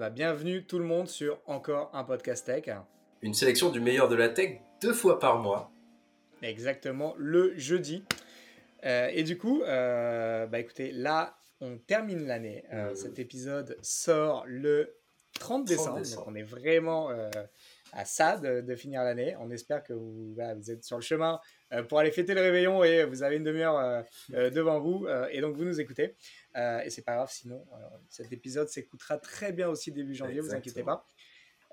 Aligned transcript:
Bah, 0.00 0.08
bienvenue 0.08 0.64
tout 0.64 0.78
le 0.78 0.86
monde 0.86 1.08
sur 1.08 1.42
encore 1.44 1.90
un 1.92 2.04
podcast 2.04 2.46
tech. 2.46 2.74
Une 3.20 3.34
sélection 3.34 3.68
du 3.68 3.80
meilleur 3.80 4.08
de 4.08 4.14
la 4.14 4.30
tech 4.30 4.62
deux 4.80 4.94
fois 4.94 5.18
par 5.18 5.40
mois. 5.40 5.70
Exactement, 6.40 7.14
le 7.18 7.52
jeudi. 7.58 8.02
Euh, 8.86 9.10
et 9.12 9.24
du 9.24 9.36
coup, 9.36 9.60
euh, 9.60 10.46
bah 10.46 10.58
écoutez, 10.58 10.90
là, 10.92 11.36
on 11.60 11.76
termine 11.76 12.26
l'année. 12.26 12.64
Euh, 12.72 12.94
cet 12.94 13.18
épisode 13.18 13.76
sort 13.82 14.44
le 14.46 14.96
30 15.38 15.66
décembre, 15.66 16.00
donc 16.00 16.26
on 16.26 16.34
est 16.34 16.44
vraiment 16.44 17.10
à 17.92 18.04
ça 18.04 18.36
de, 18.36 18.74
finir 18.74 19.02
l'année. 19.02 19.36
On 19.40 19.50
espère 19.50 19.82
que 19.82 19.92
vous, 19.92 20.34
vous, 20.34 20.70
êtes 20.70 20.84
sur 20.84 20.96
le 20.96 21.02
chemin 21.02 21.40
pour 21.88 21.98
aller 21.98 22.10
fêter 22.10 22.34
le 22.34 22.40
réveillon 22.40 22.82
et 22.82 23.04
vous 23.04 23.22
avez 23.22 23.36
une 23.36 23.44
demi-heure 23.44 24.04
devant 24.28 24.80
vous 24.80 25.06
et 25.30 25.40
donc 25.40 25.56
vous 25.56 25.64
nous 25.64 25.80
écoutez. 25.80 26.14
et 26.56 26.90
c'est 26.90 27.04
pas 27.04 27.14
grave, 27.14 27.30
sinon 27.30 27.64
cet 28.08 28.32
épisode 28.32 28.68
s'écoutera 28.68 29.18
très 29.18 29.52
bien 29.52 29.68
aussi 29.68 29.92
début 29.92 30.14
janvier, 30.14 30.40
vous 30.40 30.54
inquiétez 30.54 30.82
pas. 30.82 31.06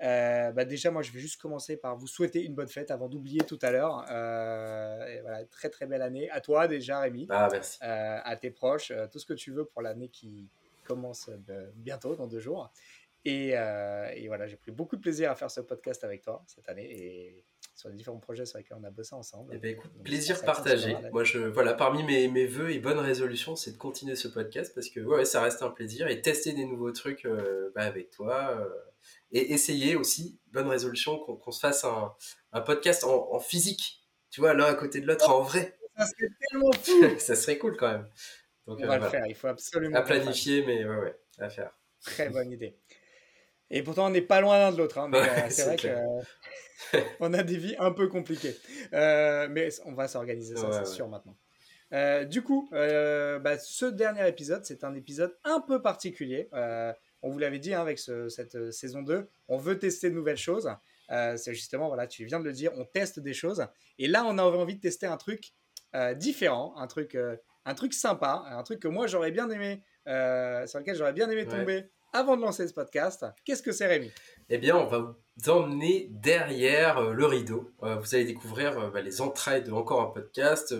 Euh, 0.00 0.52
bah 0.52 0.64
déjà, 0.64 0.90
moi, 0.90 1.02
je 1.02 1.10
vais 1.10 1.18
juste 1.18 1.40
commencer 1.40 1.76
par 1.76 1.96
vous 1.96 2.06
souhaiter 2.06 2.44
une 2.44 2.54
bonne 2.54 2.68
fête 2.68 2.90
avant 2.90 3.08
d'oublier 3.08 3.40
tout 3.40 3.58
à 3.62 3.70
l'heure. 3.70 4.04
Euh, 4.10 5.18
voilà, 5.22 5.44
très 5.46 5.70
très 5.70 5.86
belle 5.86 6.02
année. 6.02 6.30
À 6.30 6.40
toi 6.40 6.68
déjà, 6.68 7.00
Rémi. 7.00 7.26
Ah, 7.30 7.48
merci. 7.50 7.78
Euh, 7.82 8.18
à 8.22 8.36
tes 8.36 8.50
proches, 8.50 8.92
tout 9.10 9.18
ce 9.18 9.26
que 9.26 9.34
tu 9.34 9.50
veux 9.50 9.64
pour 9.64 9.82
l'année 9.82 10.08
qui 10.08 10.48
commence 10.84 11.30
bientôt, 11.74 12.16
dans 12.16 12.26
deux 12.26 12.40
jours. 12.40 12.72
Et, 13.24 13.48
et 13.50 14.28
voilà, 14.28 14.46
j'ai 14.46 14.56
pris 14.56 14.70
beaucoup 14.70 14.96
de 14.96 15.00
plaisir 15.00 15.30
à 15.30 15.34
faire 15.34 15.50
ce 15.50 15.60
podcast 15.60 16.02
avec 16.04 16.22
toi 16.22 16.42
cette 16.46 16.68
année 16.68 16.88
et 16.90 17.44
sur 17.74 17.88
les 17.88 17.94
différents 17.94 18.18
projets 18.18 18.46
sur 18.46 18.58
lesquels 18.58 18.78
on 18.80 18.84
a 18.84 18.90
bossé 18.90 19.14
ensemble. 19.14 19.52
Eh 19.54 19.58
ben, 19.58 19.72
écoute, 19.72 19.90
plaisir 20.02 20.42
partagé. 20.42 20.96
Moi, 21.12 21.24
je, 21.24 21.38
voilà, 21.38 21.74
parmi 21.74 22.02
mes, 22.04 22.28
mes 22.28 22.46
vœux 22.46 22.70
et 22.70 22.78
bonnes 22.78 22.98
résolutions, 22.98 23.54
c'est 23.54 23.72
de 23.72 23.76
continuer 23.76 24.16
ce 24.16 24.28
podcast 24.28 24.72
parce 24.74 24.88
que 24.88 25.00
ouais, 25.00 25.24
ça 25.24 25.42
reste 25.42 25.62
un 25.62 25.70
plaisir 25.70 26.08
et 26.08 26.22
tester 26.22 26.52
des 26.52 26.64
nouveaux 26.64 26.92
trucs 26.92 27.26
bah, 27.74 27.82
avec 27.82 28.10
toi 28.10 28.66
et 29.32 29.52
essayer 29.52 29.96
aussi, 29.96 30.38
bonne 30.52 30.68
résolution, 30.68 31.18
qu'on 31.18 31.50
se 31.50 31.60
fasse 31.60 31.84
un, 31.84 32.14
un 32.52 32.60
podcast 32.60 33.04
en, 33.04 33.32
en, 33.32 33.40
physique, 33.40 34.02
tu 34.30 34.40
vois, 34.40 34.54
l'un 34.54 34.64
à 34.64 34.74
côté 34.74 35.00
de 35.00 35.06
l'autre 35.06 35.28
en 35.30 35.42
vrai. 35.42 35.76
Ça 35.96 36.06
serait 36.06 36.30
tellement 36.48 36.70
cool. 36.70 37.20
ça 37.20 37.36
serait 37.36 37.58
cool 37.58 37.76
quand 37.76 37.92
même. 37.92 38.08
Donc, 38.66 38.78
On 38.82 38.86
va 38.86 38.94
euh, 38.94 38.98
le 38.98 39.08
faire, 39.08 39.26
il 39.26 39.34
faut 39.34 39.48
absolument. 39.48 39.96
À 39.96 40.02
planifier, 40.02 40.64
mais 40.64 40.84
ouais, 40.84 40.96
ouais, 40.96 41.18
à 41.38 41.50
faire. 41.50 41.72
Très 42.02 42.30
bonne 42.30 42.52
idée. 42.52 42.76
Et 43.70 43.82
pourtant, 43.82 44.06
on 44.06 44.10
n'est 44.10 44.22
pas 44.22 44.40
loin 44.40 44.58
l'un 44.58 44.72
de 44.72 44.78
l'autre. 44.78 44.98
Hein, 44.98 45.10
euh, 45.12 45.46
c'est 45.50 45.64
vrai 45.64 45.76
qu'on 47.18 47.34
a 47.34 47.42
des 47.42 47.56
vies 47.56 47.76
un 47.78 47.92
peu 47.92 48.08
compliquées. 48.08 48.56
Euh, 48.92 49.48
mais 49.50 49.68
on 49.84 49.92
va 49.92 50.08
s'organiser, 50.08 50.56
ça, 50.56 50.72
c'est 50.72 50.86
sûr 50.90 51.08
maintenant. 51.08 51.36
Euh, 51.94 52.24
du 52.24 52.42
coup, 52.42 52.68
euh, 52.72 53.38
bah, 53.38 53.58
ce 53.58 53.86
dernier 53.86 54.26
épisode, 54.28 54.64
c'est 54.64 54.84
un 54.84 54.94
épisode 54.94 55.36
un 55.44 55.60
peu 55.60 55.80
particulier. 55.80 56.48
Euh, 56.52 56.92
on 57.22 57.30
vous 57.30 57.38
l'avait 57.38 57.58
dit 57.58 57.74
hein, 57.74 57.80
avec 57.80 57.98
cette 57.98 58.54
euh, 58.54 58.70
saison 58.70 59.02
2, 59.02 59.28
on 59.48 59.56
veut 59.56 59.78
tester 59.78 60.10
de 60.10 60.14
nouvelles 60.14 60.36
choses. 60.36 60.70
Euh, 61.10 61.36
c'est 61.36 61.54
justement, 61.54 61.88
voilà, 61.88 62.06
tu 62.06 62.24
viens 62.26 62.38
de 62.38 62.44
le 62.44 62.52
dire, 62.52 62.72
on 62.76 62.84
teste 62.84 63.20
des 63.20 63.32
choses. 63.32 63.66
Et 63.98 64.06
là, 64.06 64.24
on 64.26 64.36
avait 64.38 64.58
envie 64.58 64.76
de 64.76 64.80
tester 64.80 65.06
un 65.06 65.16
truc 65.16 65.52
euh, 65.94 66.14
différent, 66.14 66.74
un 66.76 66.86
truc, 66.86 67.16
un 67.64 67.74
truc 67.74 67.94
sympa, 67.94 68.44
un 68.46 68.62
truc 68.62 68.80
que 68.80 68.88
moi 68.88 69.06
j'aurais 69.06 69.30
bien 69.30 69.48
aimé, 69.48 69.82
sur 70.04 70.78
lequel 70.78 70.94
j'aurais 70.96 71.14
bien 71.14 71.30
aimé 71.30 71.46
tomber 71.46 71.90
avant 72.12 72.36
de 72.36 72.42
lancer 72.42 72.66
ce 72.66 72.74
podcast. 72.74 73.26
Qu'est-ce 73.44 73.62
que 73.62 73.72
c'est, 73.72 73.86
Rémi? 73.86 74.10
Eh 74.48 74.58
bien, 74.58 74.76
on 74.76 74.86
va 74.86 74.98
vous 74.98 75.50
emmener 75.50 76.08
derrière 76.10 77.12
le 77.12 77.26
rideau. 77.26 77.70
vous 77.80 78.14
allez 78.14 78.24
découvrir 78.24 78.90
bah, 78.90 79.00
les 79.00 79.20
entrailles 79.20 79.64
de 79.64 79.72
encore 79.72 80.00
un 80.00 80.10
podcast 80.10 80.74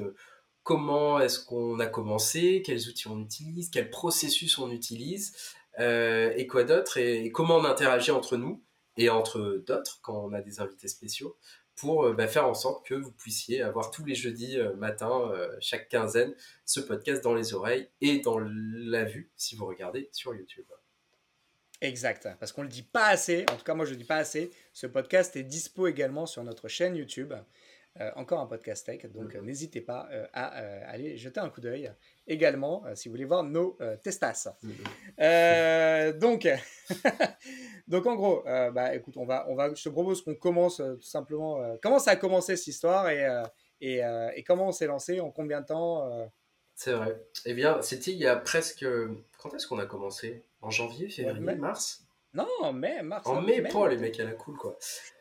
comment 0.69 1.19
est-ce 1.19 1.43
qu'on 1.47 1.81
a 1.81 1.87
commencé, 1.87 2.61
quels 2.62 2.89
outils 2.89 3.09
on 3.09 3.19
utilise, 3.19 3.71
quel 3.71 3.89
processus 3.89 4.59
on 4.59 4.71
utilise, 4.71 5.34
euh, 5.79 6.31
et 6.37 6.47
quoi 6.47 6.62
d'autre 6.62 6.99
et, 6.99 7.33
comment 7.33 7.56
on 7.56 7.65
interagit 7.65 8.11
entre 8.11 8.37
nous 8.37 8.62
et 8.99 9.09
entre 9.09 9.62
d'autres 9.67 10.01
quand 10.03 10.27
on 10.27 10.34
a 10.34 10.43
des 10.43 10.61
invités 10.61 10.89
spéciaux 10.89 11.39
pour 11.75 12.05
euh, 12.05 12.12
bah, 12.12 12.29
faire 12.29 12.47
en 12.47 12.53
sorte 12.53 12.84
que 12.84 12.93
vous 12.93 13.12
puissiez 13.12 13.62
avoir 13.62 13.91
tous 13.91 14.05
les 14.05 14.15
jeudis 14.15 14.59
euh, 14.59 14.75
matin, 14.75 15.33
chaque 15.59 15.89
quinzaine, 15.89 16.34
ce 16.66 16.81
podcast 16.81 17.25
dans 17.25 17.34
les 17.34 17.55
oreilles 17.55 17.89
et 18.03 18.19
dans 18.19 18.39
la 18.39 19.05
vue 19.05 19.31
si 19.37 19.56
vous 19.56 19.65
regardez 19.65 20.10
sur 20.12 20.34
YouTube. 20.34 20.66
Exact, 21.81 22.28
parce 22.41 22.50
qu'on 22.53 22.62
ne 22.62 22.66
le 22.66 22.72
dit 22.72 22.83
pas 22.83 23.06
assez, 23.06 23.44
en 23.53 23.56
tout 23.56 23.65
cas 23.65 23.75
moi 23.75 23.84
je 23.84 23.91
ne 23.91 23.94
le 23.97 24.03
dis 24.03 24.06
pas 24.06 24.16
assez, 24.16 24.50
ce 24.72 24.87
podcast 24.87 25.37
est 25.37 25.44
dispo 25.44 25.87
également 25.87 26.27
sur 26.27 26.43
notre 26.43 26.66
chaîne 26.69 26.97
YouTube. 26.97 27.33
Euh, 28.00 28.11
encore 28.15 28.39
un 28.39 28.47
podcast 28.47 28.87
tech. 28.87 29.06
Donc 29.06 29.34
mhm. 29.34 29.44
n'hésitez 29.44 29.81
pas 29.81 30.09
euh, 30.12 30.25
à 30.33 30.61
euh, 30.61 30.83
aller 30.87 31.16
jeter 31.16 31.41
un 31.41 31.49
coup 31.49 31.61
d'œil 31.61 31.91
également 32.28 32.84
si 32.94 33.09
vous 33.09 33.15
voulez 33.15 33.25
voir 33.25 33.43
nos 33.43 33.77
testas. 34.03 34.55
Mhm. 34.62 36.19
donc, 36.19 36.47
donc 37.89 38.06
en 38.06 38.15
gros, 38.15 38.43
bah, 38.45 38.95
écoute, 38.95 39.16
on 39.16 39.25
va, 39.25 39.47
on 39.49 39.56
va, 39.56 39.75
je 39.75 39.83
te 39.83 39.89
propose 39.89 40.22
qu'on 40.22 40.34
commence 40.34 40.77
tout 40.77 41.00
simplement. 41.00 41.77
comment 41.83 41.99
ça 41.99 42.12
a 42.12 42.16
commencé 42.16 42.56
cette 42.56 42.69
histoire 42.69 43.09
et, 43.09 43.27
et, 43.81 44.03
et 44.34 44.45
comment 44.45 44.69
on 44.69 44.72
s'est 44.72 44.87
lancé, 44.87 45.21
en 45.21 45.31
combien 45.31 45.62
de 45.62 45.66
temps 45.66 46.31
C'est 46.75 46.93
vrai. 46.93 47.21
Eh 47.47 47.55
bien, 47.55 47.81
c'était 47.83 48.12
il 48.12 48.19
y 48.19 48.27
a 48.27 48.37
presque. 48.37 48.84
Quand 49.38 49.54
est-ce 49.54 49.66
qu'on 49.66 49.78
a 49.78 49.87
commencé? 49.87 50.44
En 50.60 50.71
janvier, 50.71 51.09
février, 51.09 51.54
mars? 51.54 52.04
Non, 52.34 52.72
mai, 52.72 53.03
mars. 53.03 53.26
En 53.26 53.41
mai, 53.41 53.62
pas 53.62 53.88
les 53.88 53.97
mecs 53.97 54.21
à 54.21 54.25
la 54.25 54.32
cool, 54.32 54.56
quoi. 54.56 54.76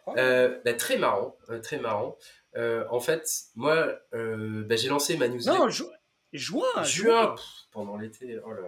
Bah, 0.07 0.73
très 0.73 0.97
marrant, 0.97 1.37
très 1.63 1.79
marrant. 1.79 2.17
Euh, 2.55 2.85
en 2.89 2.99
fait, 2.99 3.29
moi, 3.55 3.99
euh, 4.13 4.63
bah, 4.65 4.75
j'ai 4.75 4.89
lancé 4.89 5.17
ma 5.17 5.27
newsletter. 5.27 5.59
Non, 5.59 5.69
juin. 5.69 6.83
Juin, 6.83 7.35
pendant 7.71 7.97
l'été. 7.97 8.39
Oh 8.43 8.51
là 8.51 8.61
là. 8.61 8.67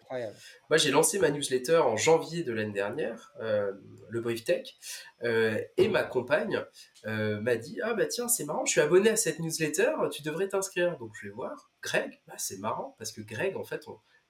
Incroyable. 0.00 0.36
Moi, 0.70 0.76
j'ai 0.78 0.90
lancé 0.90 1.18
ma 1.18 1.30
newsletter 1.30 1.78
en 1.78 1.96
janvier 1.96 2.42
de 2.42 2.52
l'année 2.52 2.72
dernière, 2.72 3.32
euh, 3.40 3.72
le 4.08 4.20
Brief 4.20 4.44
Tech, 4.44 4.74
et 5.22 5.88
ma 5.88 6.02
compagne 6.02 6.64
m'a 7.04 7.56
dit 7.56 7.80
Ah, 7.82 7.94
bah 7.94 8.06
tiens, 8.06 8.28
c'est 8.28 8.44
marrant, 8.44 8.64
je 8.64 8.72
suis 8.72 8.80
abonné 8.80 9.10
à 9.10 9.16
cette 9.16 9.38
newsletter, 9.38 9.92
tu 10.10 10.22
devrais 10.22 10.48
t'inscrire. 10.48 10.96
Donc, 10.98 11.12
je 11.20 11.28
vais 11.28 11.32
voir. 11.32 11.70
Greg, 11.82 12.20
bah, 12.26 12.34
c'est 12.38 12.58
marrant, 12.58 12.94
parce 12.98 13.12
que 13.12 13.20
Greg, 13.20 13.56
en 13.56 13.64
fait, 13.64 13.86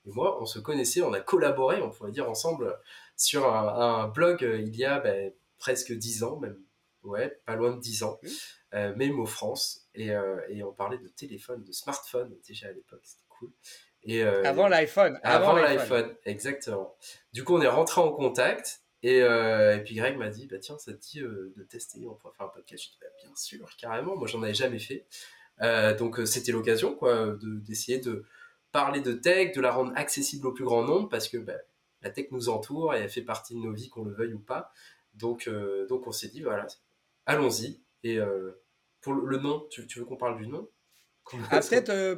et 0.06 0.10
moi, 0.10 0.40
on 0.40 0.46
se 0.46 0.58
connaissait, 0.58 1.02
on 1.02 1.12
a 1.12 1.20
collaboré, 1.20 1.80
on 1.80 1.90
pourrait 1.90 2.12
dire 2.12 2.28
ensemble, 2.28 2.76
sur 3.16 3.46
un, 3.52 4.08
blog 4.08 4.40
il 4.42 4.74
y 4.76 4.84
a 4.84 4.98
bah, 4.98 5.12
presque 5.58 5.92
dix 5.92 6.24
ans, 6.24 6.38
même, 6.38 6.58
ouais, 7.04 7.40
pas 7.46 7.56
loin 7.56 7.72
de 7.72 7.80
dix 7.80 8.02
ans. 8.02 8.18
Euh, 8.74 8.94
Memo 8.96 9.26
France, 9.26 9.86
et, 9.94 10.12
euh, 10.12 10.40
et, 10.48 10.62
on 10.62 10.72
parlait 10.72 10.96
de 10.96 11.08
téléphone, 11.08 11.62
de 11.62 11.72
smartphone 11.72 12.34
déjà 12.48 12.68
à 12.68 12.72
l'époque, 12.72 13.02
c'était 13.02 13.24
cool. 13.28 13.50
Et, 14.04 14.22
euh, 14.24 14.42
avant 14.44 14.66
l'iPhone. 14.66 15.20
Avant, 15.22 15.54
l'iPhone, 15.54 16.14
exactement. 16.24 16.96
Du 17.34 17.44
coup, 17.44 17.54
on 17.54 17.60
est 17.60 17.69
rentré 17.69 18.00
en 18.00 18.10
contact, 18.12 18.80
et, 19.02 19.19
et 19.19 19.82
puis 19.84 19.94
Greg 19.94 20.16
m'a 20.16 20.30
dit, 20.30 20.46
bah 20.46 20.58
tiens, 20.58 20.78
ça 20.78 20.94
te 20.94 20.98
dit 20.98 21.20
de 21.20 21.66
tester, 21.69 22.06
on 22.06 22.14
pourrait 22.14 22.32
faire 22.34 22.46
un 22.46 22.48
podcast. 22.48 22.82
Je 22.84 22.88
dit, 22.90 22.98
bah, 23.00 23.08
bien 23.22 23.36
sûr, 23.36 23.69
carrément, 23.76 24.16
moi 24.16 24.26
j'en 24.26 24.42
avais 24.42 24.54
jamais 24.54 24.78
fait. 24.78 25.04
donc 25.98 26.26
c'était 26.26 26.52
l'occasion, 26.52 26.94
quoi, 26.94 27.36
d'essayer 27.42 27.98
de, 27.98 28.24
parler 28.72 29.00
de 29.00 29.12
tech, 29.12 29.55
de 29.55 29.60
la 29.60 29.71
rendre 29.71 29.93
accessible 29.94 30.47
au 30.47 30.53
plus 30.53 30.65
grand 30.65 30.84
nombre, 30.84 31.09
parce 31.09 31.28
que 31.28 31.37
bah, 31.37 31.55
la 32.03 32.10
tech 32.10 32.27
nous 32.31 32.49
entoure 32.49 32.94
et 32.94 33.00
elle 33.00 33.10
fait 33.10 33.22
partie 33.22 33.55
de 33.55 33.60
nos 33.60 33.72
vies, 33.72 33.88
qu'on 33.88 34.05
le 34.05 34.12
veuille 34.12 34.34
ou 34.34 34.41
pas. 34.41 34.72
Donc, 35.15 35.49
donc 35.88 36.06
on 36.06 36.12
s'est 36.12 36.28
dit, 36.28 36.41
voilà, 36.41 36.66
allons-y. 37.27 37.81
Et 38.03 38.19
pour 39.03 39.15
le 39.15 39.38
nom, 39.38 39.66
tu, 39.69 39.99
veux 39.99 40.05
qu'on 40.05 40.16
parle 40.16 40.38
du 40.38 40.47
nom? 40.47 40.69
Ah, 41.50 41.61
Peut-être. 41.61 41.91
Euh, 41.91 42.16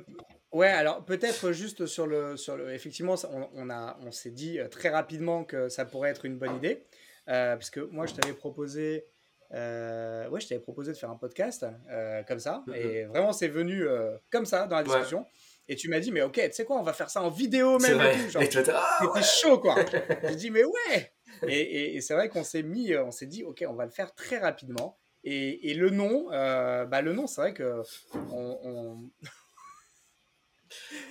ouais, 0.52 0.68
alors 0.68 1.04
peut-être 1.04 1.52
juste 1.52 1.86
sur 1.86 2.06
le, 2.06 2.36
sur 2.36 2.56
le. 2.56 2.72
Effectivement, 2.72 3.16
on, 3.30 3.48
on 3.54 3.70
a, 3.70 3.98
on 4.02 4.12
s'est 4.12 4.30
dit 4.30 4.58
euh, 4.58 4.68
très 4.68 4.90
rapidement 4.90 5.44
que 5.44 5.68
ça 5.68 5.84
pourrait 5.84 6.10
être 6.10 6.24
une 6.24 6.38
bonne 6.38 6.56
idée, 6.56 6.86
euh, 7.28 7.56
parce 7.56 7.70
que 7.70 7.80
moi, 7.80 8.06
je 8.06 8.14
t'avais 8.14 8.34
proposé. 8.34 9.06
ouais, 9.50 10.40
je 10.40 10.48
t'avais 10.48 10.60
proposé 10.60 10.92
de 10.92 10.96
faire 10.96 11.10
un 11.10 11.16
podcast 11.16 11.66
comme 12.28 12.38
ça, 12.38 12.64
mm-hmm. 12.66 12.76
et 12.76 13.04
vraiment, 13.04 13.32
c'est 13.32 13.48
venu 13.48 13.84
comme 14.30 14.46
ça 14.46 14.66
dans 14.66 14.76
la 14.76 14.84
discussion. 14.84 15.26
Et 15.68 15.76
tu 15.76 15.88
m'as 15.88 16.00
dit, 16.00 16.12
mais 16.12 16.22
ok, 16.22 16.34
tu 16.34 16.52
sais 16.52 16.64
quoi, 16.64 16.78
on 16.78 16.82
va 16.82 16.92
faire 16.92 17.10
ça 17.10 17.22
en 17.22 17.30
vidéo 17.30 17.78
même. 17.78 18.00
Et 18.40 18.48
tout, 18.48 18.58
ah, 18.70 19.22
chaud, 19.22 19.58
quoi. 19.58 19.76
J'ai 20.28 20.36
dit, 20.36 20.50
mais 20.50 20.64
ouais. 20.64 21.12
Et, 21.48 21.96
et 21.96 22.00
c'est 22.00 22.14
vrai 22.14 22.28
qu'on 22.28 22.44
s'est 22.44 22.62
mis, 22.62 22.94
on 22.96 23.10
s'est 23.10 23.26
dit, 23.26 23.44
ok, 23.44 23.64
on 23.68 23.74
va 23.74 23.84
le 23.84 23.90
faire 23.90 24.14
très 24.14 24.38
rapidement. 24.38 24.98
Et, 25.24 25.70
et 25.70 25.74
le 25.74 25.88
nom, 25.88 26.30
euh, 26.32 26.84
bah 26.84 27.00
le 27.00 27.14
nom, 27.14 27.26
c'est 27.26 27.40
vrai 27.40 27.54
que 27.54 27.82
on, 28.30 29.10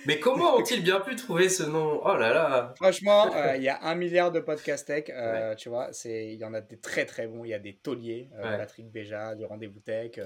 Mais 0.06 0.18
comment 0.18 0.56
ont-ils 0.56 0.82
bien 0.82 1.00
pu 1.00 1.16
trouver 1.16 1.48
ce 1.48 1.62
nom? 1.62 2.00
Oh 2.04 2.16
là 2.16 2.32
là 2.32 2.74
Franchement, 2.76 3.34
euh, 3.34 3.56
il 3.56 3.62
y 3.62 3.68
a 3.68 3.82
un 3.82 3.94
milliard 3.94 4.32
de 4.32 4.40
podcasts 4.40 4.86
tech, 4.86 5.04
euh, 5.10 5.54
tu 5.54 5.68
vois, 5.68 5.90
il 6.04 6.34
y 6.34 6.44
en 6.44 6.54
a 6.54 6.60
des 6.60 6.78
très 6.78 7.06
très 7.06 7.26
bons. 7.26 7.44
Il 7.44 7.50
y 7.50 7.54
a 7.54 7.58
des 7.58 7.76
tauliers, 7.76 8.30
Patrick 8.40 8.90
Béja 8.90 9.34
du 9.34 9.44
Rendez-vous 9.44 9.80
Tech, 9.80 10.18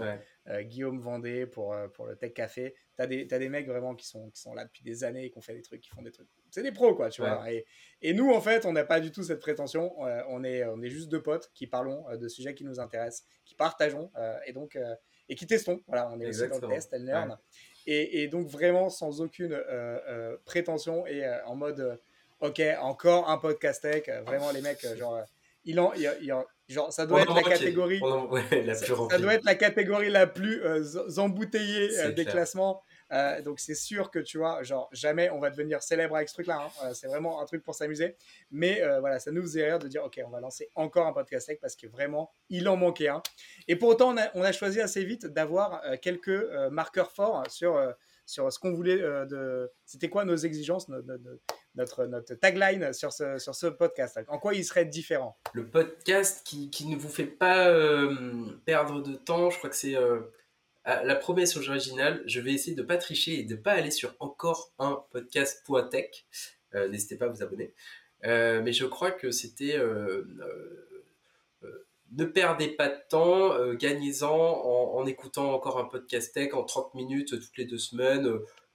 Guillaume 0.63 1.01
Vendée 1.01 1.47
pour, 1.47 1.77
pour 1.95 2.07
le 2.07 2.17
Tech 2.17 2.33
Café. 2.33 2.75
Tu 2.97 3.03
as, 3.03 3.05
as, 3.05 3.39
des 3.39 3.49
mecs 3.49 3.67
vraiment 3.67 3.95
qui 3.95 4.07
sont, 4.07 4.31
qui 4.31 4.41
sont 4.41 4.55
là 4.55 4.65
depuis 4.65 4.83
des 4.83 5.05
années 5.05 5.27
et 5.27 5.31
qui 5.31 5.39
ont 5.39 5.43
fait 5.43 5.55
des 5.55 5.63
trucs, 5.63 5.81
qui 5.81 5.91
font 5.91 6.03
des 6.03 6.11
trucs 6.11 6.29
c'est 6.51 6.63
des 6.63 6.73
pros, 6.73 6.95
quoi, 6.95 7.11
tu 7.11 7.21
vois. 7.21 7.51
Et, 7.51 7.67
et, 8.03 8.13
nous, 8.13 8.31
en 8.31 8.41
fait, 8.41 8.65
on 8.65 8.73
n'a 8.73 8.85
pas 8.85 9.01
du 9.01 9.11
tout 9.11 9.23
cette 9.23 9.41
prétention. 9.41 9.93
Euh, 10.07 10.23
on, 10.29 10.45
est, 10.45 10.65
on 10.65 10.81
est 10.83 10.89
juste 10.89 11.09
deux 11.09 11.23
potes 11.23 11.51
qui 11.55 11.67
parlons 11.67 12.09
euh, 12.09 12.17
de 12.17 12.29
sujets 12.29 12.55
qui 12.55 12.65
nous 12.65 12.81
intéressent, 12.81 13.27
qui 13.45 13.55
partageons 13.55 14.11
euh, 14.17 14.39
et 14.47 14.53
donc 14.53 14.79
et 15.29 15.35
qui 15.35 15.47
testons. 15.47 15.81
Voilà, 15.87 16.11
on 16.11 16.21
est 16.21 16.27
aussi 16.27 16.49
dans 16.49 16.59
le 16.59 16.69
test, 16.69 16.91
elle 16.93 17.05
Et, 17.91 18.23
et, 18.23 18.29
donc 18.29 18.49
vraiment 18.49 18.91
sans 18.91 19.23
aucune 19.23 19.59
prétention 20.45 21.07
et 21.07 21.25
en 21.47 21.57
mode 21.57 21.99
ok, 22.41 22.63
encore 22.81 23.29
un 23.31 23.39
podcast 23.39 23.83
tech. 23.83 24.05
Vraiment, 24.27 24.51
les 24.53 24.61
mecs, 24.61 24.87
genre, 24.97 25.23
il 25.65 25.81
en, 25.81 25.93
il, 25.95 26.35
genre, 26.69 26.93
ça 26.93 27.07
doit 27.07 27.23
être 27.23 27.35
la 27.35 27.43
catégorie. 27.43 28.01
la 28.65 28.75
ça, 28.75 29.19
doit 29.19 29.35
être 29.35 29.45
la 29.45 29.55
catégorie 29.55 30.11
la 30.11 30.27
plus 30.27 30.63
embouteillée 31.19 32.13
des 32.13 32.25
classements. 32.25 32.83
Euh, 33.13 33.41
donc 33.43 33.59
c'est 33.59 33.75
sûr 33.75 34.11
que 34.11 34.19
tu 34.19 34.39
vois, 34.39 34.63
genre 34.63 34.89
jamais 34.93 35.31
on 35.31 35.39
va 35.39 35.51
devenir 35.51 35.83
célèbre 35.83 36.17
avec 36.17 36.29
ce 36.29 36.35
truc-là. 36.35 36.61
Hein. 36.67 36.71
Euh, 36.85 36.95
c'est 36.95 37.07
vraiment 37.07 37.41
un 37.41 37.47
truc 37.47 37.63
pour 37.63 37.75
s'amuser. 37.75 38.17
Mais 38.51 38.83
euh, 38.83 39.01
voilà, 39.01 39.19
ça 39.19 39.31
nous 39.31 39.43
faisait 39.43 39.65
rire 39.65 39.79
de 39.79 39.89
dire 39.89 40.05
ok, 40.05 40.21
on 40.27 40.31
va 40.31 40.41
lancer 40.41 40.71
encore 40.75 41.07
un 41.07 41.13
podcast 41.13 41.47
tech 41.47 41.59
parce 41.61 41.77
que 41.77 41.87
vraiment 41.87 42.31
il 42.49 42.69
en 42.69 42.77
manquait 42.77 43.09
un. 43.09 43.23
Et 43.67 43.77
pour 43.77 43.89
autant, 43.89 44.15
on 44.35 44.43
a, 44.43 44.53
choisi 44.53 44.81
assez 44.81 45.05
vite 45.05 45.27
d'avoir 45.27 45.83
quelques 46.01 46.47
marqueurs 46.71 47.13
forts 47.13 47.45
sur 47.51 47.95
sur 48.27 48.53
ce 48.53 48.59
qu'on 48.59 48.73
voulait 48.73 48.97
de. 48.99 49.71
C'était 49.85 50.09
quoi 50.09 50.25
nos 50.25 50.37
exigences, 50.37 50.89
notre, 50.89 52.07
notre, 52.07 52.35
tagline 52.35 52.93
sur 52.93 53.13
ce, 53.13 53.39
sur 53.39 53.55
ce 53.55 53.67
podcast? 53.67 54.19
En 54.29 54.39
quoi 54.39 54.55
il 54.55 54.65
serait 54.65 54.87
différent? 54.87 55.39
Le 55.53 55.67
podcast 55.67 56.45
qui, 56.45 56.71
qui, 56.71 56.87
ne 56.87 56.97
vous 56.97 57.09
fait 57.09 57.27
pas 57.27 57.71
perdre 58.65 59.03
de 59.03 59.15
temps, 59.15 59.51
je 59.51 59.59
crois 59.59 59.71
que 59.71 59.77
c'est 59.77 59.97
ah, 60.91 61.05
la 61.05 61.17
promesse 61.17 61.55
originale, 61.59 62.23
je 62.25 62.41
vais 62.41 62.55
essayer 62.55 62.75
de 62.75 62.81
ne 62.81 62.87
pas 62.87 62.97
tricher 62.97 63.39
et 63.39 63.43
de 63.43 63.57
ne 63.57 63.61
pas 63.61 63.73
aller 63.73 63.91
sur 63.91 64.17
encore 64.21 64.73
un 64.79 65.05
podcast.tech. 65.11 66.25
Euh, 66.75 66.89
N'hésitez 66.89 67.17
pas 67.17 67.27
à 67.27 67.29
vous 67.29 67.43
abonner. 67.43 67.75
Euh, 68.25 68.63
mais 68.63 68.73
je 68.73 68.87
crois 68.87 69.11
que 69.11 69.31
c'était 69.31 69.77
euh, 69.77 70.25
euh, 71.63 71.87
ne 72.13 72.25
perdez 72.25 72.69
pas 72.69 72.89
de 72.89 72.99
temps, 73.11 73.75
gagnez-en 73.75 74.31
en, 74.31 75.05
écoutant 75.05 75.53
encore 75.53 75.79
un 75.79 75.85
podcast 75.85 76.33
tech 76.33 76.55
en 76.55 76.65
30 76.65 76.95
minutes 76.95 77.39
toutes 77.39 77.59
les 77.59 77.67
deux 77.67 77.77
semaines. 77.77 78.27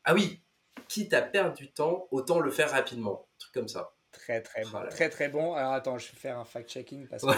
ah 0.04 0.14
oui, 0.14 0.40
quitte 0.88 1.16
à 1.16 1.24
perdre 1.24 1.56
du 1.56 1.72
temps, 1.72 2.08
autant 2.12 2.40
le 2.40 2.52
faire 2.52 2.70
rapidement. 2.70 3.28
Un 3.28 3.40
truc 3.40 3.54
comme 3.56 3.68
ça. 3.68 3.96
Très 4.12 4.40
très 4.44 4.62
bon. 4.66 4.84
Très 4.92 5.10
très 5.10 5.30
bon. 5.30 5.56
Alors 5.56 5.74
attends, 5.74 5.98
je 5.98 6.12
vais 6.12 6.18
faire 6.20 6.38
un 6.38 6.46
fact-checking 6.46 7.08
parce 7.08 7.24
que. 7.24 7.32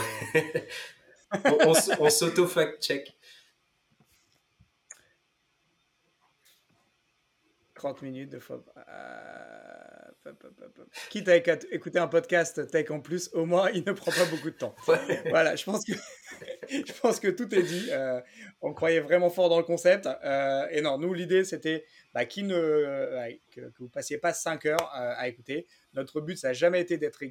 on, 1.65 2.03
on 2.03 2.09
s'auto-fact-check. 2.09 3.15
30 7.75 8.01
minutes 8.01 8.31
de 8.31 8.39
fois. 8.39 8.63
Euh, 8.87 10.31
quitte 11.09 11.29
à 11.29 11.35
écouter 11.35 11.99
un 11.99 12.07
podcast 12.07 12.69
tech 12.71 12.89
en 12.89 12.99
plus, 12.99 13.29
au 13.33 13.45
moins 13.45 13.69
il 13.71 13.83
ne 13.85 13.91
prend 13.91 14.11
pas 14.11 14.25
beaucoup 14.25 14.49
de 14.49 14.55
temps. 14.55 14.75
Voilà, 15.29 15.55
je 15.55 15.63
pense 15.63 15.85
que, 15.85 15.93
je 16.69 16.99
pense 17.01 17.19
que 17.19 17.27
tout 17.27 17.53
est 17.53 17.61
dit. 17.61 17.89
Euh, 17.91 18.21
on 18.61 18.73
croyait 18.73 19.01
vraiment 19.01 19.29
fort 19.29 19.49
dans 19.49 19.57
le 19.57 19.63
concept. 19.63 20.07
Euh, 20.07 20.67
et 20.71 20.81
non, 20.81 20.97
nous, 20.97 21.13
l'idée 21.13 21.43
c'était 21.43 21.85
bah, 22.13 22.25
qui 22.25 22.43
ne, 22.43 22.55
que, 23.53 23.61
que, 23.61 23.77
vous 23.79 23.89
passiez 23.89 24.17
pas 24.17 24.33
5 24.33 24.65
heures 24.65 24.89
à 24.93 25.27
écouter. 25.27 25.67
Notre 25.95 26.21
but, 26.21 26.37
ça 26.37 26.49
n'a 26.49 26.53
jamais 26.53 26.81
été 26.81 26.97
d'être 26.97 27.23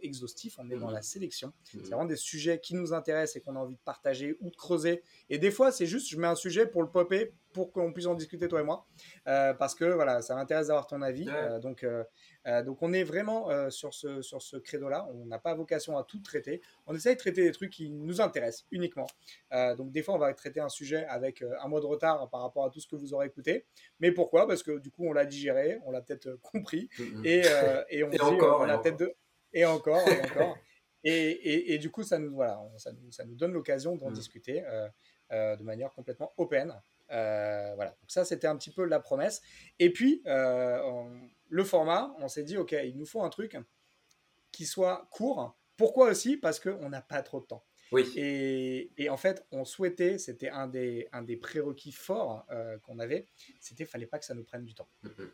exhaustif. 0.00 0.56
On 0.58 0.70
est 0.70 0.76
dans 0.76 0.90
la 0.90 1.02
sélection. 1.02 1.52
C'est 1.64 1.78
vraiment 1.80 2.04
des 2.04 2.16
sujets 2.16 2.60
qui 2.60 2.74
nous 2.74 2.92
intéressent 2.92 3.36
et 3.36 3.40
qu'on 3.40 3.56
a 3.56 3.58
envie 3.58 3.74
de 3.74 3.82
partager 3.84 4.36
ou 4.40 4.50
de 4.50 4.56
creuser. 4.56 5.02
Et 5.30 5.38
des 5.38 5.50
fois, 5.50 5.72
c'est 5.72 5.86
juste, 5.86 6.08
je 6.08 6.16
mets 6.18 6.26
un 6.26 6.34
sujet 6.34 6.66
pour 6.66 6.82
le 6.82 6.90
popper, 6.90 7.32
pour 7.54 7.72
qu'on 7.72 7.92
puisse 7.92 8.06
en 8.06 8.14
discuter 8.14 8.48
toi 8.48 8.60
et 8.60 8.64
moi. 8.64 8.86
Euh, 9.28 9.54
parce 9.54 9.74
que 9.74 9.84
voilà, 9.84 10.20
ça 10.20 10.34
m'intéresse 10.34 10.66
d'avoir 10.66 10.86
ton 10.86 11.00
avis. 11.00 11.26
Euh, 11.28 11.58
donc, 11.60 11.84
euh, 11.84 12.04
donc 12.64 12.82
on 12.82 12.92
est 12.92 13.04
vraiment 13.04 13.70
sur 13.70 13.94
ce, 13.94 14.20
sur 14.20 14.42
ce 14.42 14.58
credo-là. 14.58 15.08
On 15.14 15.24
n'a 15.24 15.38
pas 15.38 15.54
vocation 15.54 15.96
à 15.96 16.04
tout 16.04 16.18
traiter. 16.20 16.60
On 16.86 16.94
essaye 16.94 17.14
de 17.14 17.20
traiter 17.20 17.42
des 17.42 17.52
trucs 17.52 17.70
qui 17.70 17.90
nous 17.90 18.20
intéressent 18.20 18.66
uniquement. 18.70 19.06
Donc 19.78 19.92
des 19.92 20.02
fois, 20.02 20.14
on 20.14 20.18
va 20.18 20.34
traiter 20.34 20.60
un 20.60 20.68
sujet 20.68 21.06
avec 21.06 21.42
un 21.42 21.68
mois 21.68 21.80
de 21.80 21.86
retard 21.86 22.28
par 22.28 22.42
rapport 22.42 22.66
à 22.66 22.70
tout 22.70 22.80
ce 22.80 22.86
que 22.86 22.96
vous 22.96 23.14
aurez 23.14 23.28
écouté. 23.28 23.64
Mais 24.00 24.12
pourquoi? 24.12 24.46
Parce 24.46 24.62
que 24.62 24.78
du 24.78 24.90
coup, 24.90 25.06
on 25.06 25.12
l'a 25.12 25.24
digéré, 25.24 25.78
on 25.86 25.90
l'a 25.90 26.02
peut-être 26.02 26.38
compris. 26.42 26.90
Mm-hmm. 26.98 27.84
Et, 27.88 28.02
et, 28.12 28.22
on, 28.22 28.32
et 28.32 28.34
encore, 28.34 28.60
on 28.60 28.68
a 28.68 28.78
peut-être 28.78 28.98
de... 28.98 29.14
Et 29.52 29.64
encore, 29.64 30.06
et 30.08 30.20
encore. 30.20 30.56
Et, 31.06 31.74
et, 31.74 31.78
du 31.78 31.90
coup, 31.90 32.02
ça 32.02 32.18
nous, 32.18 32.32
voilà, 32.32 32.58
ça 32.78 32.90
nous, 32.90 33.12
ça 33.12 33.26
nous 33.26 33.34
donne 33.34 33.52
l'occasion 33.52 33.94
d'en 33.94 34.08
mm. 34.08 34.14
discuter 34.14 34.64
de 35.30 35.62
manière 35.62 35.92
complètement 35.92 36.32
open. 36.38 36.74
voilà, 37.10 37.90
donc 38.00 38.08
ça 38.08 38.24
c'était 38.24 38.46
un 38.46 38.56
petit 38.56 38.70
peu 38.70 38.86
la 38.86 39.00
promesse. 39.00 39.42
Et 39.78 39.92
puis, 39.92 40.22
on, 40.24 41.12
le 41.50 41.64
format, 41.64 42.16
on 42.20 42.28
s'est 42.28 42.42
dit, 42.42 42.56
OK, 42.56 42.72
il 42.72 42.96
nous 42.96 43.04
faut 43.04 43.22
un 43.22 43.28
truc 43.28 43.58
qui 44.50 44.64
soit 44.64 45.06
court. 45.10 45.54
Pourquoi 45.76 46.08
aussi? 46.08 46.36
Parce 46.36 46.58
qu'on 46.58 46.88
n'a 46.88 47.02
pas 47.02 47.22
trop 47.22 47.40
de 47.40 47.46
temps. 47.46 47.64
Oui. 47.92 48.10
Et, 48.16 49.08
en 49.08 49.16
fait, 49.16 49.46
on 49.52 49.64
souhaitait, 49.64 50.18
c'était 50.18 50.48
un 50.48 50.66
des, 50.66 51.08
un 51.12 51.22
des 51.22 51.36
prérequis 51.36 51.92
forts 51.92 52.46
euh, 52.50 52.78
qu'on 52.78 52.98
avait, 52.98 53.26
c'était 53.60 53.84
qu'il 53.84 53.90
fallait 53.90 54.06
pas 54.06 54.18
que 54.18 54.24
ça 54.24 54.34
nous 54.34 54.44
prenne 54.44 54.64
du 54.64 54.74
temps. 54.74 54.88
Mm-hmm. 55.04 55.28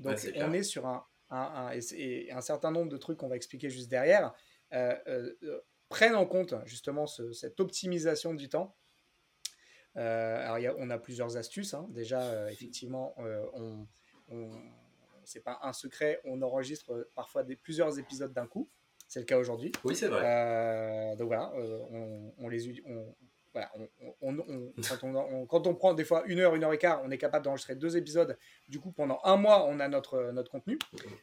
Donc, 0.00 0.18
on 0.36 0.52
est 0.52 0.62
sur 0.62 0.86
un, 0.86 1.04
un, 1.34 1.78
et 1.92 2.30
un 2.32 2.40
certain 2.40 2.70
nombre 2.70 2.90
de 2.90 2.96
trucs 2.96 3.18
qu'on 3.18 3.28
va 3.28 3.36
expliquer 3.36 3.70
juste 3.70 3.88
derrière, 3.88 4.34
euh, 4.72 4.96
euh, 5.08 5.60
prennent 5.88 6.14
en 6.14 6.26
compte 6.26 6.54
justement 6.64 7.06
cette 7.06 7.60
optimisation 7.60 8.34
du 8.34 8.48
temps. 8.48 8.76
alors, 9.94 10.76
on 10.78 10.90
a 10.90 10.98
plusieurs 10.98 11.36
astuces. 11.36 11.74
Hein. 11.74 11.86
Déjà, 11.90 12.50
effectivement, 12.50 13.14
on 13.52 13.86
c'est 15.24 15.42
pas 15.42 15.58
un 15.62 15.72
secret, 15.72 16.20
on 16.24 16.40
enregistre 16.42 16.92
euh, 16.92 17.10
parfois 17.14 17.42
des, 17.42 17.56
plusieurs 17.56 17.98
épisodes 17.98 18.32
d'un 18.32 18.46
coup. 18.46 18.68
C'est 19.08 19.20
le 19.20 19.26
cas 19.26 19.38
aujourd'hui. 19.38 19.72
Oui, 19.84 19.94
c'est 19.94 20.08
vrai. 20.08 20.22
Euh, 20.24 21.16
donc 21.16 21.26
voilà, 21.26 21.52
euh, 21.56 22.32
on, 22.38 22.48
les 22.48 22.68
quand, 25.48 25.66
on, 25.66 25.74
prend 25.74 25.94
des 25.94 26.04
fois 26.04 26.24
une 26.26 26.40
heure, 26.40 26.54
une 26.54 26.64
heure 26.64 26.72
et 26.72 26.78
quart, 26.78 27.02
on 27.04 27.10
est 27.10 27.18
capable 27.18 27.44
d'enregistrer 27.44 27.76
deux 27.76 27.96
épisodes. 27.96 28.36
Du 28.68 28.80
coup, 28.80 28.92
pendant 28.92 29.20
un 29.24 29.36
mois, 29.36 29.66
on 29.66 29.80
a 29.80 29.88
notre, 29.88 30.32
notre 30.32 30.50
contenu. 30.50 30.78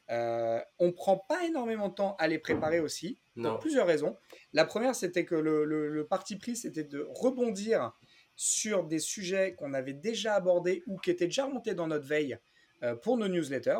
Euh, 0.09 0.59
on 0.79 0.91
prend 0.91 1.17
pas 1.17 1.45
énormément 1.45 1.89
de 1.89 1.95
temps 1.95 2.15
à 2.19 2.27
les 2.27 2.39
préparer 2.39 2.79
aussi, 2.79 3.19
pour 3.35 3.59
plusieurs 3.59 3.87
raisons. 3.87 4.17
La 4.53 4.65
première, 4.65 4.95
c'était 4.95 5.25
que 5.25 5.35
le, 5.35 5.65
le, 5.65 6.07
parti 6.07 6.37
pris, 6.37 6.55
c'était 6.55 6.83
de 6.83 7.05
rebondir 7.09 7.91
sur 8.35 8.85
des 8.85 8.99
sujets 8.99 9.53
qu'on 9.55 9.73
avait 9.73 9.93
déjà 9.93 10.35
abordés 10.35 10.83
ou 10.87 10.97
qui 10.97 11.11
étaient 11.11 11.25
déjà 11.25 11.45
remontés 11.45 11.75
dans 11.75 11.87
notre 11.87 12.05
veille 12.05 12.37
euh, 12.83 12.95
pour 12.95 13.17
nos 13.17 13.27
newsletters. 13.27 13.79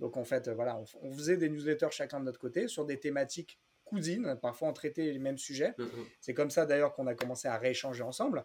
Donc 0.00 0.16
en 0.16 0.24
fait, 0.24 0.48
voilà, 0.48 0.82
on, 1.02 1.12
faisait 1.12 1.36
des 1.36 1.48
newsletters 1.48 1.90
chacun 1.90 2.20
de 2.20 2.24
notre 2.24 2.40
côté 2.40 2.66
sur 2.68 2.84
des 2.84 2.98
thématiques 2.98 3.60
cousines. 3.94 4.38
Parfois, 4.40 4.68
on 4.68 4.72
traitait 4.72 5.12
les 5.12 5.18
mêmes 5.18 5.38
sujets. 5.38 5.74
Mm-hmm. 5.78 6.06
C'est 6.20 6.34
comme 6.34 6.50
ça 6.50 6.66
d'ailleurs 6.66 6.94
qu'on 6.94 7.06
a 7.06 7.14
commencé 7.14 7.48
à 7.48 7.56
rééchanger 7.56 8.02
ensemble. 8.02 8.44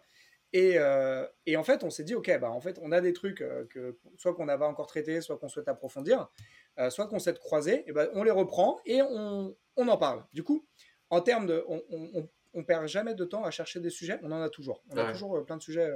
Et, 0.52 0.78
euh, 0.78 1.26
et, 1.46 1.56
en 1.56 1.62
fait, 1.62 1.84
on 1.84 1.90
s'est 1.90 2.02
dit, 2.02 2.14
OK, 2.14 2.30
bah, 2.40 2.50
en 2.50 2.60
fait, 2.60 2.78
on 2.82 2.90
a 2.90 3.00
des 3.00 3.12
trucs 3.12 3.40
euh, 3.40 3.66
que 3.66 3.98
soit 4.16 4.34
qu'on 4.34 4.48
avait 4.48 4.64
encore 4.64 4.86
traités, 4.86 5.20
soit 5.20 5.38
qu'on 5.38 5.48
souhaite 5.48 5.68
approfondir, 5.68 6.28
soit 6.88 7.06
qu'on 7.06 7.18
souhaite 7.18 7.38
croiser, 7.38 7.84
et 7.88 7.92
ben 7.92 8.08
on 8.14 8.22
les 8.22 8.30
reprend 8.30 8.80
et 8.86 9.02
on, 9.02 9.54
on, 9.76 9.88
en 9.88 9.96
parle. 9.98 10.24
Du 10.32 10.42
coup, 10.42 10.66
en 11.10 11.20
termes 11.20 11.46
de. 11.46 11.62
On, 11.68 11.82
on, 11.90 12.28
on, 12.54 12.64
perd 12.64 12.88
jamais 12.88 13.14
de 13.14 13.24
temps 13.24 13.44
à 13.44 13.50
chercher 13.50 13.80
des 13.80 13.90
sujets, 13.90 14.18
on 14.22 14.32
en 14.32 14.40
a 14.40 14.48
toujours. 14.48 14.82
On 14.90 14.96
a 14.96 15.12
toujours 15.12 15.44
plein 15.44 15.58
de 15.58 15.62
sujets 15.62 15.88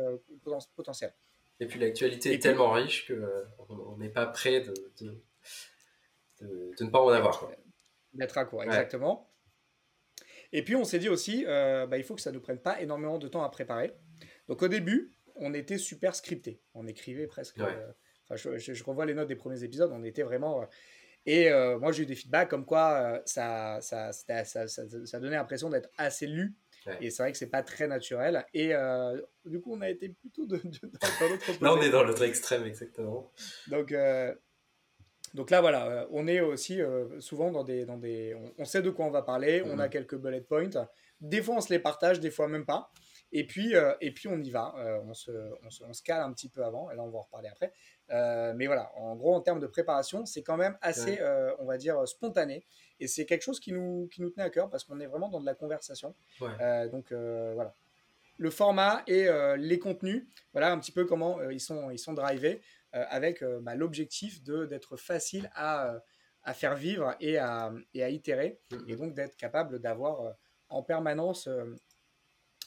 potentiels. 0.77 1.15
Et 1.61 1.67
puis 1.67 1.79
l'actualité 1.79 2.35
est 2.35 2.43
tellement 2.43 2.73
riche 2.73 3.07
qu'on 3.07 3.15
euh, 3.15 3.97
n'est 3.99 4.09
pas 4.09 4.27
prêt 4.27 4.61
de, 4.61 4.75
de, 5.01 5.23
de, 6.41 6.85
ne 6.85 6.91
pas 6.91 7.01
en 7.01 7.09
avoir. 7.09 7.49
D'être 8.13 8.39
à 8.39 8.45
court, 8.45 8.65
exactement. 8.65 9.31
Et 10.55 10.63
puis 10.63 10.75
on 10.75 10.85
s'est 10.85 10.99
dit 10.99 11.11
aussi, 11.11 11.45
euh, 11.47 11.87
bah, 11.87 11.99
il 11.99 12.05
faut 12.05 12.15
que 12.15 12.23
ça 12.23 12.31
ne 12.31 12.37
nous 12.37 12.41
prenne 12.41 12.59
pas 12.59 12.81
énormément 12.81 13.19
de 13.19 13.29
temps 13.29 13.43
à 13.43 13.51
préparer. 13.51 13.95
Donc 14.49 14.63
au 14.63 14.69
début, 14.69 15.13
on 15.35 15.53
était 15.53 15.77
super 15.77 16.15
scripté. 16.15 16.63
On 16.73 16.87
écrivait 16.87 17.27
presque. 17.27 17.59
Euh, 17.59 17.93
je, 18.35 18.57
je, 18.57 18.85
revois 18.85 19.05
les 19.05 19.13
notes 19.13 19.29
des 19.29 19.37
premiers 19.37 19.63
épisodes, 19.63 19.91
on 19.93 20.03
était 20.03 20.23
vraiment. 20.23 20.67
et 21.27 21.51
moi, 21.79 21.93
j'ai 21.93 22.05
eu 22.05 22.07
des 22.07 22.15
feedbacks 22.15 22.49
comme 22.49 22.65
quoi 22.65 23.21
ça, 23.27 23.79
ça, 23.83 24.13
ça, 24.13 24.45
ça, 24.47 24.67
ça 24.67 25.21
donnait 25.21 25.37
l'impression 25.37 25.69
d'être 25.69 25.91
assez 25.99 26.27
lu 26.27 26.55
et 27.01 27.11
c'est 27.11 27.23
vrai 27.23 27.33
que 27.33 27.39
c'est 27.39 27.51
pas 27.51 27.63
très 27.63 27.87
naturel. 27.87 28.45
Et 28.53 28.75
euh, 28.75 29.21
du 29.45 29.61
coup, 29.61 29.75
on 29.75 29.81
a 29.81 29.91
été 29.91 30.09
plutôt 30.09 30.47
de, 30.47 30.57
dans 30.57 31.29
l'autre 31.29 31.63
Là, 31.63 31.75
on 31.75 31.81
est 31.81 31.91
dans 31.91 32.03
l'autre 32.03 32.23
extrême, 32.23 32.65
exactement. 32.65 33.33
Donc, 33.69 33.93
euh, 33.93 34.35
donc 35.35 35.51
là, 35.51 35.61
voilà, 35.61 35.87
euh, 35.87 36.07
on 36.11 36.27
est 36.27 36.41
aussi 36.41 36.81
souvent 37.19 37.51
dans 37.51 37.65
des. 37.65 37.85
Dans 37.85 37.99
des 37.99 38.37
on, 38.59 38.65
sait 38.65 38.83
de 38.83 38.91
quoi 38.91 39.05
on 39.05 39.11
va 39.11 39.23
parler, 39.23 39.63
on 39.67 39.79
a 39.79 39.85
mhm. 39.85 39.91
quelques 39.91 40.17
bullet 40.17 40.41
points. 40.41 40.71
Des 41.21 41.43
fois, 41.43 41.57
on 41.57 41.61
se 41.61 41.73
les 41.73 41.79
partage, 41.79 42.21
des 42.21 42.31
fois, 42.31 42.49
même 42.49 42.65
pas. 42.65 42.91
Et 43.33 43.45
puis, 43.47 43.75
et 44.01 44.13
puis 44.13 44.29
on 44.29 44.39
y 44.39 44.51
va, 44.51 44.75
on, 45.05 45.13
se, 45.13 45.33
on, 45.65 45.71
se, 45.71 45.83
on, 45.83 45.93
se, 45.93 46.03
cale 46.05 46.23
un 46.23 46.33
petit 46.33 46.49
peu 46.49 46.65
avant, 46.65 46.89
et 46.93 46.95
là 46.95 47.03
on 47.03 47.11
va 47.11 47.19
en 47.19 47.23
reparler 47.23 47.49
après. 47.49 47.73
mais 48.55 48.67
voilà, 48.67 48.93
en 48.97 49.17
gros, 49.17 49.35
en 49.35 49.41
termes 49.41 49.59
de 49.59 49.67
préparation, 49.67 50.25
c'est 50.25 50.43
quand 50.43 50.57
même 50.57 50.79
assez, 50.83 51.19
on 51.59 51.65
va 51.65 51.77
dire, 51.77 52.07
spontané. 52.07 52.65
Et 53.01 53.07
c'est 53.07 53.27
quelque 53.27 53.43
chose 53.43 53.61
qui 53.61 53.73
nous, 53.73 54.09
qui 54.13 54.23
nous 54.23 54.31
tenait 54.31 54.47
à 54.47 54.51
cœur 54.51 54.71
parce 54.71 54.85
qu'on 54.85 55.01
est 55.01 55.07
vraiment 55.07 55.29
dans 55.29 55.41
de 55.41 55.47
la 55.47 55.55
conversation. 55.55 56.15
Euh, 56.43 56.89
donc 56.89 57.13
euh, 57.13 57.53
voilà. 57.55 57.75
Le 58.37 58.51
format 58.51 59.03
et 59.07 59.29
euh, 59.29 59.57
les 59.57 59.79
contenus, 59.79 60.27
voilà 60.53 60.73
un 60.73 60.79
petit 60.79 60.91
peu 60.91 61.05
comment 61.05 61.41
ils, 61.51 61.61
sont, 61.61 61.91
ils 61.91 61.99
sont 61.99 62.15
drivés 62.15 62.61
avec 62.95 63.43
bah, 63.63 63.75
l'objectif 63.75 64.43
d'être 64.43 64.97
facile 64.97 65.51
à, 65.55 65.99
à, 66.43 66.55
faire 66.55 66.77
vivre 66.77 67.15
et 67.21 67.39
à, 67.39 67.73
et 67.93 68.03
à 68.03 68.09
itérer. 68.09 68.61
Mm-hmm. 68.71 68.91
Et 68.91 68.97
donc 68.97 69.15
d'être 69.15 69.37
capable 69.37 69.81
d'avoir 69.81 70.35
en 70.69 70.83
permanence 70.83 71.49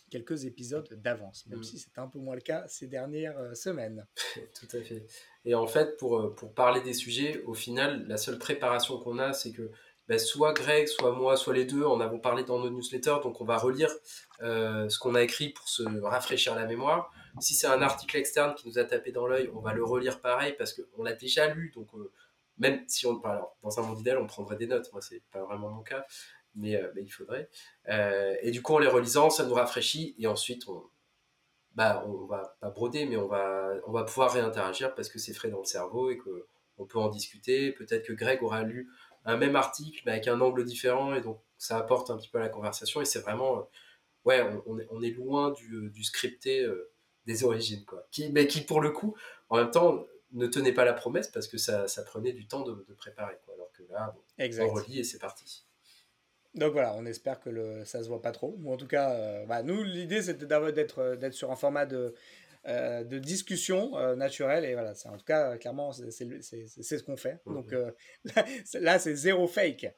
quelques 0.09 0.45
épisodes 0.45 0.87
d'avance, 1.01 1.45
même 1.47 1.59
mm. 1.59 1.63
si 1.63 1.79
c'est 1.79 1.97
un 1.97 2.07
peu 2.07 2.19
moins 2.19 2.35
le 2.35 2.41
cas 2.41 2.65
ces 2.67 2.87
dernières 2.87 3.37
euh, 3.37 3.53
semaines. 3.53 4.05
Tout 4.59 4.77
à 4.77 4.81
fait. 4.81 5.05
Et 5.45 5.55
en 5.55 5.67
fait, 5.67 5.97
pour, 5.97 6.19
euh, 6.19 6.33
pour 6.33 6.53
parler 6.53 6.81
des 6.81 6.93
sujets, 6.93 7.43
au 7.43 7.53
final, 7.53 8.05
la 8.07 8.17
seule 8.17 8.39
préparation 8.39 8.99
qu'on 8.99 9.19
a, 9.19 9.33
c'est 9.33 9.51
que 9.51 9.71
ben, 10.07 10.19
soit 10.19 10.53
Greg, 10.53 10.87
soit 10.87 11.11
moi, 11.11 11.35
soit 11.35 11.53
les 11.53 11.65
deux, 11.65 11.83
en 11.83 11.99
avons 11.99 12.19
parlé 12.19 12.43
dans 12.43 12.59
nos 12.59 12.69
newsletters, 12.69 13.17
donc 13.23 13.41
on 13.41 13.45
va 13.45 13.57
relire 13.57 13.91
euh, 14.41 14.87
ce 14.89 14.99
qu'on 14.99 15.15
a 15.15 15.21
écrit 15.21 15.49
pour 15.49 15.67
se 15.67 15.83
rafraîchir 16.01 16.55
la 16.55 16.65
mémoire. 16.65 17.11
Si 17.39 17.53
c'est 17.53 17.67
un 17.67 17.81
article 17.81 18.17
externe 18.17 18.55
qui 18.55 18.67
nous 18.67 18.79
a 18.79 18.83
tapé 18.83 19.11
dans 19.11 19.27
l'œil, 19.27 19.51
on 19.53 19.59
va 19.59 19.73
le 19.73 19.83
relire 19.83 20.21
pareil 20.21 20.55
parce 20.57 20.73
qu'on 20.73 21.03
l'a 21.03 21.13
déjà 21.13 21.47
lu, 21.53 21.71
donc 21.75 21.89
même 22.57 22.83
si 22.87 23.05
on 23.05 23.21
alors, 23.21 23.57
dans 23.61 23.79
un 23.79 23.83
monde 23.83 23.99
idéal, 23.99 24.17
on 24.17 24.27
prendrait 24.27 24.57
des 24.57 24.67
notes. 24.67 24.91
Moi, 24.91 25.01
c'est 25.01 25.21
pas 25.31 25.43
vraiment 25.43 25.69
mon 25.69 25.83
cas, 25.83 26.05
mais, 26.55 26.75
euh, 26.75 26.91
il 26.97 27.09
faudrait. 27.09 27.49
Euh, 27.89 28.35
et 28.41 28.51
du 28.51 28.61
coup, 28.61 28.73
en 28.73 28.79
les 28.79 28.87
relisant, 28.87 29.29
ça 29.29 29.45
nous 29.45 29.53
rafraîchit 29.53 30.15
et 30.17 30.27
ensuite, 30.27 30.67
on, 30.67 30.83
bah, 31.75 32.03
on 32.07 32.25
va 32.25 32.57
pas 32.59 32.69
broder, 32.69 33.05
mais 33.05 33.17
on 33.17 33.27
va, 33.27 33.73
on 33.85 33.91
va 33.91 34.03
pouvoir 34.03 34.31
réinteragir 34.33 34.95
parce 34.95 35.09
que 35.09 35.19
c'est 35.19 35.33
frais 35.33 35.49
dans 35.49 35.59
le 35.59 35.65
cerveau 35.65 36.09
et 36.09 36.17
qu'on 36.17 36.85
peut 36.85 36.99
en 36.99 37.09
discuter. 37.09 37.71
Peut-être 37.71 38.07
que 38.07 38.13
Greg 38.13 38.41
aura 38.43 38.63
lu 38.63 38.89
un 39.27 39.37
même 39.37 39.55
article, 39.55 40.01
mais 40.05 40.13
avec 40.13 40.27
un 40.27 40.41
angle 40.41 40.63
différent 40.65 41.13
et 41.13 41.21
donc 41.21 41.39
ça 41.59 41.77
apporte 41.77 42.09
un 42.09 42.17
petit 42.17 42.29
peu 42.29 42.39
à 42.39 42.41
la 42.41 42.49
conversation 42.49 43.01
et 43.01 43.05
c'est 43.05 43.19
vraiment, 43.19 43.59
euh, 43.59 43.61
ouais, 44.25 44.41
on, 44.65 44.79
est, 44.79 44.87
on, 44.89 45.01
est, 45.03 45.11
loin 45.11 45.51
du, 45.51 45.91
du 45.91 46.03
scripté 46.03 46.67
des 47.27 47.43
origines, 47.43 47.85
quoi. 47.85 48.07
Qui, 48.09 48.31
mais 48.31 48.47
qui, 48.47 48.61
pour 48.61 48.81
le 48.81 48.89
coup, 48.89 49.15
en 49.49 49.57
même 49.57 49.69
temps, 49.69 50.05
ne 50.31 50.47
tenait 50.47 50.73
pas 50.73 50.85
la 50.85 50.93
promesse 50.93 51.27
parce 51.27 51.47
que 51.47 51.57
ça, 51.57 51.87
ça 51.87 52.03
prenait 52.03 52.33
du 52.33 52.47
temps 52.47 52.63
de, 52.63 52.73
préparer. 52.97 53.37
Quoi. 53.45 53.53
Alors 53.55 53.71
que 53.71 53.83
là, 53.91 54.15
on 54.65 54.73
relit 54.73 54.99
et 54.99 55.03
c'est 55.03 55.19
parti. 55.19 55.65
Donc 56.55 56.73
voilà, 56.73 56.95
on 56.95 57.05
espère 57.05 57.39
que 57.39 57.49
le, 57.49 57.85
ça 57.85 58.03
se 58.03 58.07
voit 58.07 58.21
pas 58.21 58.31
trop. 58.31 58.57
Ou 58.63 58.73
en 58.73 58.77
tout 58.77 58.87
cas, 58.87 59.11
euh, 59.11 59.45
bah, 59.45 59.61
nous, 59.61 59.83
l'idée, 59.83 60.21
c'était 60.21 60.45
d'être, 60.45 60.99
euh, 60.99 61.15
d'être 61.15 61.33
sur 61.33 61.51
un 61.51 61.55
format 61.55 61.85
de, 61.85 62.15
euh, 62.67 63.03
de 63.03 63.19
discussion 63.19 63.91
naturelle. 64.15 64.65
Et 64.65 64.73
voilà, 64.73 64.93
c'est, 64.93 65.09
en 65.09 65.17
tout 65.17 65.25
cas, 65.25 65.57
clairement, 65.57 65.91
c'est, 65.91 66.11
ce 66.11 67.03
qu'on 67.03 67.17
fait. 67.17 67.39
Mhm. 67.45 67.53
Donc 67.55 67.75
là, 68.73 68.99
c'est 68.99 69.15
zéro 69.15 69.47
fake. 69.47 69.93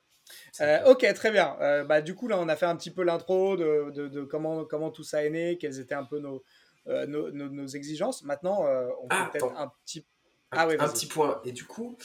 ok, 0.85 1.13
très 1.13 1.31
bien. 1.31 1.57
bah, 1.85 2.01
du 2.01 2.15
coup, 2.15 2.27
là, 2.27 2.37
on 2.39 2.49
a 2.49 2.55
fait 2.55 2.67
un 2.67 2.75
petit 2.75 2.91
peu 2.91 3.03
l'intro 3.03 3.57
de, 3.57 3.91
de, 3.91 4.07
de, 4.07 4.23
comment, 4.23 4.65
comment 4.65 4.91
tout 4.91 5.03
ça 5.03 5.25
est 5.25 5.29
né, 5.29 5.57
quelles 5.57 5.79
étaient 5.79 5.95
un 5.95 6.05
peu 6.05 6.19
nos, 6.19 6.43
nos, 6.85 7.31
nos, 7.31 7.67
exigences. 7.67 8.23
Maintenant, 8.23 8.63
on 9.01 9.07
peut 9.07 9.15
ah, 9.17 9.29
peut-être 9.31 9.53
un 9.55 9.71
petit 9.85 10.05
ah 10.51 10.67
un 10.67 10.89
petit 10.89 11.05
point. 11.05 11.41
Et 11.45 11.51
du 11.51 11.65
coup, 11.65 11.95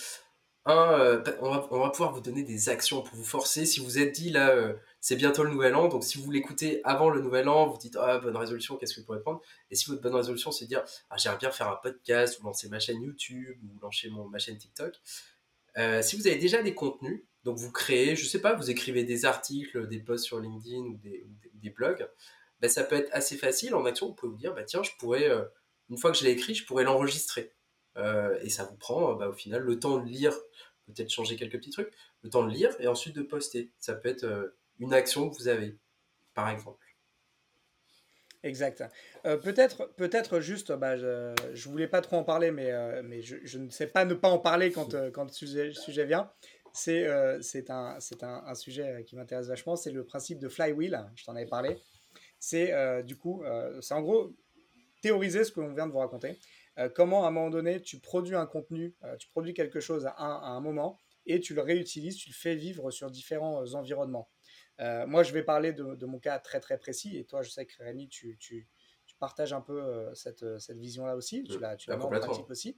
euh, 0.66 1.22
on, 1.42 1.50
va, 1.50 1.90
pouvoir 1.90 2.12
vous 2.12 2.22
donner 2.22 2.42
des 2.42 2.70
actions 2.70 3.02
pour 3.02 3.14
vous 3.16 3.24
forcer. 3.24 3.66
Si 3.66 3.80
vous 3.80 3.98
êtes 3.98 4.12
dit, 4.12 4.30
là, 4.30 4.50
euh, 4.50 4.74
c'est 5.00 5.16
bientôt 5.16 5.44
le 5.44 5.50
nouvel 5.50 5.74
an, 5.74 5.88
donc 5.88 6.04
si 6.04 6.18
vous 6.18 6.30
l'écoutez 6.30 6.80
avant 6.84 7.10
le 7.10 7.20
nouvel 7.20 7.48
an, 7.48 7.66
vous 7.66 7.76
dites, 7.76 7.96
ah, 8.00 8.18
bonne 8.18 8.36
résolution, 8.36 8.76
qu'est-ce 8.76 8.94
que 8.94 9.00
vous 9.00 9.06
pourrez 9.06 9.20
prendre? 9.20 9.42
Et 9.70 9.74
si 9.74 9.90
votre 9.90 10.00
bonne 10.00 10.14
résolution, 10.14 10.52
c'est 10.52 10.64
de 10.64 10.70
dire, 10.70 10.82
ah, 11.10 11.16
j'aimerais 11.18 11.38
bien 11.38 11.50
faire 11.50 11.68
un 11.68 11.76
podcast, 11.76 12.40
ou 12.40 12.44
lancer 12.44 12.68
ma 12.70 12.80
chaîne 12.80 13.02
YouTube, 13.02 13.58
ou 13.62 13.78
lancer 13.80 14.08
mon, 14.08 14.26
ma 14.28 14.38
chaîne 14.38 14.56
TikTok. 14.56 14.94
Euh, 15.76 16.00
si 16.00 16.16
vous 16.16 16.26
avez 16.26 16.36
déjà 16.36 16.62
des 16.62 16.74
contenus, 16.74 17.24
donc 17.42 17.58
vous 17.58 17.70
créez, 17.70 18.16
je 18.16 18.24
sais 18.24 18.40
pas, 18.40 18.54
vous 18.54 18.70
écrivez 18.70 19.04
des 19.04 19.26
articles, 19.26 19.86
des 19.86 19.98
posts 19.98 20.24
sur 20.24 20.40
LinkedIn 20.40 20.84
ou 20.86 20.96
des, 20.96 21.26
des, 21.52 21.70
blogs, 21.70 22.08
ben, 22.60 22.70
ça 22.70 22.84
peut 22.84 22.96
être 22.96 23.10
assez 23.12 23.36
facile. 23.36 23.74
En 23.74 23.84
action, 23.84 24.08
vous 24.08 24.14
pouvez 24.14 24.32
vous 24.32 24.38
dire, 24.38 24.54
bah, 24.54 24.64
tiens, 24.64 24.82
je 24.82 24.92
pourrais, 24.98 25.28
une 25.90 25.98
fois 25.98 26.10
que 26.10 26.16
je 26.16 26.24
l'ai 26.24 26.30
écrit, 26.30 26.54
je 26.54 26.64
pourrais 26.64 26.84
l'enregistrer. 26.84 27.52
Euh, 27.96 28.38
et 28.42 28.50
ça 28.50 28.64
vous 28.64 28.76
prend 28.76 29.14
bah, 29.14 29.28
au 29.28 29.32
final 29.32 29.62
le 29.62 29.78
temps 29.78 29.98
de 29.98 30.08
lire, 30.08 30.34
peut-être 30.86 31.10
changer 31.10 31.36
quelques 31.36 31.58
petits 31.58 31.70
trucs, 31.70 31.92
le 32.22 32.30
temps 32.30 32.44
de 32.44 32.50
lire 32.50 32.74
et 32.80 32.88
ensuite 32.88 33.14
de 33.14 33.22
poster. 33.22 33.70
Ça 33.78 33.94
peut 33.94 34.08
être 34.08 34.24
euh, 34.24 34.56
une 34.78 34.92
action 34.92 35.30
que 35.30 35.36
vous 35.36 35.48
avez, 35.48 35.76
par 36.34 36.48
exemple. 36.48 36.80
Exact. 38.42 38.84
Euh, 39.24 39.38
peut-être, 39.38 39.94
peut-être 39.96 40.40
juste, 40.40 40.70
bah, 40.72 40.98
je, 40.98 41.32
ne 41.32 41.70
voulais 41.70 41.88
pas 41.88 42.02
trop 42.02 42.16
en 42.16 42.24
parler, 42.24 42.50
mais, 42.50 42.70
je, 43.22 43.58
ne 43.58 43.70
sais 43.70 43.86
pas 43.86 44.04
ne 44.04 44.12
pas 44.12 44.28
en 44.28 44.38
parler 44.38 44.70
quand, 44.70 44.92
le 44.92 45.28
sujet, 45.30 46.04
vient. 46.04 46.30
C'est, 46.74 47.06
c'est, 47.40 47.70
un, 47.70 47.98
c'est 48.00 48.22
un, 48.22 48.42
un, 48.46 48.54
sujet 48.54 49.04
qui 49.06 49.16
m'intéresse 49.16 49.46
vachement. 49.46 49.76
C'est 49.76 49.92
le 49.92 50.04
principe 50.04 50.40
de 50.40 50.48
flywheel. 50.48 51.06
Je 51.14 51.24
t'en 51.24 51.36
avais 51.36 51.46
parlé. 51.46 51.78
C'est 52.38 53.02
du 53.04 53.16
coup, 53.16 53.42
c'est 53.80 53.94
en 53.94 54.02
gros 54.02 54.34
théoriser 55.00 55.44
ce 55.44 55.52
que 55.52 55.60
l'on 55.60 55.72
vient 55.72 55.86
de 55.86 55.92
vous 55.92 55.98
raconter. 55.98 56.38
Euh, 56.78 56.88
comment 56.88 57.24
à 57.24 57.28
un 57.28 57.30
moment 57.30 57.50
donné 57.50 57.80
tu 57.80 58.00
produis 58.00 58.34
un 58.34 58.46
contenu, 58.46 58.96
euh, 59.04 59.16
tu 59.16 59.28
produis 59.28 59.54
quelque 59.54 59.80
chose 59.80 60.06
à 60.06 60.22
un, 60.22 60.60
moment 60.60 60.98
et 61.26 61.40
tu 61.40 61.54
le 61.54 61.62
réutilises, 61.62 62.16
tu 62.16 62.28
le 62.28 62.34
fais 62.34 62.54
vivre 62.56 62.90
sur 62.90 63.10
différents 63.10 63.62
euh, 63.62 63.74
environnements. 63.74 64.28
moi, 64.78 65.22
je 65.22 65.32
vais 65.32 65.42
parler 65.42 65.72
de, 65.72 66.06
mon 66.06 66.18
cas 66.18 66.38
très 66.38 66.60
très 66.60 66.78
précis 66.78 67.16
et 67.16 67.24
toi, 67.24 67.42
je 67.42 67.50
sais 67.50 67.64
que 67.64 67.74
Rémi, 67.82 68.08
tu, 68.08 68.36
tu, 68.38 68.68
partages 69.20 69.52
un 69.52 69.60
peu 69.60 70.10
cette, 70.12 70.58
cette 70.58 70.76
vision-là 70.76 71.14
aussi, 71.14 71.44
tu 71.44 71.58
la, 71.58 71.76
tu 71.76 71.88
la 71.88 71.96
mets 71.96 72.04
en 72.04 72.10
pratique 72.10 72.50
aussi. 72.50 72.76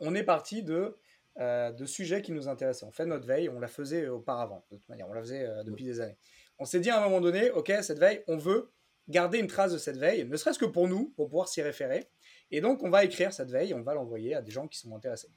on 0.00 0.14
est 0.14 0.24
parti 0.24 0.64
de, 0.64 0.98
de 1.38 1.86
sujets 1.86 2.20
qui 2.20 2.32
nous 2.32 2.48
intéressaient. 2.48 2.84
On 2.84 2.90
fait 2.90 3.06
notre 3.06 3.24
veille, 3.24 3.48
on 3.48 3.60
la 3.60 3.68
faisait 3.68 4.08
auparavant, 4.08 4.66
de 4.70 4.76
toute 4.76 4.88
manière, 4.88 5.08
on 5.08 5.12
la 5.12 5.22
faisait 5.22 5.48
depuis 5.64 5.84
des 5.84 6.00
années. 6.00 6.18
On 6.58 6.64
s'est 6.64 6.80
dit 6.80 6.90
à 6.90 6.98
un 6.98 7.04
moment 7.04 7.20
donné, 7.20 7.50
ok, 7.52 7.72
cette 7.80 8.00
veille, 8.00 8.22
on 8.26 8.36
veut 8.36 8.72
garder 9.08 9.38
une 9.38 9.46
trace 9.46 9.72
de 9.72 9.78
cette 9.78 9.96
veille, 9.96 10.26
ne 10.26 10.36
serait-ce 10.36 10.58
que 10.58 10.66
pour 10.66 10.88
nous, 10.88 11.10
pour 11.16 11.28
pouvoir 11.28 11.48
s'y 11.48 11.62
référer. 11.62 12.10
Et 12.50 12.60
donc, 12.60 12.82
on 12.82 12.90
va 12.90 13.04
écrire 13.04 13.32
cette 13.32 13.50
veille, 13.50 13.74
on 13.74 13.82
va 13.82 13.94
l'envoyer 13.94 14.34
à 14.34 14.42
des 14.42 14.50
gens 14.50 14.68
qui 14.68 14.78
sont 14.78 14.94
intéressés. 14.94 15.30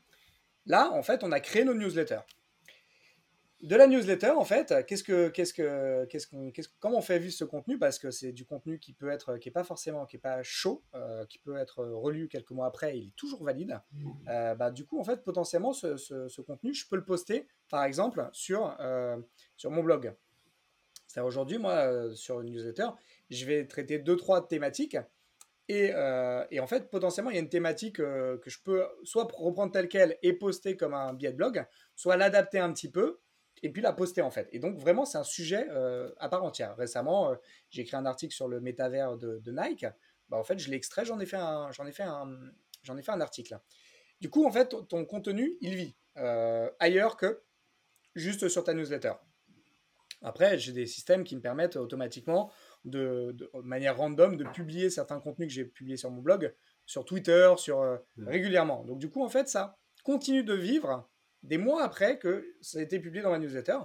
Là, 0.65 0.91
en 0.91 1.03
fait, 1.03 1.23
on 1.23 1.31
a 1.31 1.39
créé 1.39 1.63
nos 1.63 1.73
newsletters. 1.73 2.21
De 3.61 3.75
la 3.75 3.85
newsletter, 3.85 4.31
en 4.31 4.43
fait, 4.43 4.73
qu'est-ce 4.87 5.03
que, 5.03 5.29
qu'est-ce 5.29 5.53
que, 5.53 6.05
qu'est-ce 6.05 6.27
qu'on, 6.27 6.51
comment 6.79 6.97
on 6.97 7.01
fait 7.01 7.19
vivre 7.19 7.33
ce 7.33 7.43
contenu? 7.43 7.77
Parce 7.77 7.99
que 7.99 8.09
c'est 8.09 8.31
du 8.31 8.43
contenu 8.43 8.79
qui 8.79 8.91
peut 8.91 9.11
être, 9.11 9.37
qui 9.37 9.49
est 9.49 9.51
pas 9.51 9.63
forcément, 9.63 10.07
qui 10.07 10.15
est 10.15 10.19
pas 10.19 10.41
chaud, 10.41 10.83
euh, 10.95 11.25
qui 11.27 11.37
peut 11.37 11.57
être 11.57 11.83
relu 11.85 12.27
quelques 12.27 12.49
mois 12.51 12.65
après, 12.65 12.97
il 12.97 13.09
est 13.09 13.15
toujours 13.15 13.43
valide. 13.43 13.79
Euh, 14.27 14.55
bah, 14.55 14.71
du 14.71 14.85
coup, 14.85 14.99
en 14.99 15.03
fait, 15.03 15.23
potentiellement, 15.23 15.73
ce, 15.73 16.41
contenu, 16.41 16.73
je 16.73 16.87
peux 16.87 16.95
le 16.95 17.05
poster, 17.05 17.47
par 17.69 17.83
exemple, 17.83 18.27
sur, 18.31 18.75
euh, 18.79 19.17
sur 19.57 19.69
mon 19.69 19.83
blog. 19.83 20.11
C'est-à-dire 21.05 21.27
aujourd'hui, 21.27 21.59
moi, 21.59 22.15
sur 22.15 22.41
une 22.41 22.49
newsletter, 22.49 22.87
je 23.29 23.45
vais 23.45 23.67
traiter 23.67 23.99
deux, 23.99 24.15
trois 24.15 24.47
thématiques 24.47 24.97
euh, 25.73 26.45
et, 26.51 26.59
en 26.59 26.67
fait, 26.67 26.89
potentiellement, 26.89 27.29
il 27.29 27.35
y 27.35 27.39
a 27.39 27.41
une 27.41 27.49
thématique 27.49 27.99
euh, 27.99 28.37
que 28.39 28.49
je 28.49 28.59
peux 28.63 28.85
soit 29.03 29.27
reprendre 29.33 29.71
telle 29.71 29.87
qu'elle 29.87 30.17
et 30.21 30.33
poster 30.33 30.75
comme 30.75 30.93
un 30.93 31.13
billet 31.13 31.31
de 31.31 31.37
blog, 31.37 31.65
soit 31.95 32.17
l'adapter 32.17 32.59
un 32.59 32.71
petit 32.73 32.89
peu 32.89 33.19
et 33.63 33.71
puis 33.71 33.81
la 33.81 33.93
poster 33.93 34.21
en 34.21 34.31
fait. 34.31 34.49
Et 34.53 34.59
donc 34.59 34.77
vraiment, 34.77 35.05
c'est 35.05 35.19
un 35.19 35.23
sujet 35.23 35.67
euh, 35.69 36.09
à 36.17 36.29
part 36.29 36.43
entière. 36.43 36.75
Récemment, 36.77 37.35
j'ai 37.69 37.83
écrit 37.83 37.95
un 37.95 38.05
article 38.05 38.33
sur 38.33 38.47
le 38.47 38.59
métavers 38.59 39.17
de, 39.17 39.51
Nike. 39.51 39.85
Bah, 40.29 40.37
en 40.37 40.43
fait, 40.43 40.57
je 40.57 40.71
l'ai 40.71 40.81
j'en 41.03 41.19
ai 41.19 41.25
fait 41.25 41.37
un, 41.37 41.71
j'en 41.71 41.85
ai 41.85 41.91
fait 41.91 42.03
un, 42.03 42.27
j'en 42.83 42.97
ai 42.97 43.03
fait 43.03 43.11
un 43.11 43.21
article. 43.21 43.59
Du 44.19 44.29
coup, 44.29 44.45
en 44.45 44.51
fait, 44.51 44.75
ton 44.87 45.05
contenu, 45.05 45.57
il 45.61 45.75
vit 45.75 45.95
ailleurs 46.79 47.17
que 47.17 47.43
juste 48.15 48.47
sur 48.47 48.63
ta 48.63 48.73
newsletter. 48.73 49.13
Après, 50.23 50.57
j'ai 50.57 50.71
des 50.71 50.85
systèmes 50.85 51.23
qui 51.23 51.35
me 51.35 51.41
permettent 51.41 51.75
automatiquement 51.75 52.51
de, 52.85 53.35
manière 53.63 53.97
random 53.97 54.37
de 54.37 54.43
publier 54.45 54.89
certains 54.89 55.19
contenus 55.19 55.47
que 55.47 55.53
j'ai 55.53 55.65
publiés 55.65 55.97
sur 55.97 56.11
mon 56.11 56.21
blog, 56.21 56.53
sur 56.85 57.05
Twitter, 57.05 57.53
sur 57.57 57.81
euh, 57.81 57.97
mmh. 58.17 58.27
régulièrement. 58.27 58.83
Donc 58.85 58.99
du 58.99 59.09
coup, 59.09 59.23
en 59.23 59.29
fait, 59.29 59.47
ça 59.47 59.77
continue 60.03 60.43
de 60.43 60.53
vivre 60.53 61.09
des 61.43 61.57
mois 61.57 61.83
après 61.83 62.17
que 62.19 62.55
ça 62.61 62.79
a 62.79 62.81
été 62.81 62.99
publié 62.99 63.23
dans 63.23 63.31
ma 63.31 63.39
newsletter. 63.39 63.77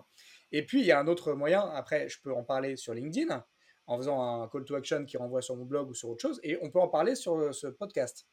Et 0.52 0.64
puis, 0.64 0.80
il 0.80 0.86
y 0.86 0.92
a 0.92 1.00
un 1.00 1.06
autre 1.06 1.32
moyen, 1.32 1.60
après, 1.60 2.08
je 2.08 2.20
peux 2.20 2.32
en 2.32 2.44
parler 2.44 2.76
sur 2.76 2.94
LinkedIn, 2.94 3.44
en 3.86 3.96
faisant 3.96 4.42
un 4.42 4.48
call 4.48 4.64
to 4.64 4.74
action 4.74 5.04
qui 5.04 5.16
renvoie 5.16 5.42
sur 5.42 5.56
mon 5.56 5.64
blog 5.64 5.90
ou 5.90 5.94
sur 5.94 6.08
autre 6.08 6.22
chose, 6.22 6.40
et 6.42 6.58
on 6.62 6.70
peut 6.70 6.80
en 6.80 6.88
parler 6.88 7.14
sur 7.14 7.36
euh, 7.36 7.52
ce 7.52 7.66
podcast. 7.66 8.26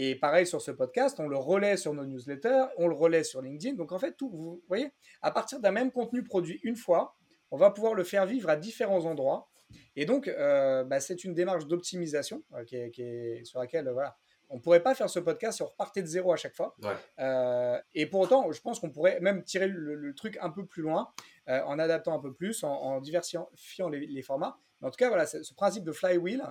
Et 0.00 0.14
pareil 0.14 0.46
sur 0.46 0.62
ce 0.62 0.70
podcast, 0.70 1.18
on 1.18 1.26
le 1.26 1.36
relaie 1.36 1.76
sur 1.76 1.92
nos 1.92 2.06
newsletters, 2.06 2.66
on 2.76 2.86
le 2.86 2.94
relaie 2.94 3.24
sur 3.24 3.42
LinkedIn. 3.42 3.74
Donc 3.74 3.90
en 3.90 3.98
fait, 3.98 4.12
tout, 4.16 4.30
vous 4.30 4.62
voyez, 4.68 4.92
à 5.22 5.32
partir 5.32 5.58
d'un 5.58 5.72
même 5.72 5.90
contenu 5.90 6.22
produit 6.22 6.60
une 6.62 6.76
fois, 6.76 7.16
on 7.50 7.56
va 7.56 7.72
pouvoir 7.72 7.94
le 7.94 8.04
faire 8.04 8.24
vivre 8.24 8.48
à 8.48 8.54
différents 8.54 9.06
endroits 9.06 9.48
et 9.96 10.04
donc, 10.04 10.28
euh, 10.28 10.84
bah, 10.84 11.00
c'est 11.00 11.24
une 11.24 11.34
démarche 11.34 11.66
d'optimisation 11.66 12.42
euh, 12.54 12.64
qui, 12.64 13.44
sur 13.44 13.58
laquelle, 13.58 13.88
voilà, 13.90 14.16
on 14.48 14.56
ne 14.56 14.60
pourrait 14.60 14.82
pas 14.82 14.94
faire 14.94 15.10
ce 15.10 15.18
podcast 15.18 15.56
si 15.56 15.62
on 15.62 15.66
repartait 15.66 16.02
de 16.02 16.06
zéro 16.06 16.32
à 16.32 16.36
chaque 16.36 16.54
fois. 16.54 16.76
Euh, 17.18 17.78
et 17.94 18.06
pour 18.06 18.20
autant, 18.20 18.50
je 18.50 18.60
pense 18.60 18.80
qu'on 18.80 18.90
pourrait 18.90 19.20
même 19.20 19.42
tirer 19.42 19.68
le, 19.68 20.14
truc 20.14 20.38
un 20.40 20.50
peu 20.50 20.64
plus 20.64 20.82
loin 20.82 21.12
en 21.48 21.78
adaptant 21.78 22.14
un 22.14 22.18
peu 22.18 22.32
plus, 22.32 22.62
en, 22.64 23.00
diversifiant 23.00 23.48
les, 23.90 24.22
formats. 24.22 24.58
Mais 24.80 24.88
en 24.88 24.90
tout 24.90 24.96
cas, 24.96 25.08
voilà, 25.08 25.26
ce 25.26 25.52
principe 25.54 25.84
de 25.84 25.92
flywheel, 25.92 26.42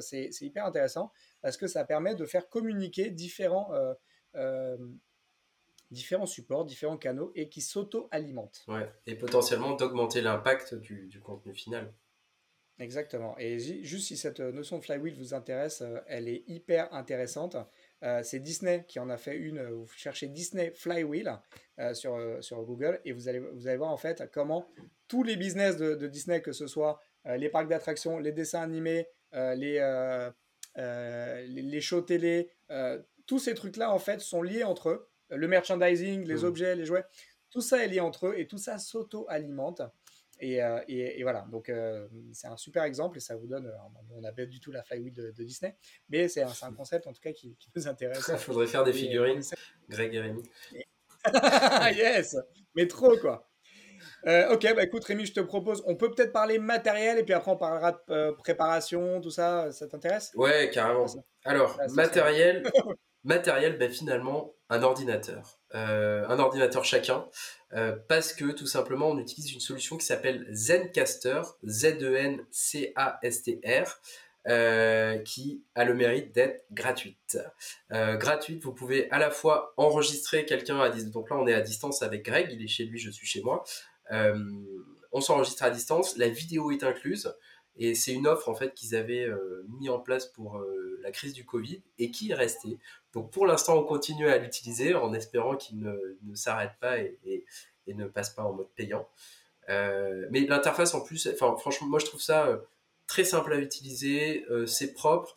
c'est 0.00 0.30
hyper 0.40 0.64
intéressant 0.64 1.12
parce 1.42 1.56
que 1.56 1.66
ça 1.66 1.84
permet 1.84 2.14
de 2.14 2.24
faire 2.24 2.48
communiquer 2.48 3.10
différents, 3.10 3.70
différents 5.90 6.26
supports, 6.26 6.64
différents 6.64 6.96
canaux 6.96 7.32
et 7.34 7.50
qui 7.50 7.60
s'auto-alimentent. 7.60 8.64
Ouais. 8.68 8.90
Et 9.06 9.14
potentiellement 9.14 9.74
d'augmenter 9.74 10.22
l'impact 10.22 10.74
du 10.76 11.20
contenu 11.20 11.52
final. 11.52 11.92
Exactement. 12.78 13.36
Et 13.38 13.58
juste 13.58 14.08
si 14.08 14.16
cette 14.16 14.40
notion 14.40 14.78
de 14.78 14.82
flywheel 14.82 15.14
vous 15.14 15.34
intéresse, 15.34 15.82
euh, 15.82 16.00
elle 16.06 16.28
est 16.28 16.42
hyper 16.48 16.92
intéressante 16.94 17.56
c'est 18.24 18.40
Disney 18.40 18.84
qui 18.88 18.98
en 18.98 19.08
a 19.10 19.16
fait 19.16 19.36
une. 19.36 19.62
Vous 19.62 19.86
cherchez 19.96 20.26
Disney 20.26 20.72
Flywheel 20.74 21.38
sur, 21.92 22.18
sur 22.40 22.60
Google 22.64 23.00
et 23.04 23.12
vous 23.12 23.28
allez, 23.28 23.38
vous 23.38 23.68
allez 23.68 23.76
voir 23.76 23.92
en 23.92 23.96
fait 23.96 24.28
comment 24.32 24.68
tous 25.06 25.22
les 25.22 25.36
business 25.36 25.76
de, 25.76 25.94
de 25.94 26.08
Disney, 26.08 26.42
que 26.42 26.50
ce 26.50 26.66
soit 26.66 27.00
les 27.24 27.48
parcs 27.48 27.68
d'attractions, 27.68 28.18
les 28.18 28.32
dessins 28.32 28.62
animés, 28.62 29.06
les, 29.32 29.78
les, 30.76 31.46
les, 31.46 31.80
shows 31.80 32.00
télé, 32.00 32.50
tous 33.26 33.38
ces 33.38 33.54
trucs-là 33.54 33.92
en 33.92 33.98
fait 33.98 34.20
sont 34.20 34.42
liés 34.42 34.64
entre 34.64 34.90
eux. 34.90 35.08
Le 35.30 35.48
merchandising, 35.48 36.24
les 36.24 36.42
mmh. 36.42 36.44
objets, 36.44 36.76
les 36.76 36.84
jouets, 36.84 37.04
tout 37.50 37.60
ça 37.60 37.84
est 37.84 37.88
lié 37.88 38.00
entre 38.00 38.28
eux 38.28 38.34
et 38.36 38.46
tout 38.46 38.58
ça 38.58 38.78
s'auto-alimente. 38.78 39.82
Et, 40.42 40.60
euh, 40.60 40.80
et, 40.88 41.22
voilà, 41.22 41.46
donc 41.52 41.68
euh, 41.68 42.08
c'est 42.32 42.48
un 42.48 42.56
super 42.56 42.82
exemple 42.82 43.16
et 43.16 43.20
ça 43.20 43.36
vous 43.36 43.46
donne. 43.46 43.68
Euh, 43.68 44.00
on 44.10 44.20
n'a 44.20 44.32
pas 44.32 44.44
du 44.44 44.58
tout 44.58 44.72
la 44.72 44.82
flywheel 44.82 45.14
de, 45.14 45.30
Disney, 45.44 45.76
mais 46.08 46.26
c'est 46.26 46.42
un, 46.42 46.50
un, 46.62 46.72
concept 46.76 47.06
en 47.06 47.12
tout 47.12 47.20
cas 47.20 47.32
qui, 47.32 47.56
nous 47.76 47.86
intéresse. 47.86 48.28
Il 48.28 48.36
faudrait 48.38 48.66
faire 48.66 48.82
des 48.82 48.92
figurines, 48.92 49.40
Greg 49.88 50.12
et 50.12 50.20
Rémi. 50.20 50.42
yes, 51.96 52.36
mais 52.74 52.88
trop 52.88 53.16
quoi. 53.18 53.48
ok, 54.26 54.74
bah 54.74 54.82
écoute 54.82 55.04
Rémi, 55.04 55.26
je 55.26 55.34
te 55.34 55.40
propose, 55.40 55.80
on 55.86 55.94
peut 55.94 56.10
peut-être 56.10 56.32
parler 56.32 56.58
matériel 56.58 57.20
et 57.20 57.22
puis 57.22 57.34
après 57.34 57.52
on 57.52 57.56
parlera 57.56 57.92
de 57.92 58.32
préparation, 58.32 59.20
tout 59.20 59.30
ça, 59.30 59.70
ça 59.70 59.86
t'intéresse? 59.86 60.32
Ouais, 60.34 60.70
carrément. 60.74 61.06
Alors, 61.44 61.78
matériel, 61.90 62.64
matériel, 63.22 63.78
bah, 63.78 63.88
finalement, 63.88 64.56
un 64.70 64.82
ordinateur. 64.82 65.60
Euh, 65.74 66.26
un 66.28 66.38
ordinateur 66.38 66.84
chacun, 66.84 67.26
euh, 67.72 67.96
parce 68.08 68.34
que 68.34 68.52
tout 68.52 68.66
simplement 68.66 69.08
on 69.08 69.18
utilise 69.18 69.54
une 69.54 69.60
solution 69.60 69.96
qui 69.96 70.04
s'appelle 70.04 70.46
Zencaster, 70.52 71.40
Z-E-N-C-A-S-T-R, 71.66 72.50
euh, 74.48 75.18
qui 75.18 75.62
a 75.74 75.84
le 75.84 75.94
mérite 75.94 76.34
d'être 76.34 76.66
gratuite. 76.72 77.38
gratuite, 77.90 78.62
vous 78.64 78.74
pouvez 78.74 79.10
à 79.10 79.18
la 79.18 79.30
fois 79.30 79.72
enregistrer 79.78 80.44
quelqu'un 80.44 80.78
à 80.80 80.90
distance, 80.90 81.12
donc 81.12 81.30
là 81.30 81.36
on 81.36 81.46
est 81.46 81.54
à 81.54 81.62
distance 81.62 82.02
avec 82.02 82.24
Greg, 82.24 82.48
il 82.50 82.62
est 82.62 82.68
chez 82.68 82.84
lui, 82.84 82.98
je 82.98 83.10
suis 83.10 83.26
chez 83.26 83.40
moi. 83.40 83.64
on 84.10 85.20
s'enregistre 85.22 85.62
à 85.62 85.70
distance, 85.70 86.18
la 86.18 86.28
vidéo 86.28 86.70
est 86.70 86.82
incluse. 86.84 87.34
Et 87.76 87.94
c'est 87.94 88.12
une 88.12 88.26
offre 88.26 88.48
en 88.48 88.54
fait 88.54 88.74
qu'ils 88.74 88.94
avaient 88.94 89.28
mis 89.80 89.88
en 89.88 89.98
place 89.98 90.26
pour 90.26 90.62
la 91.02 91.10
crise 91.10 91.32
du 91.32 91.44
Covid 91.44 91.82
et 91.98 92.10
qui 92.10 92.30
est 92.30 92.34
restée. 92.34 92.78
Donc 93.12 93.30
pour 93.30 93.46
l'instant, 93.46 93.76
on 93.76 93.84
continue 93.84 94.28
à 94.28 94.38
l'utiliser 94.38 94.94
en 94.94 95.12
espérant 95.12 95.56
qu'il 95.56 95.80
ne, 95.80 96.16
ne 96.22 96.34
s'arrête 96.34 96.72
pas 96.80 96.98
et, 96.98 97.18
et, 97.86 97.94
ne 97.94 98.06
passe 98.06 98.30
pas 98.30 98.42
en 98.42 98.52
mode 98.52 98.70
payant. 98.74 99.06
Euh, 99.68 100.26
mais 100.30 100.40
l'interface 100.40 100.94
en 100.94 101.00
plus, 101.02 101.28
enfin 101.32 101.54
franchement, 101.58 101.86
moi 101.88 101.98
je 101.98 102.06
trouve 102.06 102.22
ça 102.22 102.46
euh, 102.46 102.58
très 103.06 103.24
simple 103.24 103.52
à 103.52 103.58
utiliser, 103.58 104.44
euh, 104.50 104.66
c'est 104.66 104.94
propre. 104.94 105.34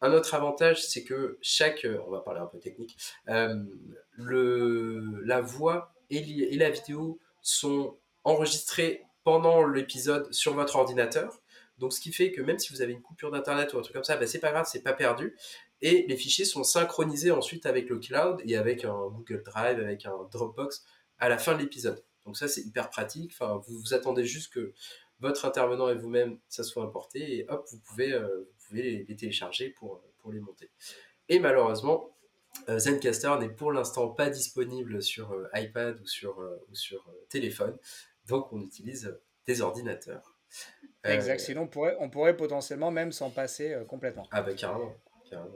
Un 0.00 0.12
autre 0.12 0.34
avantage, 0.34 0.84
c'est 0.84 1.04
que 1.04 1.38
chaque, 1.40 1.86
on 2.06 2.10
va 2.10 2.20
parler 2.20 2.40
un 2.40 2.46
peu 2.46 2.58
technique, 2.58 2.98
le, 3.26 5.22
la 5.24 5.40
voix 5.40 5.94
et, 6.10 6.18
et 6.18 6.58
la 6.58 6.68
vidéo 6.68 7.18
sont 7.40 7.96
enregistrées 8.22 9.02
pendant 9.22 9.66
l'épisode 9.66 10.30
sur 10.32 10.52
votre 10.52 10.76
ordinateur. 10.76 11.40
Donc, 11.78 11.92
ce 11.92 12.00
qui 12.00 12.12
fait 12.12 12.30
que 12.30 12.40
même 12.40 12.58
si 12.58 12.72
vous 12.72 12.82
avez 12.82 12.92
une 12.92 13.02
coupure 13.02 13.30
d'internet 13.30 13.72
ou 13.72 13.78
un 13.78 13.82
truc 13.82 13.94
comme 13.94 14.04
ça, 14.04 14.16
ben, 14.16 14.28
c'est 14.28 14.38
pas 14.38 14.52
grave, 14.52 14.66
c'est 14.70 14.82
pas 14.82 14.92
perdu 14.92 15.34
et 15.84 16.06
les 16.08 16.16
fichiers 16.16 16.46
sont 16.46 16.64
synchronisés 16.64 17.30
ensuite 17.30 17.66
avec 17.66 17.90
le 17.90 17.98
cloud 17.98 18.40
et 18.46 18.56
avec 18.56 18.86
un 18.86 19.08
Google 19.08 19.42
Drive, 19.42 19.78
avec 19.78 20.06
un 20.06 20.16
Dropbox 20.32 20.82
à 21.18 21.28
la 21.28 21.36
fin 21.36 21.52
de 21.54 21.58
l'épisode. 21.58 22.02
Donc 22.24 22.38
ça, 22.38 22.48
c'est 22.48 22.62
hyper 22.62 22.88
pratique. 22.88 23.32
Enfin, 23.34 23.60
vous 23.68 23.92
attendez 23.92 24.24
juste 24.24 24.50
que 24.50 24.72
votre 25.20 25.44
intervenant 25.44 25.90
et 25.90 25.94
vous-même, 25.94 26.38
ça 26.48 26.64
soit 26.64 26.82
importé 26.82 27.36
et 27.36 27.46
hop, 27.50 27.66
vous 27.70 27.80
pouvez, 27.80 28.14
euh, 28.14 28.50
les, 28.72 29.04
télécharger 29.04 29.68
pour, 29.68 30.02
pour 30.18 30.32
les 30.32 30.40
monter. 30.40 30.70
Et 31.28 31.38
malheureusement, 31.38 32.16
euh, 32.70 32.78
Zencaster 32.78 33.34
n'est 33.38 33.50
pour 33.50 33.70
l'instant 33.70 34.08
pas 34.08 34.30
disponible 34.30 35.02
sur 35.02 35.32
euh, 35.32 35.48
iPad 35.52 36.00
ou 36.00 36.06
sur, 36.06 36.38
ou 36.38 36.74
sur 36.74 37.04
téléphone. 37.28 37.76
Donc 38.26 38.50
on 38.54 38.62
utilise 38.62 39.14
des 39.46 39.60
ordinateurs. 39.60 40.34
Exact, 41.04 41.40
sinon 41.40 41.62
on 41.62 41.66
pourrait, 41.66 41.96
on 42.00 42.08
pourrait 42.08 42.36
potentiellement 42.36 42.90
même 42.90 43.12
s'en 43.12 43.30
passer 43.30 43.76
complètement. 43.88 44.26
Ah 44.30 44.42
bah 44.42 44.54
carrément. 44.54 44.94
carrément. 45.28 45.54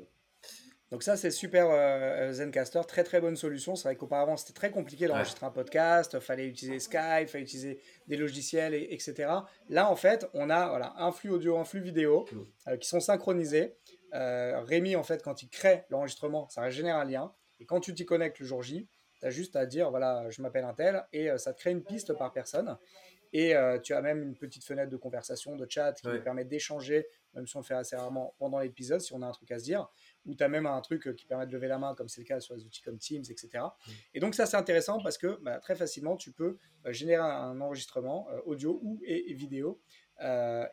Donc 0.90 1.02
ça, 1.02 1.18
c'est 1.18 1.30
super 1.30 1.68
euh, 1.70 2.32
Zencaster, 2.32 2.80
très 2.88 3.04
très 3.04 3.20
bonne 3.20 3.36
solution. 3.36 3.76
C'est 3.76 3.88
vrai 3.88 3.96
qu'auparavant, 3.96 4.36
c'était 4.38 4.54
très 4.54 4.70
compliqué 4.70 5.06
d'enregistrer 5.06 5.44
un 5.44 5.50
podcast, 5.50 6.18
fallait 6.18 6.46
utiliser 6.46 6.78
Skype, 6.78 7.28
fallait 7.28 7.44
utiliser 7.44 7.80
des 8.06 8.16
logiciels, 8.16 8.72
et, 8.72 8.88
etc. 8.90 9.30
Là, 9.68 9.90
en 9.90 9.96
fait, 9.96 10.26
on 10.32 10.48
a 10.48 10.68
voilà, 10.68 10.94
un 10.96 11.12
flux 11.12 11.30
audio, 11.30 11.58
un 11.58 11.64
flux 11.64 11.80
vidéo 11.80 12.26
mm. 12.32 12.38
euh, 12.68 12.76
qui 12.78 12.88
sont 12.88 13.00
synchronisés. 13.00 13.76
Euh, 14.14 14.60
Rémi, 14.62 14.96
en 14.96 15.02
fait, 15.02 15.22
quand 15.22 15.42
il 15.42 15.50
crée 15.50 15.84
l'enregistrement, 15.90 16.48
ça 16.48 16.70
génère 16.70 16.96
un 16.96 17.04
lien. 17.04 17.34
Et 17.60 17.66
quand 17.66 17.80
tu 17.80 17.94
t'y 17.94 18.06
connectes 18.06 18.38
le 18.38 18.46
jour 18.46 18.62
J, 18.62 18.88
tu 19.20 19.26
as 19.26 19.30
juste 19.30 19.56
à 19.56 19.66
dire, 19.66 19.90
voilà, 19.90 20.30
je 20.30 20.40
m'appelle 20.40 20.64
un 20.64 20.72
tel, 20.72 21.04
et 21.12 21.28
ça 21.36 21.52
te 21.52 21.58
crée 21.58 21.72
une 21.72 21.82
piste 21.82 22.14
par 22.14 22.32
personne. 22.32 22.78
Et 23.32 23.54
tu 23.82 23.94
as 23.94 24.00
même 24.00 24.22
une 24.22 24.36
petite 24.36 24.64
fenêtre 24.64 24.90
de 24.90 24.96
conversation, 24.96 25.56
de 25.56 25.66
chat 25.68 25.92
qui 25.92 26.08
nous 26.08 26.22
permet 26.22 26.44
d'échanger, 26.44 27.06
même 27.34 27.46
si 27.46 27.56
on 27.56 27.60
le 27.60 27.64
fait 27.64 27.74
assez 27.74 27.96
rarement 27.96 28.34
pendant 28.38 28.58
l'épisode, 28.58 29.00
si 29.00 29.12
on 29.12 29.22
a 29.22 29.26
un 29.26 29.32
truc 29.32 29.50
à 29.50 29.58
se 29.58 29.64
dire 29.64 29.88
ou 30.28 30.34
tu 30.34 30.44
as 30.44 30.48
même 30.48 30.66
un 30.66 30.80
truc 30.80 31.06
euh, 31.06 31.12
qui 31.12 31.26
permet 31.26 31.46
de 31.46 31.52
lever 31.52 31.68
la 31.68 31.78
main, 31.78 31.94
comme 31.94 32.08
c'est 32.08 32.20
le 32.20 32.26
cas 32.26 32.38
sur 32.38 32.54
les 32.54 32.64
outils 32.64 32.82
comme 32.82 32.98
Teams, 32.98 33.24
etc. 33.28 33.64
Et 34.14 34.20
donc 34.20 34.34
ça, 34.34 34.46
c'est 34.46 34.56
intéressant 34.56 35.00
parce 35.02 35.18
que 35.18 35.38
bah, 35.42 35.58
très 35.58 35.74
facilement, 35.74 36.16
tu 36.16 36.32
peux 36.32 36.58
euh, 36.86 36.92
générer 36.92 37.22
un 37.22 37.60
enregistrement 37.60 38.28
euh, 38.30 38.40
audio 38.44 38.78
ou 38.82 39.00
et, 39.04 39.32
vidéo. 39.32 39.80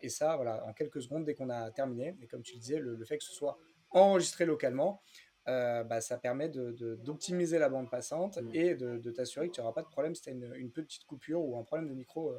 et 0.02 0.10
ça, 0.10 0.36
voilà, 0.36 0.65
en 0.65 0.74
quelques 0.74 1.02
secondes, 1.02 1.24
dès 1.24 1.34
qu'on 1.34 1.50
a 1.50 1.72
terminé. 1.72 2.15
Mais 2.20 2.28
comme 2.28 2.44
tu 2.44 2.56
disais, 2.58 2.80
le, 2.80 3.04
fait 3.06 3.18
que 3.18 3.24
ce 3.24 3.34
soit 3.34 3.58
enregistré 3.91 4.46
localement, 4.46 5.02
bah, 5.45 6.01
ça 6.01 6.17
permet 6.17 6.49
d'optimiser 6.49 7.58
de, 7.58 7.62
la 7.62 7.69
bande 7.69 7.89
passante 7.89 8.38
mm. 8.41 8.49
et 8.53 8.75
de, 8.75 9.12
t'assurer 9.12 9.49
que 9.49 9.53
tu 9.53 9.62
n'auras 9.62 9.73
pas 9.73 9.84
de 9.84 9.89
problème 9.89 10.15
si 10.15 10.21
tu 10.21 10.29
as 10.29 10.34
une, 10.34 10.71
petite 10.71 11.05
coupure 11.05 11.41
ou 11.41 11.58
un 11.58 11.63
problème 11.63 11.88
de 11.89 11.93
micro. 11.93 12.34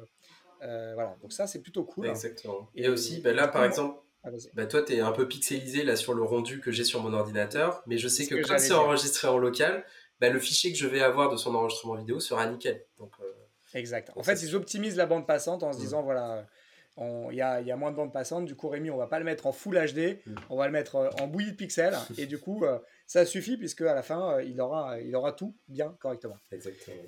voilà, 0.61 1.15
donc 1.21 1.33
ça, 1.33 1.47
c'est 1.47 1.61
plutôt 1.61 1.83
cool. 1.83 2.07
Exactement. 2.07 2.69
Et, 2.75 2.89
aussi, 2.89 3.21
bah, 3.21 3.33
là, 3.33 3.47
par 3.47 3.63
exemple, 3.63 3.99
ah, 4.23 4.29
bah, 4.53 4.65
toi, 4.65 4.81
tu 4.81 4.93
es 4.93 4.99
un 4.99 5.11
peu 5.11 5.27
pixelisé 5.27 5.83
là 5.83 5.95
sur 5.95 6.13
le 6.13 6.23
rendu 6.23 6.59
que 6.59 6.71
j'ai 6.71 6.83
sur 6.83 7.01
mon 7.01 7.13
ordinateur, 7.13 7.83
mais 7.85 7.97
je 7.97 8.07
sais 8.07 8.25
que, 8.25 8.35
quand 8.45 8.59
c'est 8.59 8.73
enregistré 8.73 9.27
en 9.27 9.37
local, 9.37 9.85
bah, 10.19 10.29
le 10.29 10.39
fichier 10.39 10.71
que 10.71 10.77
je 10.77 10.87
vais 10.87 11.01
avoir 11.01 11.31
de 11.31 11.37
son 11.37 11.55
enregistrement 11.55 11.95
vidéo 11.95 12.19
sera 12.19 12.45
nickel. 12.47 12.83
Donc, 12.97 13.13
euh, 13.21 13.31
exact. 13.73 14.11
En 14.15 14.23
fait, 14.23 14.41
ils 14.41 14.55
optimisent 14.55 14.97
la 14.97 15.05
bande 15.05 15.27
passante 15.27 15.63
en 15.63 15.71
se 15.71 15.77
mm. 15.77 15.81
disant 15.81 16.01
voilà, 16.01 16.45
il 16.97 17.35
y 17.35 17.41
a, 17.41 17.61
y 17.61 17.71
a, 17.71 17.75
moins 17.75 17.91
de 17.91 17.95
bande 17.95 18.11
passante, 18.11 18.45
du 18.45 18.55
coup, 18.55 18.67
Rémi, 18.69 18.89
on 18.89 18.97
va 18.97 19.07
pas 19.07 19.19
le 19.19 19.25
mettre 19.25 19.45
en 19.47 19.51
Full 19.51 19.75
HD, 19.75 20.19
mm. 20.25 20.35
on 20.49 20.57
va 20.57 20.65
le 20.65 20.73
mettre 20.73 20.95
euh, 20.95 21.09
en 21.21 21.27
bouillie 21.27 21.51
de 21.51 21.55
pixels, 21.55 21.95
et 22.17 22.25
du 22.25 22.39
coup, 22.39 22.65
euh, 22.65 22.79
ça 23.07 23.25
suffit 23.25 23.57
puisque 23.57 23.81
à 23.81 23.95
la 23.95 24.03
fin, 24.03 24.39
il, 24.41 24.59
aura, 24.61 24.99
il 24.99 25.15
aura 25.15 25.31
tout 25.31 25.55
bien 25.67 25.95
correctement. 25.99 26.37
Exactement. 26.51 27.01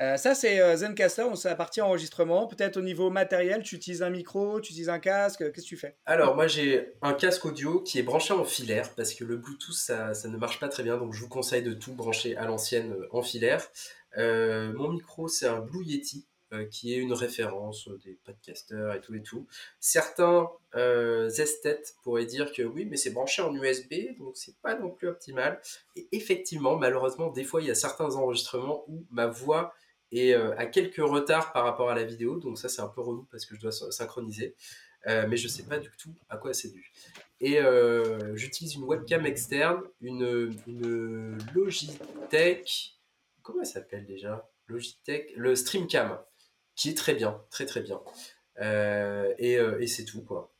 Euh, 0.00 0.16
ça, 0.16 0.34
c'est 0.34 0.60
euh, 0.60 0.76
Zencaster, 0.76 1.24
c'est 1.36 1.48
la 1.48 1.54
partie 1.54 1.80
enregistrement. 1.80 2.46
Peut-être 2.46 2.76
au 2.76 2.82
niveau 2.82 3.10
matériel, 3.10 3.62
tu 3.62 3.76
utilises 3.76 4.02
un 4.02 4.10
micro, 4.10 4.60
tu 4.60 4.72
utilises 4.72 4.88
un 4.88 4.98
casque, 4.98 5.38
qu'est-ce 5.52 5.64
que 5.64 5.68
tu 5.68 5.76
fais? 5.76 5.96
Alors, 6.06 6.34
moi, 6.34 6.48
j'ai 6.48 6.94
un 7.02 7.12
casque 7.12 7.44
audio 7.44 7.80
qui 7.80 7.98
est 7.98 8.02
branché 8.02 8.32
en 8.34 8.44
filaire 8.44 8.90
parce 8.96 9.14
que 9.14 9.24
le 9.24 9.36
Bluetooth, 9.36 9.74
ça, 9.74 10.12
ça, 10.14 10.28
ne 10.28 10.36
marche 10.36 10.58
pas 10.58 10.68
très 10.68 10.82
bien. 10.82 10.96
Donc, 10.96 11.12
je 11.12 11.20
vous 11.20 11.28
conseille 11.28 11.62
de 11.62 11.72
tout 11.72 11.94
brancher 11.94 12.36
à 12.36 12.46
l'ancienne 12.46 12.92
euh, 12.92 13.08
en 13.12 13.22
filaire. 13.22 13.68
mon 14.16 14.88
micro, 14.88 15.28
c'est 15.28 15.46
un 15.46 15.60
Blue 15.60 15.84
Yeti 15.84 16.26
qui 16.70 16.94
est 16.94 16.98
une 16.98 17.12
référence 17.12 17.88
des 18.04 18.18
podcasters 18.24 18.94
et 18.94 19.00
tout 19.00 19.14
et 19.14 19.22
tout. 19.22 19.46
Certains 19.80 20.50
esthètes 20.74 21.94
pourraient 22.02 22.26
dire 22.26 22.52
que 22.52 22.62
oui, 22.62 22.84
mais 22.84 22.96
c'est 22.96 23.10
branché 23.10 23.42
en 23.42 23.54
USB, 23.54 24.16
donc 24.18 24.36
c'est 24.36 24.56
pas 24.60 24.74
non 24.74 24.90
plus 24.90 25.08
optimal. 25.08 25.60
Et 25.96 26.08
effectivement, 26.12 26.76
malheureusement, 26.76 27.30
des 27.30 27.44
fois, 27.44 27.62
il 27.62 27.68
y 27.68 27.70
a 27.70 27.74
certains 27.74 28.16
enregistrements 28.16 28.84
où 28.88 29.04
ma 29.10 29.26
voix 29.26 29.74
euh, 30.14 30.54
à 30.58 30.66
quelques 30.66 30.96
retards 30.96 31.52
par 31.52 31.64
rapport 31.64 31.90
à 31.90 31.94
la 31.94 32.04
vidéo. 32.04 32.38
Donc 32.38 32.58
ça, 32.58 32.68
c'est 32.68 32.82
un 32.82 32.88
peu 32.88 33.00
relou 33.00 33.26
parce 33.30 33.46
que 33.46 33.54
je 33.54 33.60
dois 33.60 33.72
synchroniser. 33.72 34.54
Euh, 35.08 35.26
mais 35.28 35.36
je 35.36 35.48
sais 35.48 35.64
pas 35.64 35.78
du 35.78 35.90
tout 35.98 36.14
à 36.28 36.36
quoi 36.36 36.54
c'est 36.54 36.68
dû. 36.70 36.92
Et 37.40 37.58
euh, 37.58 38.36
j'utilise 38.36 38.74
une 38.74 38.84
webcam 38.84 39.26
externe, 39.26 39.82
une, 40.00 40.54
une 40.66 41.38
Logitech. 41.54 42.98
Comment 43.42 43.62
elle 43.62 43.66
s'appelle 43.66 44.06
déjà? 44.06 44.48
Logitech, 44.68 45.32
le 45.34 45.56
Streamcam, 45.56 46.18
qui 46.74 46.90
est 46.90 46.96
très 46.96 47.14
bien, 47.14 47.42
très 47.50 47.66
très 47.66 47.80
bien. 47.80 48.00
et, 49.38 49.54
et 49.54 49.86
c'est 49.86 50.04
tout 50.04 50.22
quoi. 50.22 50.52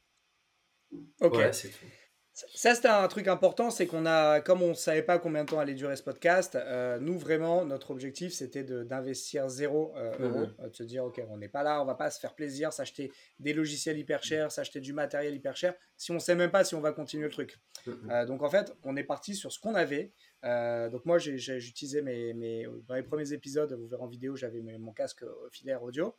Ok. 1.21 1.39
c'est 1.53 1.69
tout. 1.69 1.87
Ça, 2.35 2.75
c'était 2.75 2.89
un 2.89 3.07
truc 3.09 3.29
important, 3.29 3.71
c'est 3.71 3.87
qu'on 3.87 4.07
a, 4.07 4.41
comme 4.41 4.63
on 4.63 4.71
ne 4.71 4.75
savait 4.75 5.03
pas 5.03 5.19
combien 5.19 5.45
de 5.45 5.51
temps 5.51 5.61
allait 5.61 5.75
durer 5.75 5.97
ce 5.97 6.03
podcast, 6.03 6.55
euh, 6.55 6.99
nous 6.99 7.19
vraiment, 7.19 7.67
notre 7.67 7.91
objectif, 7.91 8.33
c'était 8.33 8.65
d'investir 8.65 9.51
zéro 9.51 9.93
euh, 9.97 10.19
mhm. 10.19 10.25
euro, 10.25 10.47
euh, 10.61 10.69
de 10.71 10.75
se 10.75 10.83
dire, 10.83 11.05
ok, 11.05 11.23
on 11.29 11.37
n'est 11.37 11.51
pas 11.51 11.63
là, 11.63 11.83
on 11.83 11.85
va 11.85 11.95
pas 11.95 12.11
se 12.11 12.19
faire 12.19 12.35
plaisir, 12.35 12.73
s'acheter 12.73 13.13
des 13.39 13.53
logiciels 13.53 13.99
hyper 13.99 14.25
chers, 14.25 14.51
s'acheter 14.51 14.81
du 14.81 14.95
matériel 14.95 15.35
hyper 15.35 15.57
cher, 15.57 15.75
si 15.99 16.11
on 16.11 16.15
ne 16.15 16.21
sait 16.21 16.35
même 16.35 16.51
pas 16.51 16.65
si 16.65 16.75
on 16.75 16.81
va 16.81 16.93
continuer 16.93 17.25
le 17.25 17.33
truc. 17.33 17.59
Mhm. 17.87 18.27
donc 18.27 18.43
en 18.43 18.49
fait, 18.49 18.73
on 18.83 18.97
est 18.97 19.05
parti 19.05 19.35
sur 19.35 19.53
ce 19.53 19.61
qu'on 19.61 19.75
avait, 19.75 20.15
euh, 20.45 20.89
donc 20.89 21.05
moi, 21.05 21.19
j'ai 21.19 21.57
utilisé 21.57 22.03
mes, 22.03 22.35
mes, 22.35 22.67
dans 22.89 22.95
les 22.95 23.03
premiers 23.03 23.33
épisodes, 23.33 23.73
vous 23.73 23.87
verrez 23.87 24.03
en 24.03 24.09
vidéo, 24.09 24.37
j'avais 24.37 24.61
mon 24.61 24.93
casque 24.93 25.25
filaire 25.51 25.83
audio. 25.83 26.15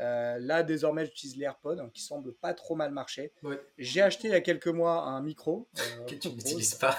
Euh, 0.00 0.38
là, 0.38 0.62
désormais, 0.62 1.06
j'utilise 1.06 1.36
l'AirPod, 1.36 1.78
hein, 1.78 1.90
qui 1.92 2.02
semble 2.02 2.34
pas 2.34 2.54
trop 2.54 2.74
mal 2.74 2.92
marcher. 2.92 3.32
J'ai 3.76 4.02
acheté 4.02 4.28
il 4.28 4.32
y 4.32 4.34
a 4.34 4.40
quelques 4.40 4.68
mois 4.68 5.02
un 5.02 5.22
micro. 5.22 5.68
Euh, 5.78 6.04
que 6.06 6.14
tu 6.14 6.28
n'utilises 6.30 6.74
pas 6.80 6.96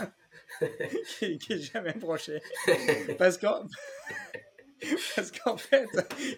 qui, 1.19 1.37
qui 1.37 1.53
est 1.53 1.59
jamais 1.73 1.93
branché. 1.93 2.41
Parce 3.17 3.37
qu'en 3.37 3.67
parce 5.15 5.31
qu'en 5.31 5.57
fait, 5.57 5.87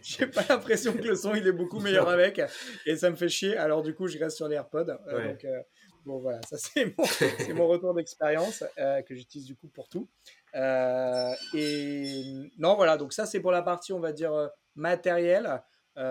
j'ai 0.02 0.28
pas 0.28 0.44
l'impression 0.50 0.94
que 0.94 1.04
le 1.04 1.16
son 1.16 1.36
il 1.36 1.46
est 1.46 1.52
beaucoup 1.52 1.80
meilleur 1.80 2.10
avec 2.10 2.42
et 2.86 2.96
ça 2.96 3.10
me 3.10 3.16
fait 3.16 3.30
chier. 3.30 3.56
Alors 3.56 3.84
du 3.84 3.94
coup, 3.94 4.08
je 4.08 4.18
reste 4.18 4.38
sur 4.38 4.48
les 4.48 4.56
AirPods. 4.56 4.86
Donc 4.86 5.46
euh, 5.46 5.62
bon 6.06 6.20
voilà, 6.20 6.42
ça 6.50 6.58
c'est 6.58 6.86
mon, 6.98 7.06
c'est 7.06 7.54
mon 7.54 7.68
retour 7.68 7.94
d'expérience 7.94 8.64
euh, 8.78 9.02
que 9.02 9.16
j'utilise 9.16 9.48
du 9.48 9.56
coup 9.56 9.68
pour 9.68 9.90
tout. 9.90 10.08
et 10.54 12.24
non 12.58 12.76
voilà, 12.76 12.98
donc 12.98 13.14
ça 13.14 13.26
c'est 13.26 13.40
pour 13.40 13.52
la 13.52 13.62
partie 13.62 13.94
on 13.94 14.00
va 14.00 14.12
dire 14.14 14.50
matérielle. 14.76 15.62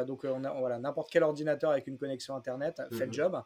donc 0.07 0.25
on 0.25 0.45
a 0.45 0.53
voilà 0.53 0.79
n'importe 0.79 1.11
quel 1.11 1.23
ordinateur 1.23 1.71
avec 1.71 1.87
une 1.87 1.99
connexion 1.99 2.35
internet 2.35 2.83
fait 2.91 3.01
le 3.01 3.07
mhm. 3.07 3.13
job. 3.13 3.43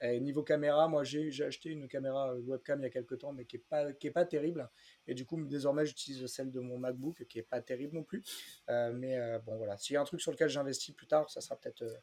Et 0.00 0.20
niveau 0.20 0.44
caméra, 0.44 0.86
moi 0.86 1.02
j'ai 1.02 1.44
acheté 1.44 1.70
une 1.70 1.88
caméra 1.88 2.32
webcam 2.34 2.78
il 2.80 2.84
y 2.84 2.86
a 2.86 2.90
quelques 2.90 3.18
temps, 3.18 3.32
mais 3.32 3.44
qui 3.44 3.56
n'est 3.56 3.64
pas, 3.68 3.92
qui 3.92 4.06
est 4.06 4.12
pas 4.12 4.24
terrible. 4.24 4.70
Et 5.08 5.14
du 5.14 5.26
coup, 5.26 5.42
désormais, 5.44 5.86
j'utilise 5.86 6.24
celle 6.26 6.52
de 6.52 6.60
mon 6.60 6.78
MacBook, 6.78 7.24
qui 7.28 7.40
est 7.40 7.42
pas 7.42 7.60
terrible 7.60 7.96
non 7.96 8.04
plus. 8.04 8.22
Euh, 8.70 8.92
mais 8.92 9.18
euh, 9.18 9.40
bon, 9.40 9.56
voilà. 9.56 9.76
S'il 9.76 9.94
y 9.94 9.96
a 9.96 10.00
un 10.00 10.04
truc 10.04 10.20
sur 10.20 10.30
lequel 10.30 10.48
j'investis 10.48 10.94
plus 10.94 11.08
tard, 11.08 11.28
ça 11.30 11.40
sera 11.40 11.56
peut-être 11.56 11.82
euh, 11.82 11.96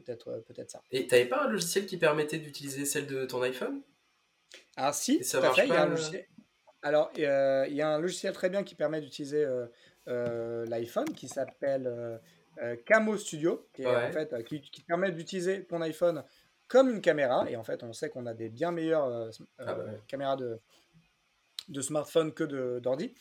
peut-être 0.00 0.42
peut-être 0.46 0.70
ça. 0.70 0.82
Et 0.90 1.06
tu 1.06 1.14
n'avais 1.14 1.26
pas 1.26 1.44
un 1.44 1.48
logiciel 1.48 1.86
qui 1.86 1.96
permettait 1.96 2.38
d'utiliser 2.38 2.84
celle 2.84 3.06
de 3.06 3.24
ton 3.24 3.42
iPhone? 3.42 3.80
Ah 4.76 4.92
si, 4.92 5.22
ça 5.24 5.40
marche 5.40 5.60
fait, 5.60 5.68
pas, 5.68 5.88
Alors, 6.82 7.10
il 7.16 7.22
y 7.22 7.82
a 7.82 7.88
un 7.88 7.98
logiciel 7.98 8.32
très 8.32 8.48
bien 8.50 8.64
qui 8.64 8.74
permet 8.74 9.00
d'utiliser 9.00 9.46
l'iPhone 10.06 11.12
qui 11.14 11.28
s'appelle 11.28 12.20
Camo 12.86 13.16
Studio, 13.16 13.68
qui, 13.72 13.86
en 13.86 14.12
fait, 14.12 14.44
qui, 14.44 14.60
qui 14.60 14.82
permet 14.82 15.12
d'utiliser 15.12 15.64
ton 15.64 15.80
iPhone 15.82 16.24
comme 16.68 16.90
une 16.90 17.00
caméra. 17.00 17.50
Et 17.50 17.56
en 17.56 17.64
fait, 17.64 17.82
on 17.82 17.92
sait 17.92 18.10
qu'on 18.10 18.26
a 18.26 18.34
des 18.34 18.48
bien 18.48 18.70
meilleures 18.70 19.06
euh, 19.06 19.30
ah 19.58 19.74
bah 19.74 19.84
caméras 20.06 20.36
de, 20.36 20.60
de 21.68 21.80
smartphone 21.80 22.32
que 22.32 22.78
d'ordi. 22.78 23.14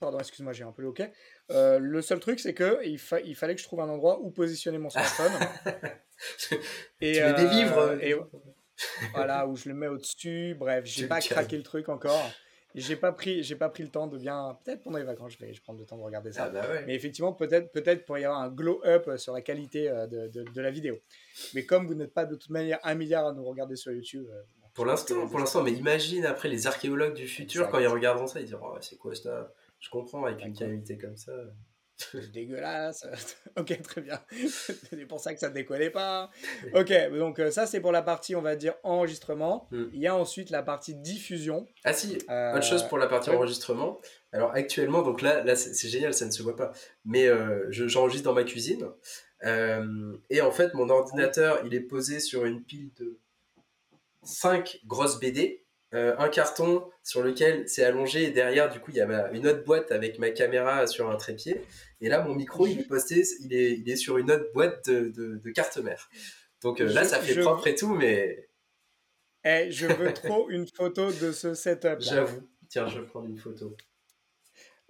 Pardon, 0.00 0.18
excuse-moi, 0.18 0.52
j'ai 0.52 0.64
un 0.64 0.72
peu 0.72 0.82
le. 0.82 0.92
Euh, 1.50 1.78
le 1.78 2.02
seul 2.02 2.20
truc, 2.20 2.40
c'est 2.40 2.54
que 2.54 2.80
il, 2.84 3.00
il, 3.24 3.34
fallait 3.34 3.54
que 3.54 3.60
je 3.60 3.66
trouve 3.66 3.80
un 3.80 3.88
endroit 3.88 4.20
où 4.20 4.30
positionner 4.30 4.78
mon 4.78 4.90
smartphone. 4.90 5.32
et, 7.00 7.12
tu 7.14 7.20
mets 7.20 7.32
des 7.34 7.48
livres. 7.48 7.78
Euh, 7.78 7.98
et, 8.00 8.14
voilà, 9.12 9.46
où 9.46 9.56
je 9.56 9.68
le 9.68 9.74
mets 9.74 9.88
au-dessus. 9.88 10.54
Bref, 10.58 10.84
j'ai 10.84 11.06
pas 11.06 11.20
craqué 11.20 11.56
le 11.56 11.62
truc 11.62 11.88
encore. 11.88 12.30
J'ai 12.74 12.96
pas 12.96 13.12
pris, 13.12 13.42
j'ai 13.42 13.56
pas 13.56 13.70
pris 13.70 13.82
le 13.82 13.88
temps 13.88 14.06
de 14.06 14.18
bien. 14.18 14.56
Peut-être 14.64 14.82
pendant 14.82 14.98
les 14.98 15.04
vacances, 15.04 15.32
je 15.32 15.44
vais, 15.44 15.52
je 15.54 15.62
prendre 15.62 15.80
le 15.80 15.86
temps 15.86 15.96
de 15.96 16.02
regarder 16.02 16.32
ça. 16.32 16.44
Ah 16.44 16.50
bah 16.50 16.66
Mais 16.86 16.94
effectivement, 16.94 17.32
peut-être, 17.32 17.72
peut-être 17.72 18.04
pour 18.04 18.18
y 18.18 18.24
avoir 18.24 18.40
un 18.40 18.50
glow 18.50 18.82
up 18.84 19.10
sur 19.16 19.32
la 19.32 19.40
qualité 19.40 19.88
euh, 19.88 20.06
de, 20.06 20.28
de, 20.28 20.60
la 20.60 20.70
vidéo. 20.70 20.98
Mais 21.54 21.64
comme 21.64 21.86
vous 21.86 21.94
n'êtes 21.94 22.12
pas 22.12 22.26
de 22.26 22.36
toute 22.36 22.50
manière 22.50 22.78
un 22.84 22.94
milliard 22.94 23.26
à 23.26 23.32
nous 23.32 23.44
regarder 23.44 23.74
sur 23.74 23.90
YouTube. 23.92 24.26
Euh, 24.30 24.42
pour 24.74 24.84
l'instant, 24.84 25.26
pour 25.26 25.40
l'instant, 25.40 25.62
mais 25.62 25.72
imagine 25.72 26.24
après 26.26 26.48
les 26.48 26.66
archéologues 26.66 27.14
du 27.14 27.26
futur 27.26 27.68
quand 27.68 27.78
ils 27.78 27.88
regarderont 27.88 28.26
ça, 28.26 28.40
ils 28.40 28.46
diront 28.46 28.68
oh, 28.74 28.78
c'est 28.80 28.96
quoi 28.96 29.14
ça 29.14 29.52
Je 29.80 29.90
comprends 29.90 30.24
avec 30.24 30.44
une 30.44 30.54
qualité 30.54 30.98
comme 30.98 31.16
ça. 31.16 31.32
C'est 31.98 32.30
dégueulasse. 32.32 33.06
ok, 33.58 33.82
très 33.82 34.00
bien. 34.00 34.20
c'est 34.90 35.06
pour 35.06 35.20
ça 35.20 35.34
que 35.34 35.40
ça 35.40 35.48
ne 35.48 35.54
décollait 35.54 35.90
pas. 35.90 36.30
Ok, 36.74 36.92
donc 37.10 37.38
euh, 37.38 37.50
ça 37.50 37.66
c'est 37.66 37.80
pour 37.80 37.92
la 37.92 38.02
partie, 38.02 38.34
on 38.36 38.42
va 38.42 38.56
dire, 38.56 38.74
enregistrement. 38.82 39.68
Hmm. 39.70 39.86
Il 39.92 40.00
y 40.00 40.06
a 40.06 40.16
ensuite 40.16 40.50
la 40.50 40.62
partie 40.62 40.94
diffusion. 40.94 41.66
Ah 41.84 41.92
si, 41.92 42.18
euh, 42.30 42.54
autre 42.54 42.64
chose 42.64 42.84
pour 42.84 42.98
la 42.98 43.08
partie 43.08 43.30
enregistrement. 43.30 44.00
Alors 44.32 44.52
actuellement, 44.52 45.02
donc 45.02 45.22
là, 45.22 45.42
là 45.42 45.56
c'est 45.56 45.88
génial, 45.88 46.14
ça 46.14 46.26
ne 46.26 46.30
se 46.30 46.42
voit 46.42 46.56
pas. 46.56 46.72
Mais 47.04 47.26
euh, 47.26 47.66
j'enregistre 47.70 48.24
dans 48.24 48.34
ma 48.34 48.44
cuisine. 48.44 48.88
et 49.42 50.40
en 50.40 50.50
fait, 50.52 50.74
mon 50.74 50.88
ordinateur, 50.88 51.60
il 51.66 51.74
est 51.74 51.80
posé 51.80 52.20
sur 52.20 52.44
une 52.44 52.62
pile 52.62 52.92
de 52.98 53.18
5 54.22 54.80
grosses 54.86 55.18
BD. 55.18 55.64
Euh, 55.94 56.14
un 56.18 56.28
carton 56.28 56.84
sur 57.02 57.22
lequel 57.22 57.66
c'est 57.66 57.82
allongé 57.82 58.24
et 58.24 58.30
derrière 58.30 58.68
du 58.68 58.78
coup 58.78 58.90
il 58.90 58.98
y 58.98 59.00
a 59.00 59.30
une 59.32 59.46
autre 59.46 59.64
boîte 59.64 59.90
avec 59.90 60.18
ma 60.18 60.28
caméra 60.28 60.86
sur 60.86 61.10
un 61.10 61.16
trépied. 61.16 61.62
Et 62.02 62.10
là 62.10 62.20
mon 62.20 62.34
micro 62.34 62.66
il 62.66 62.80
est 62.80 62.84
posté 62.84 63.24
il 63.40 63.54
est, 63.54 63.72
il 63.72 63.88
est 63.88 63.96
sur 63.96 64.18
une 64.18 64.30
autre 64.30 64.52
boîte 64.52 64.86
de, 64.90 65.08
de, 65.42 65.50
carte 65.50 65.78
mère. 65.78 66.10
Donc 66.60 66.82
euh, 66.82 66.92
là 66.92 67.04
ça 67.04 67.18
fait 67.20 67.40
propre 67.40 67.66
et 67.68 67.74
tout 67.74 67.94
mais 67.94 68.50
eh, 69.44 69.70
je 69.70 69.86
veux 69.86 70.12
trop 70.12 70.50
une 70.50 70.66
photo 70.68 71.10
de 71.10 71.32
ce 71.32 71.54
setup 71.54 72.00
j'avoue. 72.00 72.46
Tiens 72.68 72.86
je 72.86 73.00
vais 73.00 73.06
prendre 73.06 73.26
une 73.26 73.38
photo. 73.38 73.74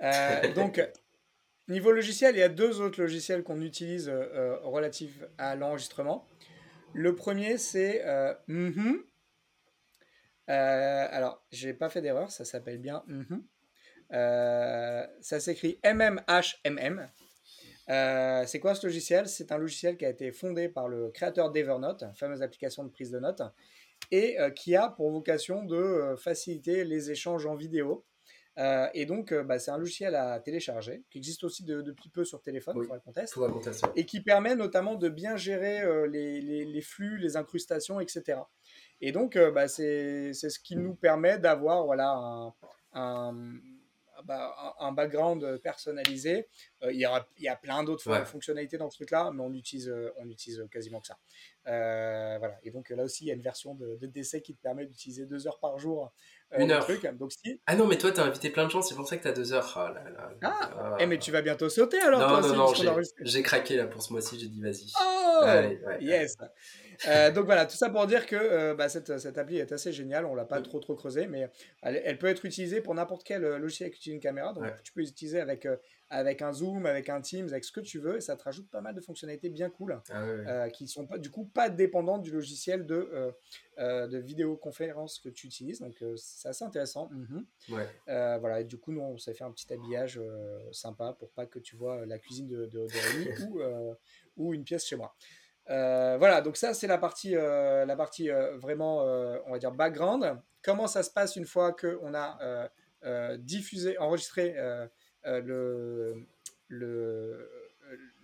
Euh, 0.02 0.52
donc 0.52 0.80
niveau 1.68 1.92
logiciel 1.92 2.34
il 2.34 2.40
y 2.40 2.42
a 2.42 2.48
deux 2.48 2.80
autres 2.80 3.00
logiciels 3.00 3.44
qu'on 3.44 3.62
utilise 3.62 4.12
relatifs 4.64 5.22
à 5.38 5.54
l'enregistrement. 5.54 6.26
Le 6.92 7.14
premier 7.14 7.56
c'est 7.56 8.02
mm 8.48 8.80
euh, 8.80 9.04
alors, 10.52 11.44
j'ai 11.50 11.74
pas 11.74 11.88
fait 11.88 12.00
d'erreur, 12.00 12.30
ça 12.30 12.44
s'appelle 12.44 12.78
bien. 12.78 13.02
Mhm. 13.06 13.44
Euh, 14.12 15.06
ça 15.20 15.40
s'écrit 15.40 15.78
MMHMM. 15.84 17.10
Euh, 17.90 18.44
c'est 18.46 18.60
quoi 18.60 18.74
ce 18.74 18.86
logiciel? 18.86 19.28
C'est 19.28 19.52
un 19.52 19.58
logiciel 19.58 19.96
qui 19.96 20.04
a 20.04 20.10
été 20.10 20.32
fondé 20.32 20.68
par 20.68 20.88
le 20.88 21.10
créateur 21.10 21.50
d'Evernote, 21.50 22.04
fameuse 22.14 22.42
application 22.42 22.84
de 22.84 22.90
prise 22.90 23.10
de 23.10 23.18
notes, 23.18 23.42
et 24.10 24.36
qui 24.54 24.76
a 24.76 24.88
pour 24.88 25.10
vocation 25.10 25.64
de 25.64 26.14
faciliter 26.18 26.84
les 26.84 27.10
échanges 27.10 27.46
en 27.46 27.54
vidéo. 27.54 28.06
Et 28.94 29.06
donc, 29.06 29.32
bah, 29.32 29.58
c'est 29.58 29.70
un 29.70 29.78
logiciel 29.78 30.14
à 30.14 30.40
télécharger, 30.40 31.04
qui 31.10 31.18
existe 31.18 31.44
aussi 31.44 31.62
depuis 31.64 32.08
peu 32.08 32.24
sur 32.24 32.42
téléphone, 32.42 32.76
oui, 32.76 32.88
et 33.94 34.04
qui 34.04 34.20
permet 34.20 34.56
notamment 34.56 34.96
de 34.96 35.08
bien 35.08 35.36
gérer 35.36 35.82
les, 36.08 36.40
les, 36.40 36.80
flux, 36.80 37.18
les 37.18 37.36
incrustations, 37.36 38.00
etc. 38.00 38.38
Et 39.00 39.12
donc, 39.12 39.36
euh, 39.36 39.50
bah, 39.50 39.68
c'est 39.68 40.32
ce 40.32 40.58
qui 40.58 40.76
nous 40.76 40.94
permet 40.94 41.38
d'avoir 41.38 41.84
voilà, 41.84 42.10
un, 42.10 42.54
un, 42.94 43.34
bah, 44.24 44.74
un, 44.80 44.92
background 44.92 45.58
personnalisé. 45.58 46.48
Euh, 46.82 46.92
il, 46.92 46.98
y 46.98 47.06
aura, 47.06 47.26
il 47.36 47.44
y 47.44 47.48
a 47.48 47.56
plein 47.56 47.84
d'autres 47.84 48.24
fonctionnalités 48.26 48.76
dans 48.76 48.90
ce 48.90 48.96
truc-là, 48.96 49.30
mais 49.32 49.42
on 49.42 49.52
utilise, 49.52 49.88
euh, 49.88 50.12
on 50.16 50.28
utilise 50.28 50.64
quasiment 50.70 51.00
que 51.00 51.06
ça. 51.06 51.18
voilà. 51.64 52.58
Et 52.64 52.70
donc 52.70 52.90
là 52.90 53.04
aussi, 53.04 53.24
il 53.24 53.28
y 53.28 53.30
a 53.30 53.34
une 53.34 53.42
version 53.42 53.74
de, 53.74 53.96
de 53.96 54.06
décès 54.06 54.42
qui 54.42 54.54
te 54.54 54.60
permet 54.60 54.86
d'utiliser 54.86 55.26
deux 55.26 55.46
heures 55.46 55.60
par 55.60 55.78
jour 55.78 56.12
une 56.56 56.70
heure. 56.70 56.84
Truc. 56.84 57.06
Donc, 57.18 57.32
si... 57.32 57.60
Ah 57.66 57.76
non, 57.76 57.86
mais 57.86 57.98
toi, 57.98 58.10
t'as 58.10 58.24
invité 58.24 58.50
plein 58.50 58.64
de 58.64 58.70
gens, 58.70 58.82
c'est 58.82 58.94
pour 58.94 59.06
ça 59.06 59.16
que 59.16 59.22
t'as 59.22 59.32
deux 59.32 59.52
heures. 59.52 59.72
Oh 59.76 59.92
là 59.92 60.10
là. 60.10 60.30
Ah, 60.42 60.70
ah. 60.78 60.96
Eh, 60.98 61.06
mais 61.06 61.18
tu 61.18 61.30
vas 61.30 61.42
bientôt 61.42 61.68
sauter 61.68 62.00
alors. 62.00 62.20
Non, 62.20 62.40
toi, 62.40 62.48
non, 62.48 62.72
non, 62.72 63.02
j'ai 63.20 63.42
craqué 63.42 63.76
là 63.76 63.86
pour 63.86 64.02
ce 64.02 64.12
mois-ci, 64.12 64.38
j'ai 64.38 64.48
dit 64.48 64.60
vas-y. 64.60 64.92
Oh, 65.00 65.44
yes. 66.00 66.36
Euh, 67.06 67.30
donc 67.30 67.46
voilà, 67.46 67.66
tout 67.66 67.76
ça 67.76 67.90
pour 67.90 68.06
dire 68.06 68.26
que 68.26 68.36
euh, 68.36 68.74
bah, 68.74 68.88
cette, 68.88 69.18
cette, 69.18 69.38
appli 69.38 69.58
est 69.58 69.72
assez 69.72 69.92
géniale. 69.92 70.26
On 70.26 70.34
l'a 70.34 70.44
pas 70.44 70.60
trop 70.60 70.80
trop 70.80 70.94
creusé, 70.94 71.26
mais 71.26 71.48
elle, 71.82 72.18
peut 72.18 72.26
être 72.26 72.44
utilisée 72.44 72.80
pour 72.80 72.94
n'importe 72.94 73.24
quel 73.24 73.44
euh, 73.44 73.58
logiciel 73.58 73.90
qui 73.90 73.98
utilise 73.98 74.14
une 74.16 74.20
caméra. 74.20 74.52
Donc 74.52 74.64
tu 74.82 74.92
peux 74.92 75.00
l'utiliser 75.00 75.40
avec, 75.40 75.68
avec 76.10 76.42
un 76.42 76.52
zoom, 76.52 76.86
avec 76.86 77.08
un 77.08 77.20
Teams, 77.20 77.48
avec 77.48 77.64
ce 77.64 77.72
que 77.72 77.80
tu 77.80 77.98
veux, 77.98 78.16
et 78.16 78.20
ça 78.20 78.36
te 78.36 78.42
rajoute 78.42 78.68
pas 78.70 78.80
mal 78.80 78.94
de 78.94 79.00
fonctionnalités 79.00 79.48
bien 79.48 79.70
cool, 79.70 80.00
ah 80.10 80.70
qui 80.70 80.88
sont 80.88 81.06
pas, 81.06 81.18
du 81.18 81.30
coup 81.30 81.44
pas 81.44 81.68
dépendantes 81.68 82.22
du 82.22 82.30
logiciel 82.30 82.86
de, 82.86 83.32
de 83.78 84.18
vidéoconférence 84.18 85.18
que 85.20 85.28
tu 85.28 85.46
utilises. 85.46 85.80
Donc 85.80 86.02
c'est 86.16 86.48
assez 86.48 86.64
intéressant. 86.64 87.10
Mhm. 87.10 87.44
voilà, 88.06 88.60
et 88.60 88.64
du 88.64 88.78
coup, 88.78 88.92
nous 88.92 89.02
on 89.02 89.18
s'est 89.18 89.34
fait 89.34 89.44
un 89.44 89.52
petit 89.52 89.72
habillage 89.72 90.20
sympa 90.72 91.14
pour 91.18 91.30
pas 91.30 91.46
que 91.46 91.58
tu 91.58 91.76
vois 91.76 92.04
la 92.06 92.18
cuisine 92.18 92.48
de, 92.48 92.66
de, 92.66 92.86
de 92.86 93.44
ou, 93.48 93.60
ou 94.36 94.54
une 94.54 94.64
pièce 94.64 94.86
chez 94.86 94.96
moi. 94.96 95.14
Euh, 95.70 96.16
voilà, 96.18 96.40
donc 96.40 96.56
ça 96.56 96.72
c'est 96.72 96.86
la 96.86 96.98
partie, 96.98 97.36
euh, 97.36 97.84
la 97.84 97.96
partie 97.96 98.30
euh, 98.30 98.56
vraiment, 98.56 99.02
on 99.46 99.52
va 99.52 99.58
dire, 99.58 99.72
background. 99.72 100.40
Comment 100.62 100.86
ça 100.86 101.02
se 101.02 101.10
passe 101.10 101.36
une 101.36 101.46
fois 101.46 101.72
qu'on 101.72 102.14
a 102.14 102.68
diffusé, 103.36 103.98
enregistré 103.98 104.56
le, 105.24 106.26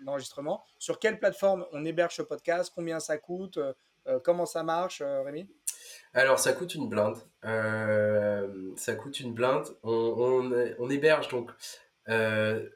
l'enregistrement? 0.01 0.65
Sur 0.79 0.99
quelle 0.99 1.19
plateforme 1.19 1.67
on 1.73 1.85
héberge 1.85 2.17
ce 2.17 2.23
podcast? 2.23 2.73
Combien 2.75 3.01
ça 3.01 3.19
coûte? 3.19 3.59
Comment 4.23 4.47
ça 4.47 4.63
marche, 4.63 5.03
Rémi? 5.03 5.49
Alors, 6.13 6.39
ça 6.39 6.53
coûte 6.53 6.75
une 6.75 6.89
blinde. 6.89 7.19
ça 8.77 8.95
coûte 8.95 9.21
une 9.21 9.33
blinde. 9.33 9.67
On, 9.83 10.51
on 10.79 10.91
héberge 10.91 11.29
donc 11.29 11.51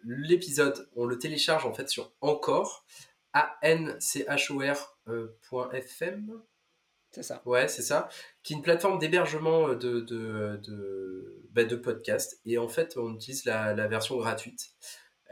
l'épisode, 0.04 0.88
on 0.96 1.04
le 1.04 1.18
télécharge 1.18 1.66
en 1.66 1.74
fait 1.74 1.88
sur 1.88 2.12
Encore 2.20 2.84
anchor.fm. 4.26 4.92
C'est 7.10 7.22
ça. 7.22 7.40
Ouais, 7.46 7.68
c'est 7.68 7.82
ça. 7.82 8.08
Qui 8.42 8.52
est 8.52 8.56
une 8.56 8.62
plateforme 8.62 8.98
d'hébergement 8.98 9.68
de, 9.68 10.00
de, 10.00 10.60
de, 10.62 11.42
bah, 11.50 11.64
de 11.64 11.76
podcast. 11.76 12.40
Et 12.44 12.58
en 12.58 12.68
fait, 12.68 12.96
on 12.96 13.14
utilise 13.14 13.44
la, 13.44 13.74
la 13.74 13.88
version 13.88 14.18
gratuite 14.18 14.72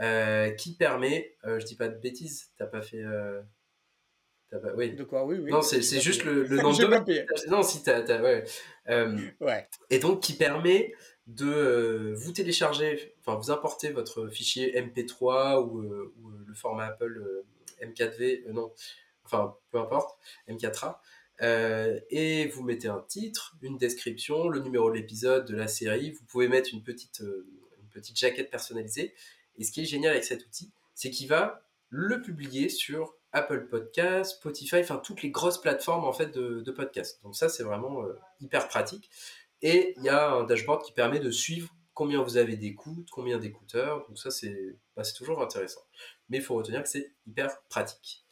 euh, 0.01 0.51
qui 0.51 0.75
permet, 0.75 1.37
euh, 1.45 1.59
je 1.59 1.67
dis 1.67 1.77
pas 1.77 1.89
de 1.89 1.99
bêtises, 1.99 2.51
t'as 2.59 2.67
pas 2.67 2.83
fait. 2.83 3.03
Euh, 3.03 3.43
pas, 4.51 4.75
oui. 4.75 4.95
De 4.95 5.05
quoi? 5.05 5.25
Oui, 5.25 5.39
oui. 5.39 5.51
Non, 5.51 5.61
c'est 5.61 5.81
juste 6.01 6.25
le, 6.25 6.45
le 6.45 6.57
nom 6.63 6.73
de. 6.73 7.51
Non, 7.51 7.63
si 7.63 7.83
t'as. 7.83 8.01
ouais. 8.23 8.45
ouais. 9.41 9.69
Et 9.91 9.99
donc, 9.99 10.23
qui 10.23 10.35
permet 10.35 10.95
de 11.27 12.15
vous 12.17 12.33
télécharger, 12.33 13.15
enfin, 13.21 13.37
vous 13.39 13.51
importer 13.51 13.91
votre 13.91 14.29
fichier 14.29 14.81
MP3 14.81 15.63
ou, 15.63 15.83
ou 15.83 16.31
le 16.47 16.55
format 16.55 16.87
Apple 16.87 17.45
M4V, 17.83 18.47
euh, 18.47 18.53
non, 18.53 18.73
enfin 19.25 19.57
peu 19.71 19.79
importe, 19.79 20.19
M4A, 20.49 20.99
et 22.11 22.47
vous 22.49 22.63
mettez 22.63 22.89
un 22.89 23.05
titre, 23.09 23.57
une 23.63 23.77
description, 23.77 24.49
le 24.49 24.61
numéro 24.61 24.91
de 24.91 24.97
l'épisode, 24.97 25.47
de 25.47 25.55
la 25.55 25.69
série. 25.69 26.13
Vous 26.13 26.25
pouvez 26.25 26.49
mettre 26.49 26.71
une 26.73 26.83
petite, 26.83 27.23
petite 27.91 28.19
jaquette 28.19 28.51
personnalisée. 28.51 29.15
Et 29.59 29.65
ce 29.65 29.73
qui 29.73 29.83
est 29.83 29.87
génial 29.87 30.13
avec 30.13 30.25
cet 30.25 30.47
outil, 30.47 30.71
c'est 30.95 31.11
qu'il 31.11 31.29
va 31.29 31.63
le 31.89 32.23
publier 32.23 32.69
sur 32.69 33.15
Apple 33.33 33.69
Podcast, 33.69 34.37
Spotify, 34.37 34.77
enfin 34.81 34.97
toutes 34.97 35.23
les 35.23 35.31
grosses 35.31 35.61
plateformes 35.61 36.05
en 36.05 36.13
fait 36.13 36.35
de, 36.35 36.63
de 36.63 36.73
podcast. 36.73 37.21
Donc 37.23 37.37
ça 37.37 37.49
c'est 37.49 37.63
vraiment 37.63 38.03
euh, 38.03 38.19
hyper 38.41 38.69
pratique. 38.69 39.11
Et 39.63 39.95
il 39.97 40.05
y 40.05 40.09
a 40.09 40.31
un 40.31 40.45
dashboard 40.45 40.83
qui 40.83 40.93
permet 40.93 41.21
de 41.21 41.31
suivre 41.31 41.75
combien 41.95 42.23
vous 42.23 42.37
avez 42.37 42.57
d'écoutes, 42.57 43.09
combien 43.11 43.39
d'écouteurs. 43.39 44.07
Donc 44.09 44.19
ça 44.19 44.31
c'est 44.31 44.77
bah, 44.97 45.03
toujours 45.17 45.43
intéressant. 45.43 45.83
Mais 46.29 46.39
il 46.39 46.43
faut 46.43 46.55
retenir 46.55 46.83
que 46.83 46.89
c'est 46.89 47.13
hyper 47.27 47.63
pratique. 47.69 48.27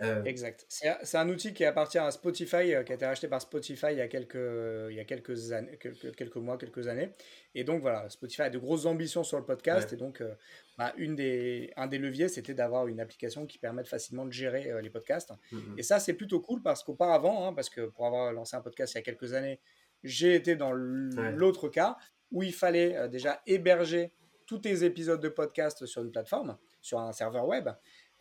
Euh, 0.00 0.22
exact. 0.24 0.64
C'est 0.68 1.16
un 1.16 1.28
outil 1.28 1.52
qui 1.52 1.64
appartient 1.64 1.98
à 1.98 2.10
Spotify, 2.10 2.74
euh, 2.74 2.84
qui 2.84 2.92
a 2.92 2.94
été 2.94 3.04
racheté 3.04 3.26
par 3.26 3.40
Spotify 3.42 3.88
il 3.90 3.98
y 3.98 4.00
a 4.00 4.06
quelques, 4.06 4.36
il 4.90 4.96
y 4.96 5.00
a 5.00 5.04
quelques, 5.04 5.52
années, 5.52 5.76
quelques, 5.78 6.14
quelques, 6.14 6.36
mois, 6.36 6.56
quelques 6.56 6.86
années. 6.86 7.10
Et 7.54 7.64
donc 7.64 7.80
voilà, 7.80 8.08
Spotify 8.08 8.42
a 8.42 8.50
de 8.50 8.58
grosses 8.58 8.86
ambitions 8.86 9.24
sur 9.24 9.38
le 9.38 9.44
podcast. 9.44 9.92
Et 9.92 9.96
donc, 9.96 10.20
euh, 10.20 10.34
bah, 10.76 10.92
une 10.96 11.16
des, 11.16 11.72
un 11.76 11.88
des 11.88 11.98
leviers, 11.98 12.28
c'était 12.28 12.54
d'avoir 12.54 12.86
une 12.86 13.00
application 13.00 13.46
qui 13.46 13.58
permette 13.58 13.88
facilement 13.88 14.24
de 14.24 14.32
gérer 14.32 14.70
les 14.80 14.90
podcasts. 14.90 15.32
Mm-hmm. 15.52 15.78
Et 15.78 15.82
ça, 15.82 15.98
c'est 15.98 16.14
plutôt 16.14 16.40
cool 16.40 16.62
parce 16.62 16.84
qu'auparavant, 16.84 17.48
hein, 17.48 17.52
parce 17.52 17.70
que 17.70 17.86
pour 17.86 18.06
avoir 18.06 18.32
lancé 18.32 18.56
un 18.56 18.60
podcast 18.60 18.94
il 18.94 18.98
y 18.98 19.00
a 19.00 19.02
quelques 19.02 19.32
années, 19.34 19.58
j'ai 20.04 20.34
été 20.34 20.54
dans 20.54 20.72
l'autre 20.72 21.68
cas 21.68 21.96
où 22.30 22.44
il 22.44 22.52
fallait 22.52 23.08
déjà 23.08 23.42
héberger 23.46 24.12
tous 24.46 24.58
tes 24.58 24.84
épisodes 24.84 25.20
de 25.20 25.28
podcast 25.28 25.86
sur 25.86 26.02
une 26.02 26.12
plateforme, 26.12 26.56
sur 26.88 26.98
un 26.98 27.12
serveur 27.12 27.46
web. 27.46 27.68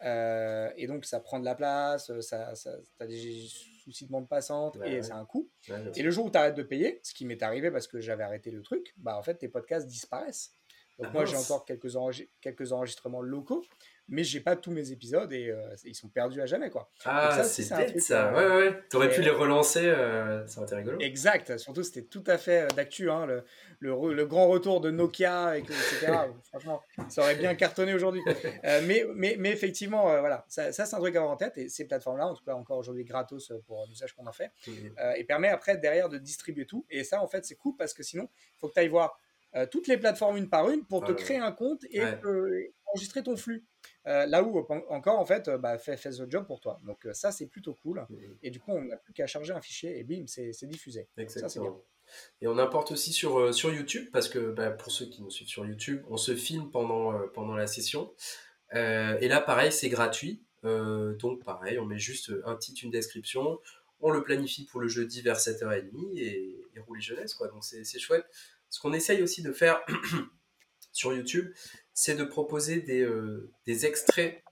Euh, 0.03 0.69
et 0.75 0.85
donc, 0.85 1.05
ça 1.05 1.19
prend 1.19 1.39
de 1.39 1.45
la 1.45 1.55
place, 1.55 2.11
euh, 2.11 2.21
ça, 2.21 2.53
ça 2.53 2.77
tu 2.97 3.03
as 3.03 3.07
des 3.07 3.47
soucis 3.83 4.05
de 4.05 4.11
bande 4.11 4.27
passante 4.27 4.77
et 4.85 5.01
c'est 5.01 5.13
un 5.13 5.25
coût. 5.25 5.49
et 5.95 6.03
le 6.03 6.11
jour 6.11 6.25
où 6.25 6.29
tu 6.29 6.37
arrêtes 6.37 6.55
de 6.55 6.63
payer, 6.63 6.99
ce 7.03 7.13
qui 7.13 7.25
m'est 7.25 7.41
arrivé 7.41 7.71
parce 7.71 7.87
que 7.87 7.99
j'avais 7.99 8.23
arrêté 8.23 8.51
le 8.51 8.61
truc, 8.61 8.93
bah 8.97 9.17
en 9.17 9.23
fait, 9.23 9.35
tes 9.35 9.47
podcasts 9.47 9.87
disparaissent. 9.87 10.53
Donc, 10.99 11.07
ah 11.09 11.13
moi, 11.13 11.25
j'ai 11.25 11.37
encore 11.37 11.65
quelques, 11.65 11.93
quelques 12.41 12.73
enregistrements 12.73 13.21
locaux 13.21 13.63
mais 14.09 14.23
j'ai 14.23 14.39
pas 14.39 14.55
tous 14.55 14.71
mes 14.71 14.91
épisodes 14.91 15.31
et 15.33 15.49
euh, 15.49 15.75
ils 15.83 15.95
sont 15.95 16.07
perdus 16.07 16.41
à 16.41 16.45
jamais 16.45 16.69
quoi. 16.69 16.89
Ah 17.05 17.43
c'est 17.43 17.69
bête 17.75 17.99
ça, 17.99 18.33
ouais 18.33 18.47
ouais, 18.47 18.83
t'aurais 18.89 19.09
pu 19.09 19.21
les 19.21 19.29
relancer, 19.29 19.85
euh, 19.85 20.45
ça 20.47 20.59
aurait 20.59 20.67
été 20.67 20.75
rigolo. 20.75 20.99
Exact, 20.99 21.57
surtout 21.57 21.83
c'était 21.83 22.03
tout 22.03 22.23
à 22.27 22.37
fait 22.37 22.63
euh, 22.63 22.67
d'actu, 22.67 23.11
hein, 23.11 23.25
le, 23.25 23.43
le, 23.79 24.13
le, 24.13 24.25
grand 24.25 24.47
retour 24.47 24.79
de 24.79 24.91
Nokia, 24.91 25.57
etc. 25.57 26.13
Franchement, 26.49 26.81
ça 27.09 27.21
aurait 27.21 27.35
bien 27.35 27.53
cartonné 27.55 27.93
aujourd'hui. 27.93 28.21
mais, 28.63 29.05
mais, 29.13 29.35
mais 29.37 29.51
effectivement, 29.51 30.03
voilà, 30.03 30.45
ça, 30.47 30.71
ça 30.71 30.85
c'est 30.85 30.95
un 30.95 30.99
truc 30.99 31.15
à 31.15 31.19
avoir 31.19 31.33
en 31.33 31.37
tête 31.37 31.57
et 31.57 31.67
ces 31.67 31.85
plateformes-là, 31.85 32.27
en 32.27 32.33
tout 32.33 32.43
cas 32.45 32.53
encore 32.53 32.77
aujourd'hui 32.77 33.03
gratos 33.03 33.51
pour 33.65 33.85
l'usage 33.89 34.13
qu'on 34.13 34.27
en 34.27 34.31
fait, 34.31 34.51
mmh. 34.67 34.71
et 35.17 35.23
permet 35.25 35.49
après 35.49 35.77
derrière 35.77 36.07
de 36.07 36.17
distribuer 36.17 36.65
tout. 36.65 36.85
Et 36.89 37.03
ça 37.03 37.21
en 37.21 37.27
fait 37.27 37.45
c'est 37.45 37.55
cool 37.55 37.75
parce 37.77 37.93
que 37.93 38.03
sinon, 38.03 38.29
il 38.55 38.59
faut 38.59 38.69
que 38.69 38.73
tu 38.73 38.79
ailles 38.79 38.87
voir 38.87 39.19
toutes 39.71 39.87
les 39.87 39.97
plateformes 39.97 40.37
une 40.37 40.49
par 40.49 40.69
une 40.69 40.85
pour 40.85 41.03
te 41.03 41.11
créer 41.11 41.39
un 41.39 41.51
compte 41.51 41.83
et 41.89 42.01
enregistrer 42.91 43.23
ton 43.23 43.35
flux. 43.35 43.65
Euh, 44.07 44.25
là 44.25 44.43
où 44.43 44.57
encore, 44.89 45.19
en 45.19 45.25
fait, 45.25 45.47
euh, 45.47 45.57
bah, 45.57 45.77
fait, 45.77 45.97
fait 45.97 46.11
the 46.11 46.29
job 46.29 46.45
pour 46.45 46.59
toi. 46.59 46.79
Donc 46.85 47.05
euh, 47.05 47.13
ça, 47.13 47.31
c'est 47.31 47.47
plutôt 47.47 47.73
cool. 47.75 48.05
Et 48.41 48.49
du 48.49 48.59
coup, 48.59 48.71
on 48.71 48.83
n'a 48.83 48.97
plus 48.97 49.13
qu'à 49.13 49.27
charger 49.27 49.53
un 49.53 49.61
fichier 49.61 49.99
et 49.99 50.03
bim, 50.03 50.25
c'est 50.27 50.67
diffusé. 50.67 51.07
Ça, 51.27 51.47
bien. 51.59 51.75
Et 52.41 52.47
on 52.47 52.57
importe 52.57 52.91
aussi 52.91 53.11
sur, 53.11 53.53
sur 53.53 53.73
YouTube, 53.73 54.09
parce 54.13 54.29
que 54.29 54.51
bah, 54.51 54.71
pour 54.71 54.91
ceux 54.91 55.07
qui 55.07 55.21
nous 55.21 55.29
suivent 55.29 55.49
sur 55.49 55.65
YouTube, 55.65 56.03
on 56.09 56.17
se 56.17 56.35
filme 56.35 56.71
pendant, 56.71 57.27
pendant 57.29 57.55
la 57.55 57.67
session. 57.67 58.13
et 58.73 59.27
là, 59.27 59.41
pareil, 59.41 59.71
c'est 59.71 59.89
gratuit. 59.89 60.41
donc 60.63 61.43
pareil, 61.43 61.79
on 61.79 61.85
met 61.85 61.99
juste 61.99 62.31
un 62.45 62.55
titre, 62.55 62.81
une 62.83 62.91
description. 62.91 63.59
On 63.99 64.11
le 64.11 64.23
planifie 64.23 64.65
pour 64.65 64.79
le 64.79 64.87
jeudi 64.87 65.21
vers 65.21 65.37
7h30 65.37 66.17
et, 66.17 66.55
et 66.75 66.79
rouler 66.79 67.01
jeunesse. 67.01 67.33
Quoi. 67.33 67.49
Donc 67.49 67.63
c'est 67.63 67.99
chouette. 67.99 68.25
Ce 68.69 68.79
qu'on 68.79 68.93
essaye 68.93 69.21
aussi 69.21 69.41
de 69.41 69.51
faire 69.51 69.81
sur 70.91 71.13
YouTube, 71.13 71.51
c'est 71.99 72.13
de 72.13 72.23
proposer 72.23 72.79
des, 72.79 73.01
euh, 73.01 73.51
extraits 73.65 74.43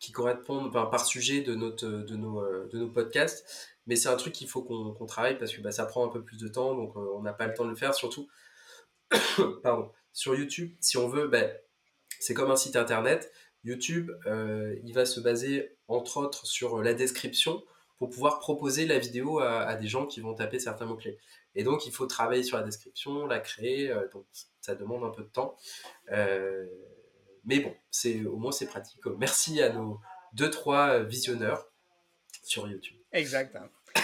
qui 0.00 0.12
correspondent 0.12 0.70
par 0.70 1.06
sujet 1.06 1.42
euh, 1.48 2.04
de 2.04 2.76
nos 2.76 2.88
podcasts. 2.90 3.72
Mais 3.86 3.96
c'est 3.96 4.10
un 4.10 4.16
truc 4.16 4.34
qu'il 4.34 4.48
faut 4.48 4.62
qu'on 4.62 5.06
travaille 5.06 5.38
parce 5.38 5.54
que 5.54 5.62
bah, 5.62 5.72
ça 5.72 5.86
prend 5.86 6.04
un 6.06 6.10
peu 6.10 6.22
plus 6.22 6.36
de 6.36 6.46
temps, 6.46 6.74
donc 6.74 6.94
euh, 6.96 7.14
on 7.14 7.22
n'a 7.22 7.32
pas 7.32 7.46
le 7.46 7.54
temps 7.54 7.64
de 7.64 7.70
le 7.70 7.74
faire. 7.74 7.94
Surtout, 7.94 8.28
sur 10.12 10.34
YouTube, 10.34 10.74
si 10.78 10.98
on 10.98 11.08
veut, 11.08 11.26
bah, 11.26 11.44
c'est 12.20 12.34
comme 12.34 12.50
un 12.50 12.56
site 12.56 12.76
internet. 12.76 13.32
YouTube, 13.64 14.10
il 14.26 14.92
va 14.92 15.06
se 15.06 15.20
baser 15.20 15.78
entre 15.88 16.18
autres 16.18 16.46
sur 16.46 16.82
la 16.82 16.92
description 16.92 17.64
pour 18.04 18.10
pouvoir 18.10 18.38
proposer 18.38 18.84
la 18.84 18.98
vidéo 18.98 19.38
à, 19.38 19.74
des 19.76 19.88
gens 19.88 20.04
qui 20.04 20.20
vont 20.20 20.34
taper 20.34 20.58
certains 20.58 20.84
mots-clés. 20.84 21.16
Et 21.54 21.64
donc, 21.64 21.86
il 21.86 21.92
faut 21.92 22.04
travailler 22.04 22.42
sur 22.42 22.58
la 22.58 22.62
description, 22.62 23.26
la 23.26 23.40
créer. 23.40 23.90
Euh, 23.90 24.06
donc, 24.12 24.26
ça 24.60 24.74
demande 24.74 25.04
un 25.04 25.10
peu 25.10 25.22
de 25.22 25.28
temps. 25.28 25.56
Euh, 26.12 26.66
mais 27.46 27.60
bon, 27.60 27.74
c'est 27.90 28.26
au 28.26 28.36
moins 28.36 28.52
c'est 28.52 28.66
pratique. 28.66 29.00
Merci 29.18 29.62
à 29.62 29.70
nos 29.70 30.00
deux 30.34 30.50
trois 30.50 30.98
visionneurs 30.98 31.70
sur 32.42 32.68
YouTube. 32.68 32.96
Exact. 33.12 33.56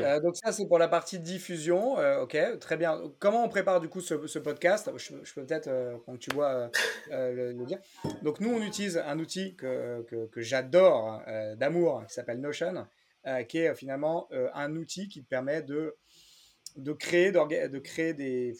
Euh, 0.00 0.20
donc 0.20 0.36
ça 0.36 0.52
c'est 0.52 0.68
pour 0.68 0.78
la 0.78 0.86
partie 0.86 1.18
diffusion, 1.18 1.96
ok, 2.22 2.38
très 2.60 2.76
bien. 2.76 3.02
Comment 3.18 3.42
on 3.42 3.48
prépare 3.48 3.80
du 3.80 3.88
coup 3.88 4.00
ce, 4.00 4.38
podcast? 4.38 4.88
Je, 4.96 5.34
peux 5.34 5.44
peut-être, 5.44 5.68
quand 6.06 6.16
tu 6.16 6.30
vois, 6.32 6.70
le, 7.10 7.52
dire. 7.64 7.80
Donc 8.22 8.38
nous 8.38 8.48
on 8.48 8.62
utilise 8.62 8.96
un 8.96 9.18
outil 9.18 9.56
que, 9.56 10.06
que 10.30 10.40
j'adore 10.40 11.20
d'amour 11.56 12.04
qui 12.06 12.14
s'appelle 12.14 12.40
Notion, 12.40 12.86
qui 13.48 13.58
est 13.58 13.74
finalement 13.74 14.28
un 14.54 14.74
outil 14.76 15.08
qui 15.08 15.22
te 15.22 15.28
permet 15.28 15.62
de 15.62 15.96
de 16.78 16.92
créer, 16.92 17.32
de 17.32 17.78
créer 17.78 18.14
des. 18.14 18.56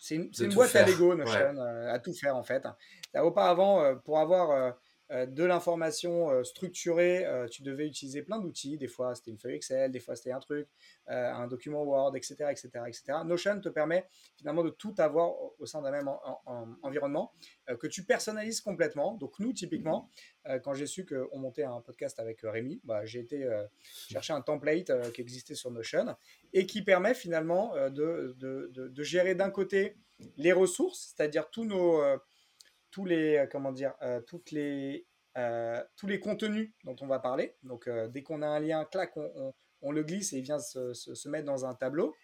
C'est 0.00 0.14
une, 0.14 0.30
une 0.40 0.54
boîte 0.54 0.74
à 0.74 0.86
Lego, 0.86 1.14
Notion, 1.14 1.58
euh, 1.58 1.92
à 1.92 1.98
tout 1.98 2.14
faire 2.14 2.36
en 2.36 2.42
fait. 2.42 2.64
Auparavant, 3.14 3.82
euh, 3.82 3.94
pour 3.94 4.18
avoir 4.18 4.50
euh, 4.50 4.70
euh, 4.70 4.72
de 5.10 5.44
l'information 5.44 6.30
euh, 6.30 6.42
structurée, 6.42 7.24
euh, 7.24 7.46
tu 7.46 7.62
devais 7.62 7.86
utiliser 7.86 8.22
plein 8.22 8.40
d'outils. 8.40 8.76
Des 8.76 8.88
fois, 8.88 9.14
c'était 9.14 9.30
une 9.30 9.38
feuille 9.38 9.54
Excel, 9.54 9.92
des 9.92 10.00
fois, 10.00 10.16
c'était 10.16 10.32
un 10.32 10.40
truc, 10.40 10.68
un 11.06 11.46
document 11.46 11.84
Word, 11.84 12.16
etc., 12.16 12.34
etc., 12.50 12.70
etc. 12.86 13.04
Notion 13.24 13.60
te 13.60 13.68
permet 13.68 14.06
finalement 14.36 14.64
de 14.64 14.70
tout 14.70 14.94
avoir 14.98 15.32
au 15.58 15.66
sein 15.66 15.80
d'un 15.80 15.92
même 15.92 16.10
environnement 16.82 17.32
que 17.78 17.86
tu 17.86 18.02
personnalises 18.04 18.60
complètement. 18.60 19.14
Donc, 19.14 19.38
nous, 19.38 19.52
typiquement, 19.52 20.10
quand 20.64 20.74
j'ai 20.74 20.86
su 20.86 21.06
qu'on 21.06 21.38
montait 21.38 21.62
un 21.62 21.80
podcast 21.80 22.18
avec 22.18 22.40
Rémi, 22.42 22.80
bah, 22.84 23.04
j'ai 23.04 23.20
été 23.20 23.48
chercher 24.10 24.32
un 24.32 24.42
template 24.42 25.12
qui 25.12 25.20
existait 25.20 25.54
sur 25.54 25.70
Notion 25.70 26.16
et 26.52 26.66
qui 26.66 26.82
permet 26.82 27.14
finalement 27.14 27.72
de, 27.88 28.34
de, 28.38 28.70
de 28.72 29.02
gérer 29.02 29.34
d'un 29.36 29.50
côté 29.50 29.96
les 30.36 30.52
ressources, 30.52 31.14
c'est-à-dire 31.16 31.50
tous 31.50 31.64
nos 31.64 32.02
tous 32.96 33.04
les, 33.04 33.36
euh, 33.36 33.46
comment 33.46 33.72
dire, 33.72 33.92
euh, 34.00 34.22
toutes 34.22 34.52
les, 34.52 35.06
euh, 35.36 35.84
tous 35.96 36.06
les 36.06 36.18
contenus 36.18 36.72
dont 36.84 36.96
on 37.02 37.06
va 37.06 37.18
parler. 37.18 37.54
Donc, 37.62 37.90
dès 38.08 38.22
qu'on 38.22 38.40
a 38.40 38.46
un 38.46 38.58
lien, 38.58 38.86
clac, 38.86 39.14
on, 39.18 39.52
on, 39.82 39.92
le 39.92 40.02
glisse 40.02 40.32
et 40.32 40.38
il 40.38 40.42
vient 40.42 40.58
se, 40.58 40.94
se, 40.94 41.28
mettre 41.28 41.44
dans 41.44 41.66
un 41.66 41.74
tableau. 41.74 42.14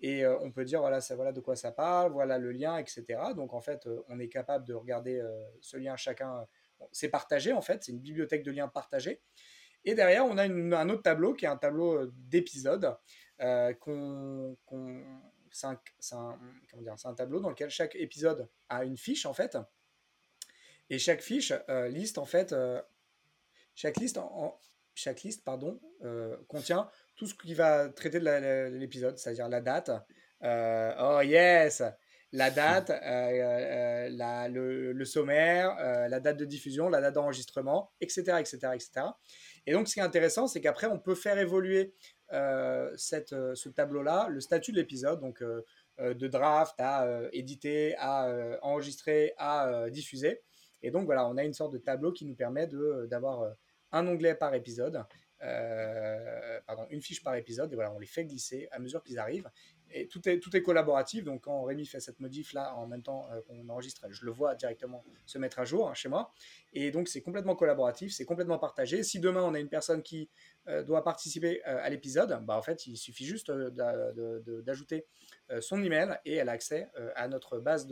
Et 0.00 0.26
on 0.26 0.50
peut 0.50 0.64
dire, 0.64 0.80
voilà, 0.80 1.02
ça, 1.02 1.14
voilà 1.14 1.32
de 1.32 1.40
quoi 1.40 1.56
ça 1.56 1.72
parle, 1.72 2.12
voilà 2.12 2.38
le 2.38 2.52
lien, 2.52 2.78
etc. 2.78 3.04
Donc, 3.36 3.52
en 3.52 3.60
fait, 3.60 3.86
on 4.08 4.18
est 4.18 4.28
capable 4.28 4.66
de 4.66 4.72
regarder 4.72 5.22
ce 5.60 5.76
lien 5.76 5.94
chacun. 5.96 6.46
c'est 6.90 7.10
partagé, 7.10 7.52
en 7.52 7.60
fait, 7.60 7.84
c'est 7.84 7.92
une 7.92 8.00
bibliothèque 8.00 8.42
de 8.44 8.50
liens 8.50 8.68
partagés. 8.68 9.20
Et 9.84 9.94
derrière, 9.94 10.24
on 10.24 10.38
a 10.38 10.44
un 10.44 10.88
autre 10.88 11.02
tableau 11.02 11.34
qui 11.34 11.44
est 11.44 11.48
un 11.48 11.58
tableau 11.58 12.06
d'épisodes. 12.06 12.96
qu'on, 13.78 14.56
c'est 15.50 15.66
un, 15.66 15.78
un, 16.12 16.38
un, 17.04 17.14
tableau 17.14 17.40
dans 17.40 17.50
lequel 17.50 17.68
chaque 17.68 17.94
épisode 17.94 18.48
a 18.70 18.84
une 18.84 18.96
fiche, 18.96 19.26
en 19.26 19.34
fait. 19.34 19.58
Et 20.90 20.98
chaque 20.98 21.22
fiche 21.22 21.52
euh, 21.68 21.88
liste 21.88 22.18
en 22.18 22.26
fait, 22.26 22.52
euh, 22.52 22.80
chaque 23.74 23.96
liste 23.96 24.18
en, 24.18 24.58
chaque 24.94 25.22
liste 25.22 25.44
pardon 25.44 25.80
euh, 26.04 26.36
contient 26.48 26.88
tout 27.16 27.26
ce 27.26 27.34
qui 27.34 27.54
va 27.54 27.88
traiter 27.88 28.20
de 28.20 28.76
l'épisode, 28.76 29.18
c'est-à-dire 29.18 29.48
la 29.48 29.60
date. 29.60 29.90
oh 30.42 31.20
yes, 31.22 31.82
la 32.32 32.50
date, 32.50 32.90
la, 32.90 34.48
le, 34.48 34.92
le, 34.92 35.04
sommaire, 35.04 35.76
la 36.08 36.20
date 36.20 36.36
de 36.36 36.44
diffusion, 36.44 36.88
la 36.88 37.00
date 37.00 37.14
d'enregistrement, 37.14 37.92
etc., 38.00 38.38
etc., 38.40 38.58
etc. 38.74 38.90
Et 39.66 39.72
donc, 39.72 39.88
ce 39.88 39.94
qui 39.94 40.00
est 40.00 40.02
intéressant, 40.02 40.48
c'est 40.48 40.60
qu'après, 40.60 40.88
on 40.88 40.98
peut 40.98 41.14
faire 41.14 41.38
évoluer 41.38 41.94
cette, 42.96 43.30
ce 43.54 43.68
tableau-là, 43.68 44.26
le 44.28 44.40
statut 44.40 44.72
de 44.72 44.76
l'épisode, 44.78 45.20
donc 45.20 45.42
de 45.98 46.26
draft 46.26 46.74
à 46.78 47.06
éditer, 47.32 47.94
à 47.98 48.58
enregistrer, 48.62 49.34
à 49.38 49.88
diffuser. 49.90 50.42
Et 50.84 50.90
donc 50.90 51.06
voilà, 51.06 51.26
on 51.28 51.36
a 51.36 51.44
une 51.44 51.54
sorte 51.54 51.72
de 51.72 51.78
tableau 51.78 52.12
qui 52.12 52.24
nous 52.26 52.34
permet 52.34 52.68
d'avoir 53.08 53.42
euh, 53.42 53.50
un 53.92 54.06
onglet 54.06 54.34
par 54.34 54.54
épisode 54.54 55.04
pardon, 56.66 56.86
une 56.90 57.02
fiche 57.02 57.22
par 57.22 57.34
épisode, 57.34 57.70
et 57.72 57.74
voilà, 57.74 57.92
on 57.92 57.98
les 57.98 58.06
fait 58.06 58.24
glisser 58.24 58.68
à 58.70 58.78
mesure 58.78 59.02
qu'ils 59.02 59.18
arrivent. 59.18 59.50
Tout 60.10 60.28
est, 60.28 60.40
tout 60.40 60.56
est 60.56 60.62
collaboratif, 60.62 61.22
donc 61.24 61.42
quand 61.42 61.62
Rémi 61.62 61.86
fait 61.86 62.00
cette 62.00 62.18
modif 62.18 62.52
là 62.52 62.74
en 62.74 62.86
même 62.86 63.02
temps 63.02 63.28
qu'on 63.46 63.68
enregistre, 63.68 64.06
je 64.10 64.24
le 64.24 64.32
vois 64.32 64.56
directement 64.56 65.04
se 65.24 65.38
mettre 65.38 65.60
à 65.60 65.64
jour 65.64 65.88
hein, 65.88 65.94
chez 65.94 66.08
moi. 66.08 66.32
Et 66.72 66.90
donc 66.90 67.06
c'est 67.06 67.20
complètement 67.20 67.54
collaboratif, 67.54 68.12
c'est 68.12 68.24
complètement 68.24 68.58
partagé. 68.58 69.04
Si 69.04 69.20
demain 69.20 69.42
on 69.42 69.54
a 69.54 69.60
une 69.60 69.68
personne 69.68 70.02
qui 70.02 70.28
doit 70.86 71.04
participer 71.04 71.62
à 71.62 71.88
l'épisode, 71.90 72.36
bah, 72.44 72.58
en 72.58 72.62
fait 72.62 72.88
il 72.88 72.96
suffit 72.96 73.24
juste 73.24 73.52
d'ajouter 73.52 75.06
son 75.60 75.80
email 75.80 76.18
et 76.24 76.34
elle 76.34 76.48
a 76.48 76.52
accès 76.52 76.88
à 77.14 77.28
notre 77.28 77.58
base 77.60 77.86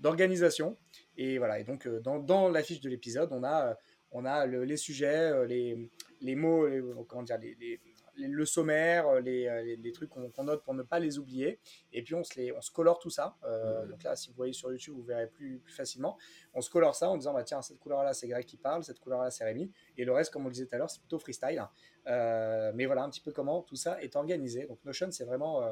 d'organisation. 0.00 0.70
De, 0.70 0.76
et 1.22 1.38
voilà, 1.38 1.60
et 1.60 1.64
donc 1.64 1.86
dans, 1.86 2.18
dans 2.18 2.48
la 2.48 2.64
fiche 2.64 2.80
de 2.80 2.88
l'épisode, 2.88 3.28
on 3.30 3.44
a 3.44 3.78
on 4.14 4.24
a 4.24 4.46
les 4.46 4.76
sujets, 4.76 5.32
euh, 5.32 5.44
les, 5.44 5.90
les 6.20 6.36
mots, 6.36 6.66
comment 7.06 7.24
dire, 7.24 7.38
les, 7.38 7.80
le 8.16 8.44
sommaire, 8.44 9.08
euh, 9.08 9.20
les, 9.20 9.76
les, 9.76 9.92
trucs 9.92 10.10
qu'on 10.10 10.44
note 10.44 10.62
pour 10.62 10.74
ne 10.74 10.82
pas 10.82 10.98
les 10.98 11.18
oublier. 11.18 11.58
Et 11.92 12.02
puis 12.02 12.14
on 12.14 12.24
se, 12.24 12.38
les, 12.38 12.52
on 12.52 12.60
se 12.60 12.70
colore 12.70 12.98
tout 12.98 13.10
ça. 13.10 13.36
Euh, 13.44 13.86
donc 13.86 14.02
là, 14.02 14.16
si 14.16 14.28
vous 14.28 14.34
voyez 14.34 14.52
sur 14.52 14.70
YouTube, 14.70 14.94
vous 14.94 15.02
verrez 15.02 15.26
plus, 15.26 15.58
plus 15.58 15.72
facilement. 15.72 16.16
On 16.54 16.60
se 16.60 16.70
colore 16.70 16.94
ça 16.94 17.08
en 17.08 17.16
disant 17.16 17.34
bah, 17.34 17.44
tiens, 17.44 17.62
cette 17.62 17.78
couleur-là, 17.78 18.14
c'est 18.14 18.28
Greg 18.28 18.44
qui 18.44 18.56
parle, 18.56 18.84
cette 18.84 19.00
couleur-là, 19.00 19.30
c'est 19.30 19.44
Rémi. 19.44 19.70
Et 19.96 20.04
le 20.04 20.12
reste, 20.12 20.32
comme 20.32 20.42
on 20.42 20.48
le 20.48 20.54
disait 20.54 20.66
tout 20.66 20.74
à 20.74 20.78
l'heure, 20.78 20.90
c'est 20.90 21.00
plutôt 21.00 21.18
freestyle. 21.18 21.62
mais 22.06 22.86
voilà 22.86 23.02
un 23.02 23.10
petit 23.10 23.20
peu 23.20 23.32
comment 23.32 23.62
tout 23.62 23.76
ça 23.76 24.02
est 24.02 24.16
organisé. 24.16 24.66
Donc 24.66 24.84
Notion, 24.84 25.10
c'est 25.10 25.24
vraiment. 25.24 25.62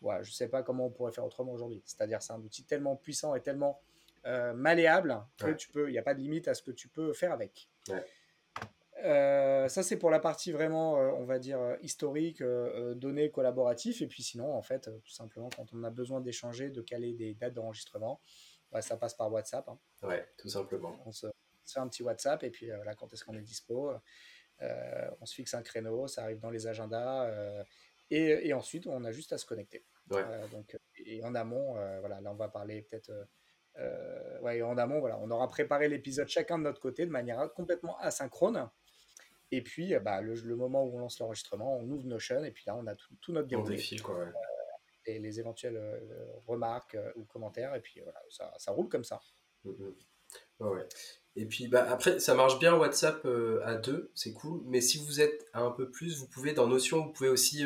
je 0.00 0.06
ne 0.06 0.24
sais 0.24 0.48
pas 0.48 0.62
comment 0.62 0.86
on 0.86 0.90
pourrait 0.90 1.12
faire 1.12 1.24
autrement 1.24 1.52
aujourd'hui. 1.52 1.82
C'est-à-dire, 1.84 2.22
c'est 2.22 2.32
un 2.32 2.40
outil 2.40 2.64
tellement 2.64 2.96
puissant 2.96 3.34
et 3.34 3.40
tellement 3.40 3.80
euh, 4.24 4.52
malléable 4.52 5.20
que 5.36 5.50
tu 5.50 5.68
peux, 5.68 5.88
il 5.88 5.92
n'y 5.92 5.98
a 5.98 6.02
pas 6.02 6.14
de 6.14 6.20
limite 6.20 6.46
à 6.46 6.54
ce 6.54 6.62
que 6.62 6.70
tu 6.70 6.88
peux 6.88 7.12
faire 7.12 7.32
avec. 7.32 7.68
Euh, 9.02 9.68
ça, 9.68 9.82
c'est 9.82 9.96
pour 9.96 10.10
la 10.10 10.20
partie 10.20 10.52
vraiment, 10.52 10.98
euh, 10.98 11.10
on 11.16 11.24
va 11.24 11.38
dire, 11.38 11.76
historique, 11.82 12.42
données 12.42 13.30
collaboratifs. 13.30 14.02
Et 14.02 14.06
puis 14.06 14.22
sinon, 14.22 14.54
en 14.54 14.62
fait, 14.62 14.90
tout 15.04 15.12
simplement, 15.12 15.50
quand 15.54 15.66
on 15.72 15.82
a 15.84 15.90
besoin 15.90 16.20
d'échanger, 16.20 16.70
de 16.70 16.80
caler 16.80 17.12
des 17.12 17.34
dates 17.34 17.54
d'enregistrement, 17.54 18.20
bah, 18.70 18.82
ça 18.82 18.96
passe 18.96 19.14
par 19.14 19.30
WhatsApp. 19.32 19.68
Hein. 19.68 19.78
Ouais, 20.02 20.26
tout 20.38 20.48
simplement. 20.48 20.96
On 21.06 21.12
se, 21.12 21.26
fait 21.66 21.80
un 21.80 21.88
petit 21.88 22.02
WhatsApp 22.02 22.42
et 22.42 22.50
puis 22.50 22.66
là, 22.66 22.94
quand 22.94 23.12
est-ce 23.12 23.24
qu'on 23.24 23.36
est 23.36 23.42
dispo, 23.42 23.92
on 24.60 25.26
se 25.26 25.34
fixe 25.34 25.54
un 25.54 25.62
créneau, 25.62 26.06
ça 26.06 26.22
arrive 26.22 26.38
dans 26.38 26.50
les 26.50 26.66
agendas. 26.66 27.30
Et, 28.10 28.48
et, 28.48 28.52
ensuite, 28.52 28.86
on 28.86 29.04
a 29.04 29.12
juste 29.12 29.32
à 29.32 29.38
se 29.38 29.46
connecter. 29.46 29.84
donc, 30.50 30.76
et 31.06 31.24
en 31.24 31.34
amont, 31.34 31.74
voilà, 32.00 32.20
là, 32.20 32.30
on 32.30 32.36
va 32.36 32.48
parler 32.48 32.82
peut-être 32.82 33.10
euh, 33.78 34.38
ouais, 34.40 34.60
en 34.62 34.76
amont, 34.76 35.00
voilà, 35.00 35.18
on 35.20 35.30
aura 35.30 35.48
préparé 35.48 35.88
l'épisode 35.88 36.28
chacun 36.28 36.58
de 36.58 36.64
notre 36.64 36.80
côté 36.80 37.06
de 37.06 37.10
manière 37.10 37.52
complètement 37.54 37.98
asynchrone. 37.98 38.68
Et 39.52 39.62
puis, 39.62 39.94
euh, 39.94 40.00
bah, 40.00 40.20
le, 40.20 40.56
moment 40.56 40.84
où 40.84 40.96
on 40.96 40.98
lance 40.98 41.20
l'enregistrement, 41.20 41.76
on 41.76 41.88
ouvre 41.88 42.06
Notion 42.06 42.42
et 42.42 42.50
puis 42.50 42.64
là, 42.66 42.76
on 42.76 42.86
a 42.86 42.94
tout, 42.94 43.32
notre 43.32 43.48
quoi, 44.02 44.18
euh, 44.18 44.26
et 45.06 45.18
les 45.18 45.38
éventuelles 45.38 45.80
remarques 46.46 46.96
ou 47.16 47.24
commentaires. 47.24 47.74
Et 47.74 47.80
puis 47.80 48.00
voilà, 48.00 48.20
ça, 48.30 48.52
ça 48.58 48.72
roule 48.72 48.88
comme 48.88 49.04
ça. 49.04 49.20
Mm-hmm. 49.64 49.94
ouais. 50.60 50.88
Et 51.36 51.46
puis 51.46 51.68
bah, 51.68 51.86
après, 51.88 52.18
ça 52.18 52.34
marche 52.34 52.58
bien 52.58 52.74
WhatsApp 52.74 53.26
à 53.64 53.76
deux, 53.76 54.10
c'est 54.14 54.32
cool. 54.32 54.62
Mais 54.66 54.80
si 54.80 54.98
vous 54.98 55.20
êtes 55.20 55.46
un 55.54 55.70
peu 55.70 55.90
plus, 55.90 56.18
vous 56.18 56.26
pouvez 56.26 56.52
dans 56.52 56.66
Notion, 56.66 57.04
vous 57.04 57.12
pouvez 57.12 57.28
aussi 57.28 57.64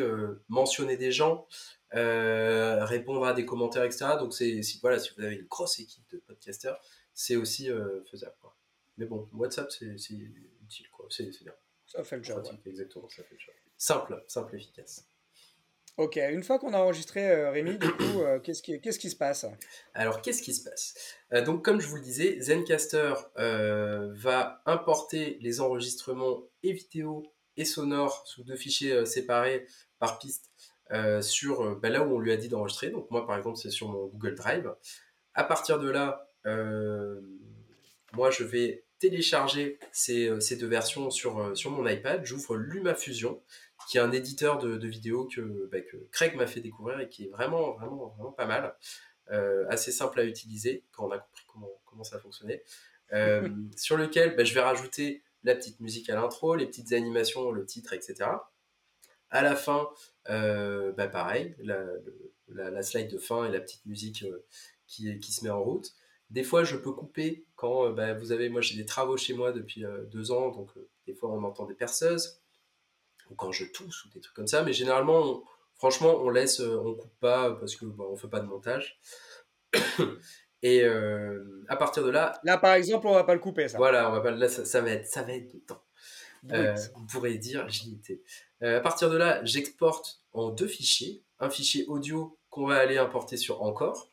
mentionner 0.48 0.96
des 0.96 1.12
gens. 1.12 1.46
Euh, 1.94 2.84
répondre 2.84 3.24
à 3.24 3.32
des 3.32 3.46
commentaires, 3.46 3.84
etc. 3.84 4.06
Donc, 4.18 4.34
si, 4.34 4.78
voilà, 4.80 4.98
si 4.98 5.10
vous 5.16 5.22
avez 5.22 5.36
une 5.36 5.46
grosse 5.46 5.78
équipe 5.78 6.04
de 6.10 6.18
podcasters, 6.18 6.78
c'est 7.14 7.36
aussi 7.36 7.70
euh, 7.70 8.02
faisable. 8.04 8.34
Quoi. 8.40 8.56
Mais 8.98 9.06
bon, 9.06 9.28
WhatsApp, 9.32 9.70
c'est, 9.70 9.86
utile, 9.86 10.90
quoi. 10.90 11.06
C'est, 11.10 11.30
bien. 11.42 11.54
Ça 11.86 12.04
fait 12.04 12.16
le 12.16 12.22
job. 12.22 12.44
Exactement, 12.64 13.08
ça 13.08 13.22
fait 13.22 13.34
le 13.34 13.40
job. 13.40 13.54
Simple, 13.76 14.24
simple, 14.28 14.56
efficace. 14.56 15.06
Ok, 15.96 16.16
une 16.16 16.42
fois 16.42 16.58
qu'on 16.58 16.74
a 16.74 16.78
enregistré, 16.78 17.30
euh, 17.30 17.50
Rémi, 17.50 17.78
du 17.78 17.90
coup, 17.90 18.22
qu'est-ce, 18.42 18.62
qui, 18.62 18.80
qu'est-ce 18.80 18.98
qui 18.98 19.08
se 19.08 19.16
passe? 19.16 19.46
Alors, 19.94 20.20
qu'est-ce 20.20 20.42
qui 20.42 20.52
se 20.52 20.68
passe? 20.68 20.94
Donc, 21.44 21.64
comme 21.64 21.80
je 21.80 21.86
vous 21.86 21.96
le 21.96 22.02
disais, 22.02 22.40
Zencaster 22.40 23.14
va 23.36 24.62
importer 24.66 25.38
les 25.40 25.60
enregistrements 25.60 26.42
et 26.62 26.72
vidéo 26.72 27.22
et 27.56 27.64
sonores 27.64 28.26
sous 28.26 28.44
deux 28.44 28.56
fichiers 28.56 29.06
séparés 29.06 29.66
par 29.98 30.18
piste 30.18 30.50
euh, 30.92 31.20
sur 31.20 31.62
euh, 31.62 31.74
bah, 31.74 31.88
là 31.88 32.04
où 32.04 32.14
on 32.14 32.20
lui 32.20 32.32
a 32.32 32.36
dit 32.36 32.48
d'enregistrer. 32.48 32.90
Donc 32.90 33.10
moi, 33.10 33.26
par 33.26 33.36
exemple, 33.36 33.56
c'est 33.56 33.70
sur 33.70 33.88
mon 33.88 34.06
Google 34.06 34.34
Drive. 34.34 34.72
À 35.34 35.44
partir 35.44 35.80
de 35.80 35.90
là, 35.90 36.28
euh, 36.46 37.20
moi, 38.12 38.30
je 38.30 38.44
vais 38.44 38.84
télécharger 38.98 39.78
ces, 39.92 40.30
ces 40.40 40.56
deux 40.56 40.66
versions 40.66 41.10
sur, 41.10 41.56
sur 41.56 41.70
mon 41.70 41.86
iPad. 41.86 42.24
J'ouvre 42.24 42.56
LumaFusion, 42.56 43.42
qui 43.88 43.98
est 43.98 44.00
un 44.00 44.12
éditeur 44.12 44.58
de, 44.58 44.76
de 44.76 44.88
vidéos 44.88 45.26
que, 45.26 45.68
bah, 45.70 45.80
que 45.80 45.96
Craig 46.12 46.34
m'a 46.36 46.46
fait 46.46 46.60
découvrir 46.60 47.00
et 47.00 47.08
qui 47.08 47.24
est 47.26 47.28
vraiment, 47.28 47.72
vraiment, 47.72 48.08
vraiment 48.16 48.32
pas 48.32 48.46
mal. 48.46 48.74
assez 49.68 49.92
simple 49.92 50.20
à 50.20 50.24
utiliser 50.24 50.84
quand 50.92 51.06
on 51.06 51.10
a 51.10 51.18
compris 51.18 51.44
comment, 51.46 51.70
comment 51.84 52.04
ça 52.04 52.18
fonctionnait. 52.18 52.64
sur 53.76 53.96
lequel 53.96 54.36
bah, 54.36 54.44
je 54.44 54.54
vais 54.54 54.60
rajouter 54.60 55.22
la 55.46 55.54
petite 55.54 55.80
musique 55.80 56.10
à 56.10 56.16
l'intro, 56.16 56.56
les 56.56 56.66
petites 56.66 56.92
animations, 56.92 57.50
le 57.52 57.64
titre, 57.64 57.92
etc. 57.92 58.30
À 59.30 59.42
la 59.42 59.56
fin, 59.56 59.88
euh, 60.28 60.92
bah 60.92 61.08
pareil, 61.08 61.54
la, 61.58 61.84
la, 62.48 62.82
slide 62.82 63.10
de 63.10 63.18
fin 63.18 63.46
et 63.46 63.52
la 63.52 63.60
petite 63.60 63.86
musique 63.86 64.24
euh, 64.24 64.44
qui, 64.86 65.18
qui, 65.20 65.32
se 65.32 65.44
met 65.44 65.50
en 65.50 65.62
route. 65.62 65.92
Des 66.30 66.42
fois, 66.42 66.64
je 66.64 66.76
peux 66.76 66.92
couper 66.92 67.44
quand 67.54 67.86
euh, 67.86 67.92
bah, 67.92 68.14
vous 68.14 68.32
avez, 68.32 68.48
moi 68.48 68.60
j'ai 68.60 68.76
des 68.76 68.84
travaux 68.84 69.16
chez 69.16 69.34
moi 69.34 69.52
depuis 69.52 69.84
deux 70.10 70.32
ans, 70.32 70.50
donc 70.50 70.70
des 71.06 71.14
fois 71.14 71.30
on 71.30 71.42
entend 71.44 71.66
des 71.66 71.74
perceuses, 71.74 72.40
ou 73.30 73.34
quand 73.34 73.52
je 73.52 73.64
tousse 73.64 74.04
ou 74.04 74.08
des 74.10 74.20
trucs 74.20 74.34
comme 74.34 74.46
ça, 74.46 74.62
mais 74.62 74.72
généralement, 74.72 75.42
franchement, 75.74 76.16
on 76.20 76.30
laisse, 76.30 76.60
on 76.60 76.94
coupe 76.94 77.18
pas 77.20 77.52
parce 77.52 77.76
que 77.76 77.86
bah, 77.86 78.04
on 78.08 78.16
fait 78.16 78.28
pas 78.28 78.40
de 78.40 78.46
montage. 78.46 79.00
Et 80.62 80.84
à 81.68 81.76
partir 81.76 82.02
de 82.02 82.10
là. 82.10 82.40
Là, 82.42 82.58
par 82.58 82.74
exemple, 82.74 83.06
on 83.06 83.14
va 83.14 83.22
pas 83.22 83.34
le 83.34 83.40
couper, 83.40 83.68
ça. 83.68 83.78
Voilà, 83.78 84.08
on 84.08 84.12
va 84.12 84.20
pas, 84.20 84.32
là, 84.32 84.48
ça, 84.48 84.64
ça 84.64 84.80
va 84.80 84.90
être, 84.90 85.06
ça 85.06 85.22
va 85.22 85.34
être 85.34 85.54
dedans. 85.54 85.80
Euh, 86.52 86.76
on 86.94 87.06
pourrait 87.06 87.34
dire 87.38 87.64
agilité. 87.64 88.22
Euh, 88.62 88.78
à 88.78 88.80
partir 88.80 89.10
de 89.10 89.16
là, 89.16 89.44
j'exporte 89.44 90.22
en 90.32 90.50
deux 90.50 90.68
fichiers. 90.68 91.22
Un 91.38 91.50
fichier 91.50 91.84
audio 91.86 92.38
qu'on 92.50 92.66
va 92.66 92.76
aller 92.76 92.98
importer 92.98 93.36
sur 93.36 93.62
Encore 93.62 94.10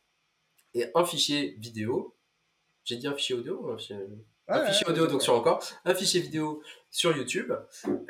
et 0.73 0.85
un 0.95 1.05
fichier 1.05 1.55
vidéo. 1.59 2.15
J'ai 2.83 2.97
dit 2.97 3.07
un 3.07 3.15
fichier 3.15 3.35
audio 3.35 3.71
un 4.49 4.65
fichier, 4.65 4.85
audio 4.87 5.07
donc 5.07 5.21
sur 5.23 5.33
Encore, 5.35 5.63
un 5.85 5.95
fichier 5.95 6.19
vidéo 6.19 6.61
sur 6.89 7.15
YouTube 7.15 7.53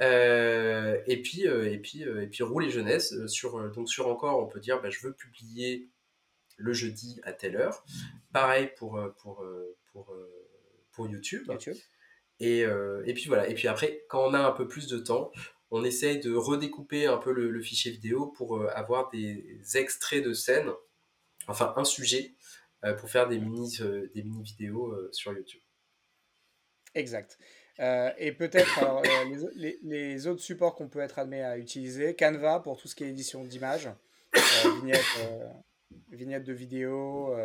euh, 0.02 1.00
et 1.06 1.22
puis 1.22 1.44
et 1.44 1.78
puis 1.78 2.02
et 2.02 2.28
puis 2.28 2.44
rouler 2.44 2.72
jeunesse 2.72 3.14
sur 3.28 3.72
donc 3.72 3.88
sur 3.88 4.08
Encore 4.08 4.40
on 4.40 4.48
peut 4.48 4.60
dire 4.60 4.82
bah, 4.82 4.90
je 4.90 5.00
veux 5.06 5.14
publier 5.14 5.90
le 6.58 6.74
jeudi 6.74 7.22
à 7.24 7.34
telle 7.34 7.56
heure. 7.56 7.86
Pareil 8.32 8.72
pour 8.78 9.00
pour 9.22 9.46
pour, 9.92 10.16
pour 10.92 11.08
YouTube. 11.08 11.44
YouTube. 11.48 11.78
Euh, 12.42 13.04
et, 13.06 13.14
puis 13.14 13.26
voilà. 13.28 13.48
Et 13.48 13.54
puis 13.54 13.68
après, 13.68 14.04
quand 14.10 14.26
on 14.28 14.34
a 14.34 14.40
un 14.40 14.52
peu 14.52 14.68
plus 14.68 14.88
de 14.88 14.98
temps, 14.98 15.32
on 15.72 15.84
essaye 15.84 16.20
de 16.20 16.34
redécouper 16.34 17.08
un 17.08 17.18
peu 17.18 17.32
le, 17.32 17.62
fichier 17.62 17.92
vidéo 17.92 18.28
pour 18.28 18.58
euh, 18.58 18.68
avoir 18.74 19.10
des 19.12 19.60
extraits 19.76 20.24
de 20.24 20.34
scènes, 20.34 20.72
enfin 21.48 21.74
un 21.76 21.84
sujet, 21.84 22.34
euh, 22.84 22.94
pour 22.94 23.10
faire 23.10 23.28
des 23.28 23.40
mini, 23.40 23.78
des 24.14 24.24
mini 24.24 24.44
vidéos 24.44 24.96
sur 25.12 25.34
YouTube. 25.34 25.62
Exact. 26.96 27.38
et 27.80 28.32
peut-être 28.34 28.80
les, 29.56 30.28
autres 30.28 30.42
supports 30.42 30.76
qu'on 30.76 30.90
peut 30.90 31.00
être 31.00 31.20
amené 31.20 31.44
à 31.44 31.58
utiliser, 31.58 32.16
Canva 32.16 32.60
pour 32.60 32.78
tout 32.78 32.88
ce 32.88 32.96
qui 32.96 33.04
est 33.04 33.10
édition 33.10 33.44
d'images, 33.44 33.90
vignettes, 36.12 36.44
de 36.44 36.54
vidéos, 36.54 37.36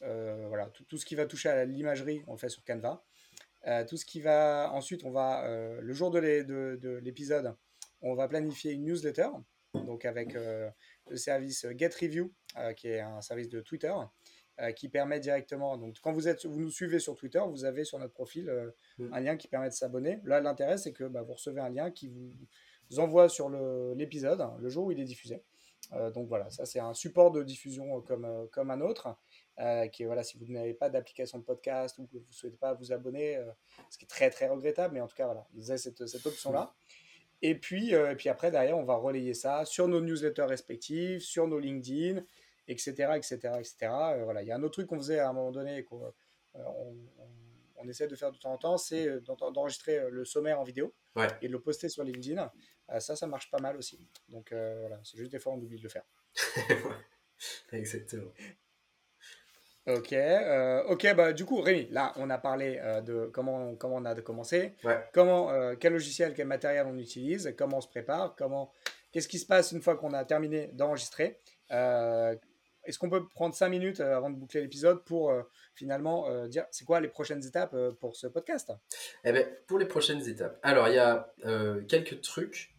voilà, 0.00 0.70
tout, 0.88 0.98
ce 0.98 1.04
qui 1.04 1.14
va 1.14 1.26
toucher 1.26 1.48
à 1.48 1.64
l'imagerie, 1.64 2.22
on 2.26 2.32
le 2.32 2.38
fait 2.38 2.48
sur 2.48 2.64
Canva. 2.64 3.04
Euh, 3.66 3.84
tout 3.84 3.96
ce 3.96 4.04
qui 4.04 4.20
va 4.20 4.70
ensuite, 4.72 5.04
on 5.04 5.10
va 5.10 5.44
euh, 5.44 5.80
le 5.80 5.92
jour 5.92 6.10
de 6.10 6.20
l'épisode, 7.00 7.56
on 8.00 8.14
va 8.14 8.28
planifier 8.28 8.72
une 8.72 8.84
newsletter, 8.84 9.28
donc 9.84 10.04
avec 10.04 10.34
euh, 10.34 10.68
le 11.08 11.16
service 11.16 11.66
Get 11.76 11.90
Review, 12.00 12.32
qui 12.76 12.88
est 12.88 13.00
un 13.00 13.20
service 13.20 13.48
de 13.48 13.60
Twitter, 13.60 13.92
qui 14.74 14.88
permet 14.88 15.20
directement. 15.20 15.76
Donc, 15.76 15.96
quand 16.00 16.12
vous 16.12 16.28
êtes, 16.28 16.46
vous 16.46 16.58
nous 16.58 16.70
suivez 16.70 16.98
sur 16.98 17.14
Twitter, 17.14 17.40
vous 17.46 17.64
avez 17.64 17.84
sur 17.84 17.98
notre 17.98 18.14
profil 18.14 18.50
mm. 18.98 19.12
un 19.12 19.20
lien 19.20 19.36
qui 19.36 19.48
permet 19.48 19.68
de 19.68 19.74
s'abonner. 19.74 20.20
Là, 20.24 20.40
l'intérêt, 20.40 20.78
c'est 20.78 20.92
que 20.92 21.04
bah, 21.04 21.22
vous 21.22 21.34
recevez 21.34 21.60
un 21.60 21.68
lien 21.68 21.90
qui 21.90 22.08
vous 22.90 22.98
envoie 22.98 23.28
sur 23.28 23.50
l'épisode 23.94 24.42
le, 24.58 24.68
jour 24.70 24.86
où 24.86 24.92
il 24.92 25.00
est 25.00 25.04
diffusé. 25.04 25.42
donc 26.14 26.28
voilà, 26.28 26.48
ça 26.50 26.64
c'est 26.64 26.80
un 26.80 26.94
support 26.94 27.30
de 27.32 27.42
diffusion 27.42 28.00
comme, 28.00 28.48
comme 28.50 28.70
un 28.70 28.80
autre. 28.80 29.16
Euh, 29.58 29.88
qui 29.88 30.04
voilà, 30.04 30.22
si 30.22 30.36
vous 30.36 30.44
n'avez 30.52 30.74
pas 30.74 30.90
d'application 30.90 31.38
de 31.38 31.42
podcast 31.42 31.96
ou 31.98 32.06
que 32.06 32.18
vous 32.18 32.26
ne 32.28 32.32
souhaitez 32.32 32.58
pas 32.58 32.74
vous 32.74 32.92
abonner, 32.92 33.36
euh, 33.36 33.50
ce 33.88 33.96
qui 33.96 34.04
est 34.04 34.08
très 34.08 34.28
très 34.28 34.48
regrettable, 34.48 34.92
mais 34.92 35.00
en 35.00 35.06
tout 35.06 35.16
cas, 35.16 35.24
voilà, 35.24 35.46
vous 35.54 35.70
avez 35.70 35.78
cette, 35.78 36.06
cette 36.06 36.26
option-là. 36.26 36.74
Et 37.42 37.54
puis, 37.54 37.94
euh, 37.94 38.12
et 38.12 38.16
puis 38.16 38.28
après, 38.28 38.50
derrière, 38.50 38.78
on 38.78 38.84
va 38.84 38.96
relayer 38.96 39.34
ça 39.34 39.64
sur 39.64 39.88
nos 39.88 40.00
newsletters 40.00 40.46
respectifs, 40.46 41.22
sur 41.22 41.46
nos 41.46 41.58
LinkedIn, 41.58 42.22
etc. 42.68 43.12
etc., 43.16 43.36
etc. 43.58 43.76
voilà. 44.24 44.42
Il 44.42 44.48
y 44.48 44.52
a 44.52 44.56
un 44.56 44.62
autre 44.62 44.74
truc 44.74 44.88
qu'on 44.88 44.98
faisait 44.98 45.18
à 45.18 45.28
un 45.28 45.32
moment 45.32 45.52
donné, 45.52 45.84
qu'on 45.84 46.12
on 47.78 47.88
essaie 47.88 48.08
de 48.08 48.16
faire 48.16 48.32
de 48.32 48.38
temps 48.38 48.52
en 48.52 48.58
temps, 48.58 48.78
c'est 48.78 49.20
d'enregistrer 49.20 50.10
le 50.10 50.24
sommaire 50.24 50.58
en 50.58 50.64
vidéo 50.64 50.94
et 51.42 51.48
de 51.48 51.52
le 51.52 51.60
poster 51.60 51.88
sur 51.88 52.02
LinkedIn. 52.02 52.50
ça, 52.98 53.14
ça 53.14 53.26
marche 53.26 53.50
pas 53.50 53.60
mal 53.60 53.76
aussi. 53.76 54.00
Donc 54.28 54.48
voilà, 54.52 54.98
c'est 55.04 55.18
juste 55.18 55.32
des 55.32 55.38
fois 55.38 55.52
on 55.52 55.60
oublie 55.60 55.78
de 55.78 55.82
le 55.82 55.90
faire. 55.90 56.04
Exactement. 57.72 58.32
Ok, 59.86 60.12
euh, 60.14 60.82
ok, 60.88 61.14
bah 61.14 61.32
du 61.32 61.44
coup 61.44 61.60
Rémi, 61.60 61.86
là 61.92 62.12
on 62.16 62.28
a 62.28 62.38
parlé 62.38 62.80
euh, 62.82 63.00
de 63.00 63.30
comment, 63.32 63.76
comment 63.76 63.96
on 63.96 64.04
a 64.04 64.16
commencé, 64.16 64.72
comment, 65.12 65.52
euh, 65.52 65.76
quel 65.78 65.92
logiciel, 65.92 66.34
quel 66.34 66.48
matériel 66.48 66.86
on 66.88 66.98
utilise, 66.98 67.54
comment 67.56 67.78
on 67.78 67.80
se 67.80 67.86
prépare, 67.86 68.34
comment, 68.36 68.72
qu'est-ce 69.12 69.28
qui 69.28 69.38
se 69.38 69.46
passe 69.46 69.70
une 69.70 69.80
fois 69.80 69.96
qu'on 69.96 70.12
a 70.12 70.24
terminé 70.24 70.70
d'enregistrer. 70.72 71.38
Est-ce 71.70 72.98
qu'on 72.98 73.10
peut 73.10 73.28
prendre 73.28 73.54
5 73.54 73.68
minutes 73.68 74.00
avant 74.00 74.30
de 74.30 74.36
boucler 74.36 74.60
l'épisode 74.60 75.04
pour 75.04 75.32
finalement 75.74 76.46
dire 76.46 76.64
c'est 76.72 76.84
quoi 76.84 77.00
les 77.00 77.08
prochaines 77.08 77.44
étapes 77.44 77.76
pour 78.00 78.16
ce 78.16 78.26
podcast? 78.26 78.72
Eh 79.24 79.30
ben, 79.30 79.46
Pour 79.68 79.78
les 79.78 79.86
prochaines 79.86 80.28
étapes, 80.28 80.58
alors 80.64 80.88
il 80.88 80.94
y 80.94 80.98
a 80.98 81.32
quelques 81.88 82.22
trucs 82.22 82.74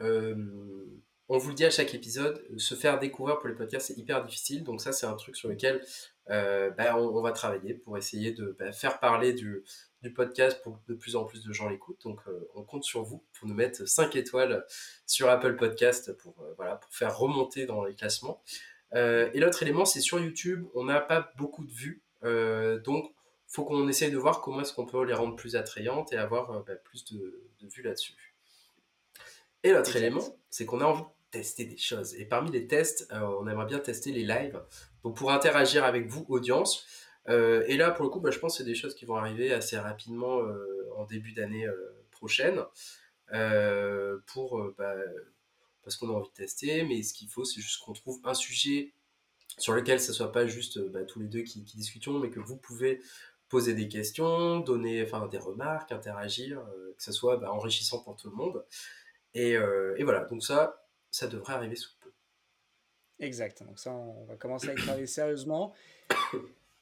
on 1.29 1.37
vous 1.37 1.49
le 1.49 1.55
dit 1.55 1.65
à 1.65 1.69
chaque 1.69 1.93
épisode, 1.93 2.41
se 2.57 2.75
faire 2.75 2.99
découvrir 2.99 3.37
pour 3.39 3.49
les 3.49 3.55
podcasts, 3.55 3.87
c'est 3.87 3.97
hyper 3.97 4.23
difficile. 4.23 4.63
Donc 4.63 4.81
ça, 4.81 4.93
c'est 4.93 5.05
un 5.05 5.15
truc 5.15 5.35
sur 5.35 5.49
lequel 5.49 5.81
euh, 6.29 6.69
bah, 6.71 6.97
on, 6.97 7.21
va 7.21 7.31
travailler 7.31 7.73
pour 7.73 7.97
essayer 7.97 8.31
de 8.31 8.55
bah, 8.59 8.71
faire 8.71 8.99
parler 8.99 9.33
du, 9.33 9.63
podcast 10.15 10.61
pour 10.63 10.79
que 10.79 10.93
de 10.93 10.97
plus 10.97 11.17
en 11.17 11.25
plus 11.25 11.43
de 11.43 11.51
gens 11.51 11.67
l'écoutent. 11.67 12.01
Donc 12.03 12.21
euh, 12.27 12.49
on 12.55 12.63
compte 12.63 12.85
sur 12.85 13.03
vous 13.03 13.25
pour 13.37 13.47
nous 13.47 13.53
mettre 13.53 13.85
5 13.85 14.15
étoiles 14.15 14.65
sur 15.05 15.29
Apple 15.29 15.57
Podcast 15.57 16.13
pour, 16.13 16.41
euh, 16.41 16.53
voilà, 16.55 16.77
pour 16.77 16.93
faire 16.93 17.17
remonter 17.17 17.65
dans 17.65 17.83
les 17.83 17.93
classements. 17.93 18.41
et 18.93 19.39
l'autre 19.39 19.61
élément, 19.63 19.83
c'est 19.83 19.99
sur 19.99 20.19
YouTube, 20.19 20.65
on 20.75 20.85
n'a 20.85 21.01
pas 21.01 21.33
beaucoup 21.37 21.65
de 21.65 21.71
vues. 21.71 22.01
donc 22.83 23.13
faut 23.49 23.63
qu'on 23.63 23.87
essaye 23.87 24.11
de 24.11 24.17
voir 24.17 24.41
comment 24.41 24.61
est-ce 24.61 24.73
qu'on 24.73 24.85
peut 24.85 25.03
les 25.03 25.13
rendre 25.13 25.35
plus 25.35 25.55
attrayantes 25.55 26.11
et 26.13 26.17
avoir 26.17 26.63
bah, 26.63 26.75
plus 26.75 27.05
de, 27.05 27.49
de 27.61 27.67
vues 27.67 27.81
là-dessus. 27.81 28.35
Et 29.63 29.71
l'autre 29.71 29.95
élément, 29.95 30.37
c'est 30.49 30.65
qu'on 30.65 30.79
a 30.79 30.85
envie 30.85 31.03
tester 31.31 31.65
des 31.65 31.77
choses. 31.77 32.15
Et 32.15 32.25
parmi 32.25 32.51
les 32.51 32.67
tests, 32.67 33.07
on 33.11 33.47
aimerait 33.47 33.65
bien 33.65 33.79
tester 33.79 34.11
les 34.11 34.23
lives. 34.23 34.61
Donc 35.07 35.15
pour 35.15 35.31
interagir 35.31 35.85
avec 35.85 36.07
vous, 36.07 36.25
audience. 36.27 36.85
Euh, 37.29 37.63
et 37.67 37.77
là, 37.77 37.91
pour 37.91 38.03
le 38.03 38.09
coup, 38.09 38.19
bah, 38.19 38.29
je 38.29 38.39
pense 38.39 38.55
que 38.55 38.57
c'est 38.57 38.69
des 38.69 38.75
choses 38.75 38.93
qui 38.93 39.05
vont 39.05 39.15
arriver 39.15 39.53
assez 39.53 39.77
rapidement 39.77 40.41
euh, 40.41 40.91
en 40.97 41.05
début 41.05 41.31
d'année 41.31 41.65
prochaine. 42.11 42.61
pour, 44.25 44.61
bah, 44.77 44.95
parce 45.81 45.95
qu'on 45.95 46.09
a 46.09 46.11
envie 46.11 46.27
de 46.27 46.33
tester. 46.33 46.83
Mais 46.83 47.03
ce 47.03 47.13
qu'il 47.13 47.29
faut, 47.29 47.45
c'est 47.45 47.61
juste 47.61 47.81
qu'on 47.85 47.93
trouve 47.93 48.19
un 48.25 48.33
sujet 48.33 48.91
sur 49.57 49.71
lequel 49.71 50.01
ce 50.01 50.11
soit 50.11 50.33
pas 50.33 50.45
juste 50.45 50.77
bah, 50.89 51.05
tous 51.05 51.21
les 51.21 51.27
deux 51.27 51.43
qui, 51.43 51.63
qui, 51.63 51.77
discutions, 51.77 52.19
mais 52.19 52.29
que 52.29 52.41
vous 52.41 52.57
pouvez 52.57 53.01
poser 53.47 53.75
des 53.75 53.87
questions, 53.87 54.59
donner 54.59 55.05
des 55.31 55.37
remarques, 55.37 55.93
interagir, 55.93 56.61
que 56.97 57.01
ce 57.01 57.13
soit 57.13 57.41
enrichissant 57.49 58.03
pour 58.03 58.17
tout 58.17 58.29
le 58.29 58.35
monde. 58.35 58.65
Et, 59.33 59.55
voilà, 60.03 60.25
donc 60.25 60.43
ça, 60.43 60.85
ça 61.11 61.27
devrait 61.27 61.53
arriver 61.53 61.77
sous. 61.77 61.96
Exact. 63.19 63.63
Donc 63.63 63.79
ça, 63.79 63.91
on 63.91 64.25
va 64.25 64.35
commencer 64.35 64.69
à 64.69 64.73
y 64.73 64.75
travailler 64.75 65.07
sérieusement. 65.07 65.73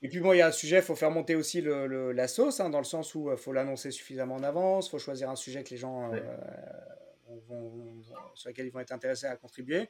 Et 0.01 0.07
puis 0.09 0.19
bon, 0.19 0.33
il 0.33 0.37
y 0.37 0.41
a 0.41 0.47
un 0.47 0.51
sujet, 0.51 0.77
il 0.77 0.81
faut 0.81 0.95
faire 0.95 1.09
monter 1.09 1.35
aussi 1.35 1.61
le, 1.61 2.11
la 2.11 2.27
sauce, 2.27 2.59
hein, 2.59 2.69
dans 2.69 2.77
le 2.77 2.83
sens 2.83 3.15
où 3.15 3.29
il 3.29 3.33
euh, 3.33 3.37
faut 3.37 3.53
l'annoncer 3.53 3.89
suffisamment 3.89 4.35
en 4.35 4.43
avance, 4.43 4.87
il 4.87 4.89
faut 4.91 4.99
choisir 4.99 5.29
un 5.29 5.35
sujet 5.35 5.63
que 5.63 5.69
les 5.71 5.77
gens 5.77 6.13
euh, 6.13 6.19
vont, 7.47 8.03
sur 8.35 8.49
lequel 8.49 8.67
ils 8.67 8.71
vont 8.71 8.81
être 8.81 8.91
intéressés 8.91 9.25
à 9.25 9.35
contribuer. 9.35 9.89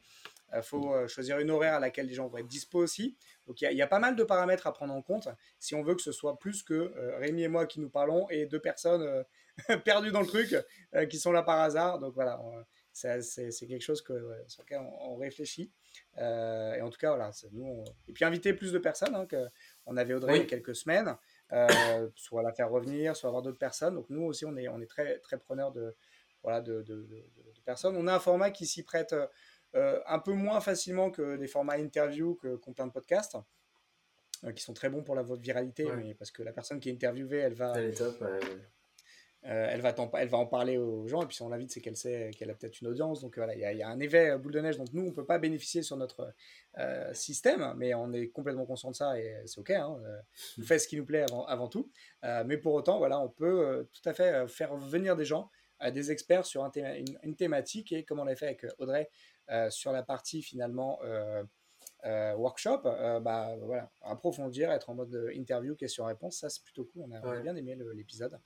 Il 0.55 0.61
faut 0.61 0.93
euh, 0.93 1.07
choisir 1.07 1.39
une 1.39 1.49
horaire 1.49 1.73
à 1.73 1.79
laquelle 1.79 2.05
les 2.05 2.13
gens 2.13 2.27
vont 2.27 2.37
être 2.37 2.47
dispo 2.47 2.79
aussi. 2.79 3.17
Donc 3.47 3.59
il 3.61 3.73
y, 3.73 3.81
a 3.81 3.87
pas 3.87 3.99
mal 3.99 4.15
de 4.15 4.23
paramètres 4.23 4.67
à 4.67 4.73
prendre 4.73 4.93
en 4.93 5.01
compte 5.01 5.27
si 5.59 5.75
on 5.75 5.83
veut 5.83 5.95
que 5.95 6.01
ce 6.01 6.13
soit 6.13 6.39
plus 6.39 6.63
que 6.63 6.93
Rémi 7.17 7.43
et 7.43 7.47
moi 7.47 7.65
qui 7.65 7.81
nous 7.81 7.89
parlons 7.89 8.29
et 8.29 8.45
deux 8.45 8.61
personnes 8.61 9.25
perdues 9.83 10.11
dans 10.11 10.21
le 10.21 10.27
truc 10.27 10.55
qui 11.09 11.19
sont 11.19 11.33
là 11.33 11.43
par 11.43 11.59
hasard. 11.59 11.99
Donc 11.99 12.13
voilà, 12.13 12.39
c'est 12.95 13.67
quelque 13.67 13.81
chose 13.81 14.01
que, 14.01 14.13
sur 14.47 14.63
lequel 14.63 14.79
on, 15.01 15.17
réfléchit. 15.17 15.69
Euh, 16.17 16.75
et 16.75 16.81
en 16.81 16.89
tout 16.89 16.97
cas, 16.97 17.09
voilà, 17.09 17.31
nous, 17.51 17.83
et 18.07 18.13
puis 18.13 18.23
inviter 18.23 18.53
plus 18.53 18.71
de 18.71 18.79
personnes. 18.79 19.13
Hein, 19.15 19.25
que 19.25 19.47
on 19.85 19.97
avait 19.97 20.13
Audrey 20.13 20.37
il 20.37 20.39
y 20.39 20.43
a 20.43 20.45
quelques 20.45 20.75
semaines, 20.75 21.15
euh, 21.51 22.09
soit 22.15 22.41
la 22.41 22.53
faire 22.53 22.69
revenir, 22.69 23.15
soit 23.15 23.27
avoir 23.27 23.43
d'autres 23.43 23.59
personnes. 23.59 23.95
Donc 23.95 24.09
nous 24.09 24.23
aussi, 24.23 24.45
on 24.45 24.55
est, 24.55 24.69
on 24.69 24.79
est 24.79 24.87
très, 24.89 25.19
très 25.19 25.37
preneurs 25.37 25.73
de, 25.73 25.93
voilà, 26.41 26.61
de, 26.61 26.83
de, 26.83 27.05
personnes. 27.65 27.97
On 27.97 28.07
a 28.07 28.15
un 28.15 28.19
format 28.19 28.51
qui 28.51 28.65
s'y 28.65 28.83
prête 28.83 29.13
euh, 29.75 29.99
un 30.07 30.19
peu 30.19 30.33
moins 30.33 30.61
facilement 30.61 31.11
que 31.11 31.35
des 31.35 31.47
formats 31.47 31.77
interview 31.77 32.35
que 32.35 32.55
qu'on 32.55 32.73
plein 32.73 32.87
de 32.87 32.93
podcasts 32.93 33.37
qui 34.55 34.61
sont 34.61 34.73
très 34.73 34.89
bons 34.89 35.01
pour 35.01 35.15
la 35.15 35.23
viralité, 35.23 35.87
mais 35.97 36.13
parce 36.13 36.29
que 36.29 36.43
la 36.43 36.51
personne 36.51 36.79
qui 36.79 36.89
est 36.89 36.93
interviewée, 36.93 37.39
elle 37.39 37.55
va, 37.55 37.73
elle 37.75 37.85
est 37.85 37.97
top, 37.97 38.23
euh, 39.47 39.67
elle, 39.69 39.81
va 39.81 39.93
elle 40.17 40.27
va 40.27 40.37
en 40.39 40.47
parler 40.47 40.77
aux 40.77 41.07
gens, 41.07 41.21
et 41.21 41.27
puis 41.27 41.35
si 41.35 41.43
on 41.43 41.49
l'invite, 41.49 41.71
c'est 41.71 41.79
qu'elle 41.79 41.95
sait 41.95 42.31
qu'elle 42.35 42.49
a 42.49 42.55
peut-être 42.55 42.81
une 42.81 42.87
audience. 42.87 43.21
Donc 43.21 43.37
voilà, 43.37 43.53
il 43.53 43.77
y, 43.77 43.83
a 43.83 43.89
un 43.89 43.99
effet 43.99 44.31
euh, 44.31 44.37
boule 44.39 44.53
de 44.53 44.59
neige 44.59 44.77
dont 44.77 44.85
nous, 44.91 45.03
on 45.03 45.05
ne 45.07 45.11
peut 45.11 45.25
pas 45.25 45.37
bénéficier 45.37 45.83
sur 45.83 45.97
notre 45.97 46.33
euh, 46.79 47.13
système, 47.13 47.73
mais 47.77 47.93
on 47.93 48.11
est 48.11 48.29
complètement 48.29 48.65
conscient 48.65 48.89
de 48.89 48.95
ça, 48.95 49.19
et 49.19 49.43
c'est 49.45 49.59
OK. 49.59 49.69
Hein, 49.69 49.99
on 50.57 50.63
fait 50.63 50.79
ce 50.79 50.87
qui 50.87 50.97
nous 50.97 51.05
plaît 51.05 51.21
avant, 51.21 51.45
avant 51.45 51.67
tout. 51.67 51.91
mais 52.45 52.57
pour 52.57 52.73
autant, 52.73 52.97
voilà, 52.97 53.19
on 53.19 53.29
peut 53.29 53.87
tout 53.93 54.09
à 54.09 54.13
fait 54.13 54.47
faire 54.47 54.75
venir 54.75 55.15
des 55.15 55.25
gens, 55.25 55.51
des 55.91 56.11
experts 56.11 56.45
sur 56.45 56.69
une, 57.23 57.35
thématique, 57.35 57.91
et 57.91 58.03
comme 58.03 58.19
on 58.19 58.25
l'a 58.25 58.35
fait 58.35 58.47
avec 58.47 58.65
Audrey 58.79 59.09
sur 59.69 59.91
la 59.91 60.01
partie 60.01 60.41
finalement 60.41 60.99
euh, 62.05 62.35
workshop, 62.35 62.81
euh, 62.85 63.19
bah, 63.19 63.55
voilà, 63.63 63.89
approfondir, 64.03 64.71
être 64.71 64.89
en 64.89 64.95
mode 64.95 65.31
interview, 65.33 65.75
question-réponse, 65.75 66.37
ça 66.37 66.49
c'est 66.49 66.63
plutôt 66.63 66.85
cool. 66.85 67.03
On 67.03 67.11
a, 67.11 67.39
bien 67.41 67.55
aimé 67.55 67.75
l'épisode. 67.95 68.39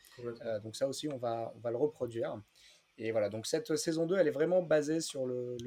Euh, 0.46 0.60
donc 0.60 0.76
ça 0.76 0.88
aussi, 0.88 1.10
on 1.10 1.18
va, 1.18 1.52
on 1.56 1.60
va 1.60 1.72
le 1.72 1.78
reproduire. 1.78 2.42
Et 2.98 3.12
voilà, 3.12 3.30
donc 3.30 3.48
cette 3.48 3.76
saison 3.76 4.06
2, 4.06 4.18
elle 4.18 4.28
est 4.28 4.32
vraiment 4.32 4.62
basée 4.62 5.02
sur 5.02 5.26
le, 5.26 5.58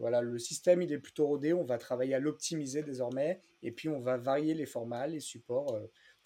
voilà, 0.00 0.20
le 0.20 0.38
système, 0.38 0.82
il 0.82 0.92
est 0.92 0.98
plutôt 0.98 1.26
rodé. 1.26 1.52
On 1.52 1.64
va 1.64 1.78
travailler 1.78 2.14
à 2.14 2.18
l'optimiser 2.18 2.82
désormais. 2.82 3.40
Et 3.62 3.70
puis, 3.70 3.88
on 3.88 4.00
va 4.00 4.16
varier 4.16 4.54
les 4.54 4.66
formats, 4.66 5.06
les 5.06 5.20
supports 5.20 5.78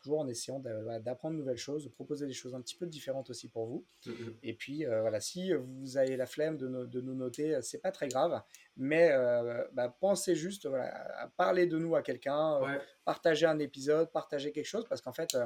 toujours 0.03 0.21
en 0.21 0.29
essayant 0.29 0.59
d'apprendre 1.01 1.35
de 1.35 1.41
nouvelles 1.41 1.57
choses, 1.57 1.85
de 1.85 1.89
proposer 1.89 2.27
des 2.27 2.33
choses 2.33 2.55
un 2.55 2.61
petit 2.61 2.77
peu 2.77 2.87
différentes 2.87 3.31
aussi 3.31 3.49
pour 3.49 3.67
vous. 3.67 3.87
Mm-hmm. 4.07 4.35
Et 4.43 4.55
puis 4.55 4.85
euh, 4.85 5.01
voilà, 5.01 5.21
si 5.21 5.53
vous 5.53 5.97
avez 5.97 6.17
la 6.17 6.27
flemme 6.27 6.57
de, 6.57 6.85
de 6.87 7.01
nous 7.01 7.15
noter, 7.15 7.55
euh, 7.55 7.63
c'est 7.63 7.81
pas 7.81 7.93
très 7.93 8.09
grave, 8.09 8.43
mais 8.77 9.11
euh, 9.13 9.65
bah, 9.73 9.97
pensez 10.01 10.35
juste 10.35 10.67
à 10.67 11.33
parler 11.37 11.67
de 11.67 11.79
nous 11.79 11.95
à 11.95 12.03
quelqu'un, 12.03 12.61
partager 13.05 13.47
un 13.47 13.59
épisode, 13.59 14.11
partager 14.11 14.53
quelque 14.53 14.67
chose, 14.67 14.87
parce 14.89 15.01
qu'en 15.01 15.13
fait, 15.13 15.37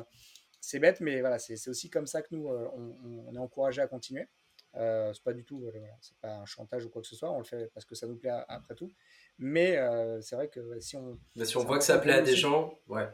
c'est 0.61 0.79
bête, 0.79 1.01
mais 1.01 1.21
voilà, 1.21 1.39
c'est 1.39 1.69
aussi 1.69 1.91
comme 1.91 2.07
ça 2.07 2.23
que 2.23 2.29
nous, 2.35 2.49
on, 2.49 3.35
est 3.35 3.39
encouragé 3.39 3.83
à 3.83 3.87
continuer. 3.87 4.27
c'est 4.75 5.23
pas 5.23 5.33
du 5.33 5.45
tout, 5.45 5.71
c'est 6.01 6.17
pas 6.19 6.37
un 6.37 6.47
chantage 6.47 6.85
ou 6.85 6.91
quoi 6.91 7.03
que 7.03 7.09
ce 7.09 7.17
soit, 7.17 7.31
on 7.31 7.39
le 7.39 7.45
fait 7.45 7.71
parce 7.75 7.85
que 7.85 7.95
ça 7.95 8.07
nous 8.07 8.17
plaît 8.17 8.31
après 8.49 8.75
tout. 8.75 8.93
Mais 9.39 9.79
c'est 10.23 10.37
vrai 10.37 10.49
que 10.49 10.81
si 10.81 10.97
on. 10.97 11.19
si 11.43 11.57
on 11.57 11.65
voit 11.65 11.79
que 11.79 11.85
ça 11.85 11.99
plaît 11.99 12.15
à 12.15 12.23
des 12.23 12.37
gens, 12.37 12.79
ouais 12.89 13.09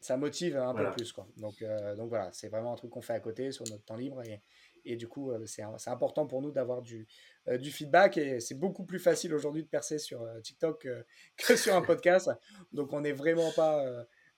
ça 0.00 0.16
motive 0.16 0.56
un 0.56 0.74
peu 0.74 0.90
plus. 0.92 1.12
Quoi. 1.12 1.26
Donc, 1.36 1.62
euh, 1.62 1.94
donc 1.94 2.08
voilà, 2.08 2.30
c'est 2.32 2.48
vraiment 2.48 2.72
un 2.72 2.76
truc 2.76 2.90
qu'on 2.90 3.02
fait 3.02 3.12
à 3.12 3.20
côté 3.20 3.52
sur 3.52 3.66
notre 3.68 3.84
temps 3.84 3.96
libre. 3.96 4.22
Et, 4.22 4.40
et 4.84 4.96
du 4.96 5.08
coup, 5.08 5.30
euh, 5.30 5.44
c'est 5.46 5.62
important 5.90 6.26
pour 6.26 6.40
nous 6.40 6.50
d'avoir 6.50 6.80
du, 6.80 7.06
euh, 7.48 7.58
du 7.58 7.70
feedback. 7.70 8.16
Et 8.16 8.40
c'est 8.40 8.54
beaucoup 8.58 8.84
plus 8.84 8.98
facile 8.98 9.34
aujourd'hui 9.34 9.62
de 9.62 9.68
percer 9.68 9.98
sur 9.98 10.26
TikTok 10.42 10.88
que 11.36 11.56
sur 11.56 11.74
un 11.74 11.82
podcast. 11.82 12.30
Donc 12.72 12.92
on 12.92 13.02
n'est 13.02 13.12
vraiment 13.12 13.50
pas. 13.52 13.84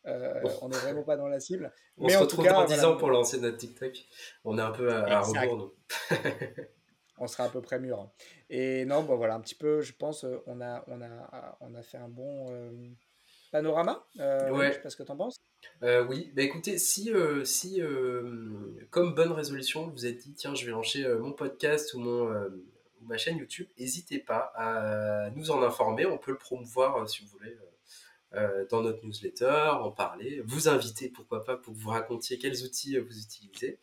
on 0.04 0.68
n'est 0.68 0.78
vraiment 0.78 1.04
pas 1.04 1.16
dans 1.16 1.28
la 1.28 1.38
cible. 1.38 1.72
On 1.96 2.06
Mais 2.06 2.14
se 2.14 2.18
retrouve 2.18 2.46
dans 2.46 2.64
10 2.64 2.84
ans 2.84 2.96
pour 2.96 3.10
lancer 3.10 3.40
notre 3.40 3.56
TikTok. 3.56 3.96
On 4.44 4.58
est 4.58 4.62
un 4.62 4.72
peu 4.72 4.92
à, 4.92 5.20
rebours, 5.20 5.74
on 7.18 7.28
sera 7.28 7.44
à 7.44 7.48
peu 7.48 7.62
près 7.62 7.78
mûr. 7.78 8.10
Et 8.50 8.84
non, 8.84 9.04
bon 9.04 9.16
voilà, 9.16 9.36
un 9.36 9.40
petit 9.40 9.54
peu, 9.54 9.80
je 9.80 9.92
pense, 9.92 10.26
on 10.46 10.60
a, 10.60 10.82
on 10.88 11.00
a, 11.02 11.56
on 11.60 11.72
a 11.76 11.82
fait 11.82 11.98
un 11.98 12.08
bon 12.08 12.48
panorama. 13.52 14.04
Euh, 14.18 14.50
ouais. 14.50 14.68
Je 14.68 14.72
sais 14.72 14.80
pas 14.80 14.90
ce 14.90 14.96
que 14.96 15.02
tu 15.04 15.12
en 15.12 15.16
penses. 15.16 15.36
Euh, 15.84 16.04
oui, 16.08 16.32
bah 16.34 16.42
écoutez, 16.42 16.78
si, 16.78 17.12
euh, 17.12 17.44
si 17.44 17.80
comme 18.90 19.14
bonne 19.14 19.30
résolution, 19.30 19.88
vous 19.88 20.06
êtes 20.06 20.18
dit, 20.18 20.34
tiens, 20.34 20.54
je 20.56 20.64
vais 20.64 20.72
lancer 20.72 21.06
mon 21.20 21.32
podcast 21.32 21.94
ou, 21.94 22.00
mon, 22.00 22.50
ma 23.02 23.16
chaîne 23.16 23.36
YouTube, 23.36 23.68
n'hésitez 23.78 24.18
pas 24.18 24.52
à 24.56 25.30
nous 25.36 25.52
en 25.52 25.62
informer. 25.62 26.06
On 26.06 26.18
peut 26.18 26.32
le 26.32 26.38
promouvoir 26.38 27.08
si 27.08 27.22
vous 27.22 27.28
voulez. 27.28 27.56
dans 28.70 28.82
notre 28.82 29.04
newsletter, 29.04 29.70
en 29.80 29.92
parler, 29.92 30.42
vous 30.46 30.68
inviter, 30.68 31.10
pourquoi 31.10 31.44
pas, 31.44 31.56
pour 31.56 31.74
que 31.74 31.78
vous 31.78 31.90
racontiez 31.90 32.38
quels 32.38 32.64
outils 32.64 32.98
vous 32.98 33.18
utilisez, 33.18 33.78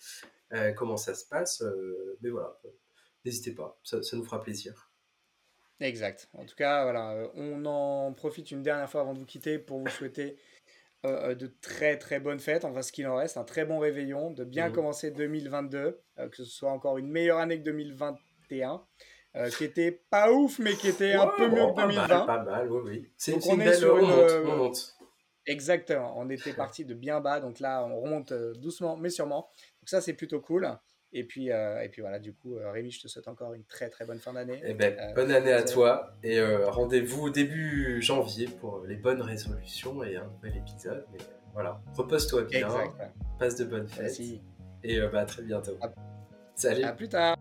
comment 0.75 0.97
ça 0.97 1.13
se 1.13 1.25
passe. 1.25 1.63
mais 2.21 2.29
voilà, 2.29 2.59
n'hésitez 3.23 3.51
pas, 3.51 3.79
ça, 3.83 4.01
ça 4.03 4.17
nous 4.17 4.25
fera 4.25 4.41
plaisir. 4.41 4.88
Exact. 5.81 6.27
En 6.37 6.45
tout 6.45 6.55
cas, 6.55 6.83
voilà, 6.83 7.11
euh, 7.11 7.27
on 7.35 7.65
en 7.65 8.11
profite 8.13 8.51
une 8.51 8.63
dernière 8.63 8.89
fois 8.89 9.01
avant 9.01 9.13
de 9.13 9.19
vous 9.19 9.25
quitter 9.25 9.59
pour 9.59 9.79
vous 9.79 9.89
souhaiter 9.89 10.37
euh, 11.05 11.29
euh, 11.29 11.35
de 11.35 11.47
très 11.61 11.97
très 11.97 12.19
bonnes 12.19 12.39
fêtes, 12.39 12.65
enfin 12.65 12.81
ce 12.81 12.91
qu'il 12.91 13.07
en 13.07 13.15
reste, 13.15 13.37
un 13.37 13.45
très 13.45 13.63
bon 13.63 13.79
réveillon, 13.79 14.31
de 14.31 14.43
bien 14.43 14.69
mmh. 14.69 14.73
commencer 14.73 15.11
2022, 15.11 16.01
que 16.17 16.35
ce 16.35 16.43
soit 16.43 16.71
encore 16.71 16.97
une 16.97 17.09
meilleure 17.09 17.37
année 17.37 17.59
que 17.59 17.63
2021. 17.63 18.83
qui 19.57 19.63
était 19.63 19.91
pas 20.09 20.31
ouf, 20.31 20.59
mais 20.59 20.73
qui 20.73 20.89
était 20.89 21.13
un 21.13 21.27
peu 21.27 21.47
mieux 21.47 21.67
que 21.67 21.81
2020. 21.81 22.07
Mal, 22.07 22.25
pas 22.25 22.43
mal, 22.43 22.69
oui, 22.69 22.81
oui. 22.83 23.11
C'est 23.15 23.45
une 23.45 23.57
belle 23.57 23.75
sur 23.75 23.97
une, 23.97 24.71
Exactement, 25.45 26.13
on 26.17 26.29
était 26.29 26.53
parti 26.53 26.83
de 26.85 26.93
bien 26.93 27.21
bas, 27.21 27.39
donc 27.39 27.59
là 27.59 27.83
on 27.85 28.01
remonte 28.01 28.33
doucement 28.33 28.97
mais 28.97 29.09
sûrement. 29.09 29.49
Donc 29.81 29.87
ça 29.89 30.01
c'est 30.01 30.13
plutôt 30.13 30.41
cool. 30.41 30.69
Et 31.11 31.23
puis, 31.23 31.51
euh, 31.51 31.81
et 31.81 31.89
puis 31.89 32.01
voilà, 32.01 32.19
du 32.19 32.33
coup, 32.33 32.57
euh, 32.57 32.71
Rémi, 32.71 32.91
je 32.91 33.01
te 33.01 33.07
souhaite 33.07 33.27
encore 33.27 33.53
une 33.53 33.63
très 33.63 33.89
très 33.89 34.05
bonne 34.05 34.19
fin 34.19 34.33
d'année. 34.33 34.61
Eh 34.63 34.73
ben, 34.73 34.95
euh, 34.99 35.13
bonne 35.13 35.31
année 35.31 35.51
à 35.51 35.63
toi 35.63 36.13
et 36.23 36.39
rendez-vous 36.41 37.29
début 37.29 38.01
janvier 38.01 38.47
pour 38.47 38.83
les 38.85 38.95
bonnes 38.95 39.21
résolutions 39.21 40.03
et 40.03 40.17
un 40.17 40.25
nouvel 40.25 40.57
épisode. 40.57 41.05
Mais 41.11 41.19
voilà, 41.53 41.81
repose-toi 41.95 42.43
bien, 42.43 42.67
passe 43.39 43.55
de 43.55 43.65
bonnes 43.65 43.87
fêtes 43.87 44.19
et 44.83 44.99
bah, 45.11 45.21
à 45.21 45.25
très 45.25 45.41
bientôt. 45.41 45.77
Salut. 46.55 46.83
À 46.83 46.91
plus 46.91 47.09
tard. 47.09 47.35